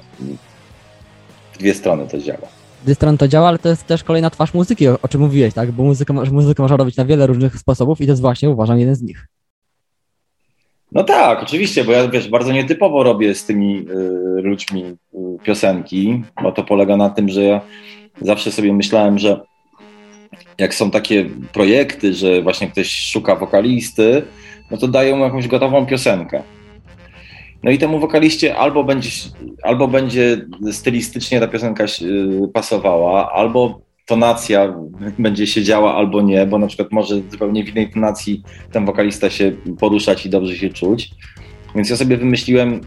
Dwie 1.62 1.74
strony 1.74 2.06
to 2.08 2.18
działa. 2.18 2.48
Jednej 2.78 2.94
strony 2.94 3.18
to 3.18 3.28
działa, 3.28 3.48
ale 3.48 3.58
to 3.58 3.68
jest 3.68 3.86
też 3.86 4.04
kolejna 4.04 4.30
twarz 4.30 4.54
muzyki, 4.54 4.88
o, 4.88 4.98
o 5.02 5.08
czym 5.08 5.20
mówiłeś, 5.20 5.54
tak? 5.54 5.72
Bo 5.72 5.82
muzykę, 5.82 6.12
muzykę 6.12 6.62
można 6.62 6.76
robić 6.76 6.96
na 6.96 7.04
wiele 7.04 7.26
różnych 7.26 7.58
sposobów 7.58 8.00
i 8.00 8.06
to 8.06 8.12
jest 8.12 8.22
właśnie, 8.22 8.50
uważam, 8.50 8.78
jeden 8.78 8.94
z 8.94 9.02
nich. 9.02 9.26
No 10.92 11.04
tak, 11.04 11.42
oczywiście, 11.42 11.84
bo 11.84 11.92
ja 11.92 12.08
wiesz, 12.08 12.28
bardzo 12.28 12.52
nietypowo 12.52 13.02
robię 13.02 13.34
z 13.34 13.44
tymi 13.44 13.78
y, 13.78 14.42
ludźmi 14.42 14.84
y, 14.84 15.18
piosenki, 15.42 16.22
bo 16.42 16.52
to 16.52 16.64
polega 16.64 16.96
na 16.96 17.10
tym, 17.10 17.28
że 17.28 17.42
ja 17.42 17.60
zawsze 18.20 18.52
sobie 18.52 18.72
myślałem, 18.72 19.18
że 19.18 19.40
jak 20.58 20.74
są 20.74 20.90
takie 20.90 21.30
projekty, 21.52 22.14
że 22.14 22.42
właśnie 22.42 22.68
ktoś 22.68 22.90
szuka 22.90 23.36
wokalisty, 23.36 24.22
no 24.70 24.76
to 24.76 24.88
dają 24.88 25.16
mu 25.16 25.24
jakąś 25.24 25.48
gotową 25.48 25.86
piosenkę. 25.86 26.42
No 27.62 27.70
i 27.70 27.78
temu 27.78 28.00
wokaliście 28.00 28.56
albo 28.56 28.84
będzie, 28.84 29.10
albo 29.62 29.88
będzie 29.88 30.46
stylistycznie 30.72 31.40
ta 31.40 31.48
piosenka 31.48 31.84
y, 31.84 32.48
pasowała, 32.52 33.32
albo 33.32 33.80
tonacja 34.06 34.74
będzie 35.18 35.46
się 35.46 35.62
działa, 35.62 35.96
albo 35.96 36.22
nie, 36.22 36.46
bo 36.46 36.58
na 36.58 36.66
przykład 36.66 36.92
może 36.92 37.20
zupełnie 37.30 37.64
w 37.64 37.68
innej 37.68 37.90
tonacji 37.90 38.42
ten 38.72 38.84
wokalista 38.84 39.30
się 39.30 39.52
poruszać 39.80 40.26
i 40.26 40.30
dobrze 40.30 40.56
się 40.56 40.70
czuć. 40.70 41.10
Więc 41.74 41.90
ja 41.90 41.96
sobie 41.96 42.16
wymyśliłem 42.16 42.80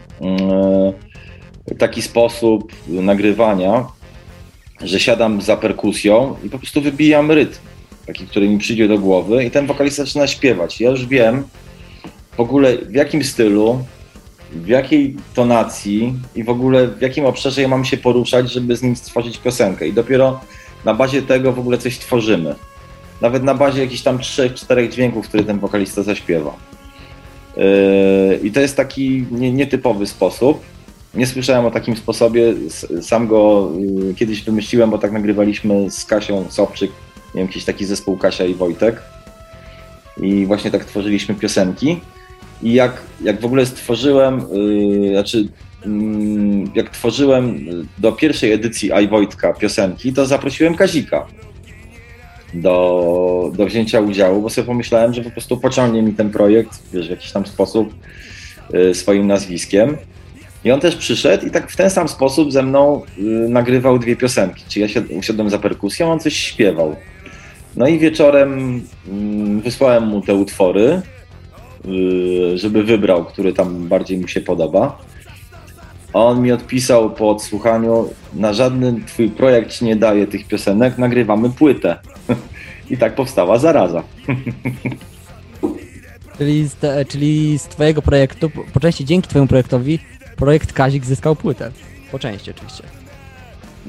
y, 1.70 1.74
taki 1.74 2.02
sposób 2.02 2.72
nagrywania, 2.88 3.86
że 4.84 5.00
siadam 5.00 5.40
za 5.40 5.56
perkusją 5.56 6.36
i 6.44 6.50
po 6.50 6.58
prostu 6.58 6.80
wybijam 6.80 7.30
rytm, 7.30 7.58
taki, 8.06 8.26
który 8.26 8.48
mi 8.48 8.58
przyjdzie 8.58 8.88
do 8.88 8.98
głowy 8.98 9.44
i 9.44 9.50
ten 9.50 9.66
wokalista 9.66 10.04
zaczyna 10.04 10.26
śpiewać. 10.26 10.80
Ja 10.80 10.90
już 10.90 11.06
wiem 11.06 11.44
w 12.36 12.40
ogóle 12.40 12.78
w 12.78 12.94
jakim 12.94 13.24
stylu, 13.24 13.84
w 14.52 14.68
jakiej 14.68 15.16
tonacji 15.34 16.14
i 16.34 16.44
w 16.44 16.48
ogóle 16.48 16.88
w 16.88 17.02
jakim 17.02 17.24
obszarze 17.24 17.62
ja 17.62 17.68
mam 17.68 17.84
się 17.84 17.96
poruszać, 17.96 18.52
żeby 18.52 18.76
z 18.76 18.82
nim 18.82 18.96
stworzyć 18.96 19.38
piosenkę. 19.38 19.88
I 19.88 19.92
dopiero 19.92 20.40
na 20.84 20.94
bazie 20.94 21.22
tego 21.22 21.52
w 21.52 21.58
ogóle 21.58 21.78
coś 21.78 21.98
tworzymy. 21.98 22.54
Nawet 23.20 23.42
na 23.42 23.54
bazie 23.54 23.80
jakichś 23.80 24.02
tam 24.02 24.18
trzech, 24.18 24.54
czterech 24.54 24.90
dźwięków, 24.90 25.28
które 25.28 25.44
ten 25.44 25.58
wokalista 25.58 26.02
zaśpiewa. 26.02 26.56
Yy, 27.56 28.40
I 28.42 28.52
to 28.52 28.60
jest 28.60 28.76
taki 28.76 29.24
nietypowy 29.30 30.06
sposób. 30.06 30.60
Nie 31.14 31.26
słyszałem 31.26 31.66
o 31.66 31.70
takim 31.70 31.96
sposobie. 31.96 32.54
Sam 33.02 33.28
go 33.28 33.70
yy, 33.78 34.14
kiedyś 34.14 34.42
wymyśliłem, 34.42 34.90
bo 34.90 34.98
tak 34.98 35.12
nagrywaliśmy 35.12 35.90
z 35.90 36.04
Kasią 36.04 36.44
Sobczyk, 36.48 36.90
nie 37.34 37.38
wiem, 37.38 37.46
jakiś 37.46 37.64
taki 37.64 37.84
zespół 37.84 38.16
Kasia 38.16 38.44
i 38.44 38.54
Wojtek. 38.54 39.02
I 40.22 40.46
właśnie 40.46 40.70
tak 40.70 40.84
tworzyliśmy 40.84 41.34
piosenki. 41.34 42.00
I 42.62 42.72
jak, 42.72 43.02
jak 43.22 43.40
w 43.40 43.44
ogóle 43.44 43.66
stworzyłem, 43.66 44.46
yy, 44.52 45.10
znaczy 45.10 45.48
yy, 45.86 45.90
jak 46.74 46.90
tworzyłem 46.90 47.66
do 47.98 48.12
pierwszej 48.12 48.52
edycji 48.52 48.90
I 49.04 49.08
Wojtka 49.08 49.52
piosenki, 49.52 50.12
to 50.12 50.26
zaprosiłem 50.26 50.74
Kazika 50.74 51.26
do, 52.54 53.52
do 53.56 53.66
wzięcia 53.66 54.00
udziału, 54.00 54.42
bo 54.42 54.50
sobie 54.50 54.66
pomyślałem, 54.66 55.14
że 55.14 55.22
po 55.22 55.30
prostu 55.30 55.56
pociągnie 55.56 56.02
mi 56.02 56.12
ten 56.12 56.30
projekt 56.30 56.82
wiesz, 56.92 57.06
w 57.06 57.10
jakiś 57.10 57.32
tam 57.32 57.46
sposób 57.46 57.94
yy, 58.72 58.94
swoim 58.94 59.26
nazwiskiem. 59.26 59.96
I 60.64 60.70
on 60.70 60.80
też 60.80 60.96
przyszedł 60.96 61.46
i 61.46 61.50
tak 61.50 61.70
w 61.70 61.76
ten 61.76 61.90
sam 61.90 62.08
sposób 62.08 62.52
ze 62.52 62.62
mną 62.62 63.02
yy, 63.18 63.48
nagrywał 63.48 63.98
dwie 63.98 64.16
piosenki. 64.16 64.64
Czyli 64.68 64.94
ja 64.94 65.16
usiadłem 65.18 65.50
za 65.50 65.58
perkusją, 65.58 66.12
on 66.12 66.20
coś 66.20 66.36
śpiewał. 66.36 66.96
No 67.76 67.86
i 67.88 67.98
wieczorem 67.98 68.82
yy, 69.54 69.62
wysłałem 69.62 70.06
mu 70.06 70.20
te 70.20 70.34
utwory 70.34 71.02
Y, 71.15 71.15
żeby 72.54 72.84
wybrał, 72.84 73.24
który 73.24 73.52
tam 73.52 73.88
bardziej 73.88 74.18
mu 74.18 74.28
się 74.28 74.40
podoba. 74.40 74.98
A 76.12 76.18
on 76.18 76.42
mi 76.42 76.52
odpisał 76.52 77.10
po 77.10 77.30
odsłuchaniu, 77.30 78.08
na 78.34 78.52
żadny 78.52 78.94
twój 79.06 79.30
projekt 79.30 79.82
nie 79.82 79.96
daje 79.96 80.26
tych 80.26 80.46
piosenek, 80.46 80.98
nagrywamy 80.98 81.50
płytę. 81.50 81.96
I 82.90 82.96
tak 82.96 83.14
powstała 83.14 83.58
zaraza. 83.58 84.02
Czyli 86.38 86.68
z, 86.68 86.74
te, 86.74 87.04
czyli 87.04 87.58
z 87.58 87.62
twojego 87.62 88.02
projektu, 88.02 88.50
po 88.72 88.80
części 88.80 89.04
dzięki 89.04 89.28
twojemu 89.28 89.48
projektowi, 89.48 89.98
projekt 90.36 90.72
Kazik 90.72 91.04
zyskał 91.04 91.36
płytę. 91.36 91.70
Po 92.12 92.18
części 92.18 92.50
oczywiście. 92.50 92.82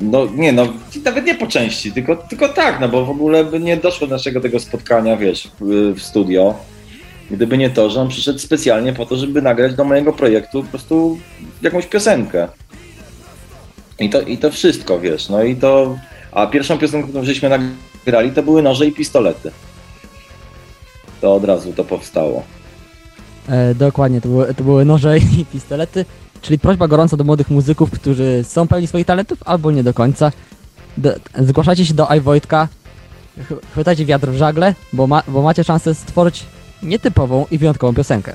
No 0.01 0.27
nie, 0.35 0.53
no 0.53 0.67
nawet 1.05 1.25
nie 1.25 1.35
po 1.35 1.47
części, 1.47 1.91
tylko, 1.91 2.15
tylko 2.15 2.49
tak, 2.49 2.79
no 2.79 2.89
bo 2.89 3.05
w 3.05 3.09
ogóle 3.09 3.43
by 3.43 3.59
nie 3.59 3.77
doszło 3.77 4.07
do 4.07 4.15
naszego 4.15 4.41
tego 4.41 4.59
spotkania, 4.59 5.17
wiesz, 5.17 5.51
w 5.95 6.01
studio 6.01 6.55
Gdyby 7.31 7.57
nie 7.57 7.69
to, 7.69 7.89
że 7.89 8.01
on 8.01 8.09
przyszedł 8.09 8.39
specjalnie 8.39 8.93
po 8.93 9.05
to, 9.05 9.15
żeby 9.15 9.41
nagrać 9.41 9.75
do 9.75 9.83
mojego 9.83 10.13
projektu 10.13 10.63
po 10.63 10.69
prostu 10.69 11.19
jakąś 11.61 11.85
piosenkę. 11.85 12.47
I 13.99 14.09
to, 14.09 14.21
I 14.21 14.37
to 14.37 14.51
wszystko, 14.51 14.99
wiesz, 14.99 15.29
no 15.29 15.43
i 15.43 15.55
to... 15.55 15.97
A 16.31 16.47
pierwszą 16.47 16.77
piosenkę, 16.77 17.09
którą 17.09 17.23
żeśmy 17.23 17.49
nagrali, 17.49 18.31
to 18.31 18.43
były 18.43 18.61
noże 18.61 18.85
i 18.85 18.91
pistolety. 18.91 19.51
To 21.21 21.35
od 21.35 21.43
razu 21.43 21.73
to 21.73 21.83
powstało. 21.83 22.43
E, 23.49 23.75
dokładnie, 23.75 24.21
to 24.21 24.29
były, 24.29 24.53
to 24.53 24.63
były 24.63 24.85
noże 24.85 25.17
i 25.17 25.45
pistolety, 25.45 26.05
czyli 26.41 26.59
prośba 26.59 26.87
gorąca 26.87 27.17
do 27.17 27.23
młodych 27.23 27.49
muzyków, 27.49 27.91
którzy 27.91 28.43
są 28.43 28.67
pełni 28.67 28.87
swoich 28.87 29.05
talentów, 29.05 29.39
albo 29.45 29.71
nie 29.71 29.83
do 29.83 29.93
końca. 29.93 30.31
Do, 30.97 31.13
zgłaszajcie 31.39 31.85
się 31.85 31.93
do 31.93 32.07
iWojtka, 32.15 32.67
chwytajcie 33.71 34.05
wiatr 34.05 34.29
w 34.29 34.35
żagle, 34.35 34.75
bo, 34.93 35.07
ma, 35.07 35.23
bo 35.27 35.41
macie 35.41 35.63
szansę 35.63 35.95
stworzyć 35.95 36.45
nietypową 36.83 37.45
i 37.51 37.57
wyjątkową 37.57 37.95
piosenkę. 37.95 38.33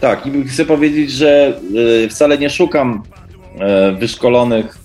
Tak, 0.00 0.26
i 0.26 0.44
chcę 0.44 0.64
powiedzieć, 0.64 1.10
że 1.10 1.60
y, 2.04 2.08
wcale 2.08 2.38
nie 2.38 2.50
szukam 2.50 3.02
y, 3.92 3.96
wyszkolonych 3.96 4.78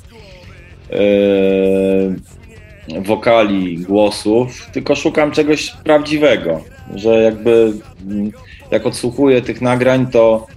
y, 0.91 3.02
wokali, 3.02 3.78
głosów, 3.78 4.68
tylko 4.72 4.96
szukam 4.96 5.32
czegoś 5.32 5.72
prawdziwego, 5.84 6.62
że 6.96 7.22
jakby 7.22 7.74
mm, 8.08 8.32
jak 8.72 8.86
odsłuchuję 8.86 9.41
tych 9.41 9.62
nagrań, 9.62 10.08
to 10.08 10.48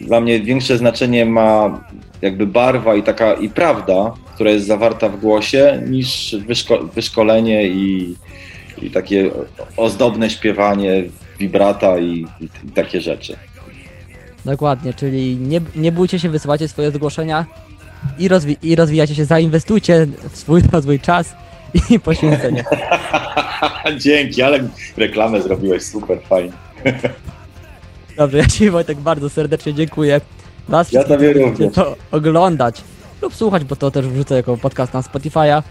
dla 0.00 0.20
mnie 0.20 0.40
większe 0.40 0.78
znaczenie 0.78 1.26
ma 1.26 1.80
jakby 2.22 2.46
barwa 2.46 2.94
i 2.94 3.02
taka 3.02 3.32
i 3.32 3.48
prawda, 3.48 4.14
która 4.34 4.50
jest 4.50 4.66
zawarta 4.66 5.08
w 5.08 5.20
głosie, 5.20 5.82
niż 5.88 6.36
wyszko 6.46 6.78
wyszkolenie 6.78 7.68
i, 7.68 8.14
i 8.82 8.90
takie 8.90 9.30
ozdobne 9.76 10.30
śpiewanie 10.30 11.04
vibrata 11.38 11.98
i, 11.98 12.26
i, 12.40 12.44
i 12.64 12.72
takie 12.74 13.00
rzeczy. 13.00 13.36
Dokładnie, 14.44 14.94
czyli 14.94 15.36
nie, 15.36 15.60
nie 15.76 15.92
bójcie 15.92 16.18
się, 16.18 16.28
wysyłacie 16.28 16.68
swoje 16.68 16.90
zgłoszenia 16.90 17.46
i, 18.18 18.28
rozwi 18.28 18.56
i 18.62 18.76
rozwijacie 18.76 19.14
się, 19.14 19.24
zainwestujcie 19.24 20.06
w 20.30 20.36
swój 20.36 20.62
rozwój 20.72 21.00
czas 21.00 21.34
i 21.90 22.00
poświęcenie. 22.08 22.64
Dzięki, 23.98 24.42
ale 24.42 24.68
reklamę 24.96 25.42
zrobiłeś 25.42 25.82
super, 25.82 26.18
fajnie. 26.28 26.52
Dobrze, 28.16 28.38
ja 28.38 28.46
Ci 28.46 28.70
Wojtek 28.70 28.98
bardzo 28.98 29.30
serdecznie 29.30 29.74
dziękuję. 29.74 30.20
Was 30.68 30.92
ja 30.92 31.04
tobie 31.04 31.32
również. 31.32 31.74
to 31.74 31.96
oglądać 32.10 32.82
lub 33.22 33.34
słuchać, 33.34 33.64
bo 33.64 33.76
to 33.76 33.90
też 33.90 34.08
wrzucę 34.08 34.34
jako 34.34 34.56
podcast 34.56 34.94
na 34.94 35.00
Spotify'a. 35.00 35.62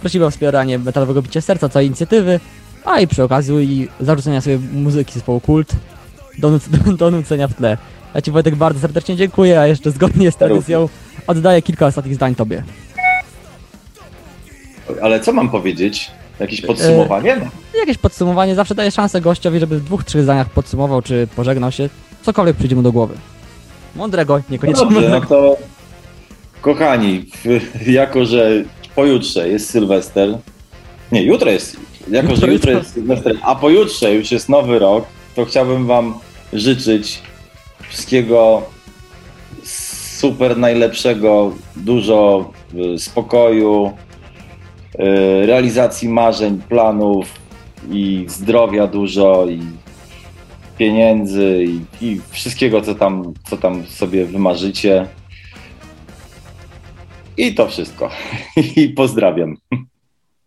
Prosimy 0.00 0.26
o 0.26 0.30
wspieranie 0.30 0.78
Metalowego 0.78 1.22
Bicia 1.22 1.40
Serca, 1.40 1.68
całej 1.68 1.86
inicjatywy. 1.88 2.40
A 2.84 3.00
i 3.00 3.06
przy 3.06 3.22
okazji 3.22 3.88
zarzucenia 4.00 4.40
sobie 4.40 4.58
muzyki 4.72 5.12
zespołu 5.12 5.40
Kult 5.40 5.72
do, 6.38 6.60
do 6.98 7.10
nucenia 7.10 7.48
w 7.48 7.54
tle. 7.54 7.78
Ja 8.14 8.22
Ci 8.22 8.30
Wojtek 8.30 8.56
bardzo 8.56 8.80
serdecznie 8.80 9.16
dziękuję, 9.16 9.60
a 9.60 9.66
jeszcze 9.66 9.90
zgodnie 9.90 10.30
z 10.30 10.36
tradycją 10.36 10.88
oddaję 11.26 11.62
kilka 11.62 11.86
ostatnich 11.86 12.14
zdań 12.14 12.34
Tobie. 12.34 12.62
Ale 15.02 15.20
co 15.20 15.32
mam 15.32 15.50
powiedzieć? 15.50 16.10
Jakieś 16.40 16.60
podsumowanie? 16.60 17.36
E, 17.74 17.78
jakieś 17.78 17.98
podsumowanie. 17.98 18.54
Zawsze 18.54 18.74
daję 18.74 18.90
szansę 18.90 19.20
gościowi, 19.20 19.60
żeby 19.60 19.78
w 19.78 19.84
dwóch, 19.84 20.04
trzech 20.04 20.22
zdaniach 20.22 20.50
podsumował, 20.50 21.02
czy 21.02 21.28
pożegnał 21.36 21.72
się. 21.72 21.88
Cokolwiek 22.22 22.56
przyjdzie 22.56 22.76
mu 22.76 22.82
do 22.82 22.92
głowy. 22.92 23.14
Mądrego, 23.96 24.40
niekoniecznie 24.50 24.84
no 24.84 24.90
dobrze, 24.90 25.08
mądrego. 25.08 25.34
No 25.34 25.56
to 25.56 25.56
kochani, 26.60 27.26
jako 27.86 28.24
że 28.24 28.50
pojutrze 28.94 29.48
jest 29.48 29.70
Sylwester, 29.70 30.38
nie, 31.12 31.22
jutro 31.22 31.50
jest 31.50 31.76
jako, 32.10 32.36
że 32.36 32.52
jutro 32.52 32.72
jest 32.72 32.94
Sylwester, 32.94 33.38
a 33.42 33.54
pojutrze 33.54 34.14
już 34.14 34.32
jest 34.32 34.48
nowy 34.48 34.78
rok, 34.78 35.04
to 35.34 35.44
chciałbym 35.44 35.86
Wam 35.86 36.14
życzyć 36.52 37.22
wszystkiego 37.88 38.62
super 39.64 40.56
najlepszego, 40.56 41.54
dużo 41.76 42.50
y, 42.94 42.98
spokoju, 42.98 43.92
y, 44.94 45.46
realizacji 45.46 46.08
marzeń, 46.08 46.60
planów 46.68 47.26
i 47.90 48.24
zdrowia 48.28 48.86
dużo 48.86 49.46
i 49.46 49.60
pieniędzy 50.78 51.64
i, 51.64 52.06
i 52.06 52.20
wszystkiego, 52.30 52.82
co 52.82 52.94
tam, 52.94 53.34
co 53.50 53.56
tam 53.56 53.86
sobie 53.86 54.26
wymarzycie. 54.26 55.06
I 57.36 57.54
to 57.54 57.68
wszystko. 57.68 58.10
I 58.76 58.88
pozdrawiam. 58.88 59.56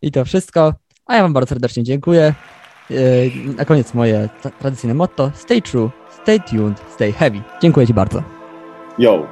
I 0.02 0.12
to 0.12 0.26
wszystko. 0.26 0.74
A 1.06 1.16
ja 1.16 1.22
Wam 1.22 1.34
bardzo 1.34 1.50
serdecznie 1.50 1.84
dziękuję. 1.84 2.34
Yy, 2.90 3.32
na 3.58 3.66
koniec 3.66 3.94
moje 3.94 4.30
tradycyjne 4.60 4.94
motto: 4.94 5.32
Stay 5.34 5.62
true, 5.62 5.90
stay 6.10 6.40
tuned, 6.40 6.82
stay 6.94 7.12
heavy. 7.12 7.42
Dziękuję 7.62 7.88
Ci 7.88 7.94
bardzo. 7.94 8.24
Yo. 8.98 9.28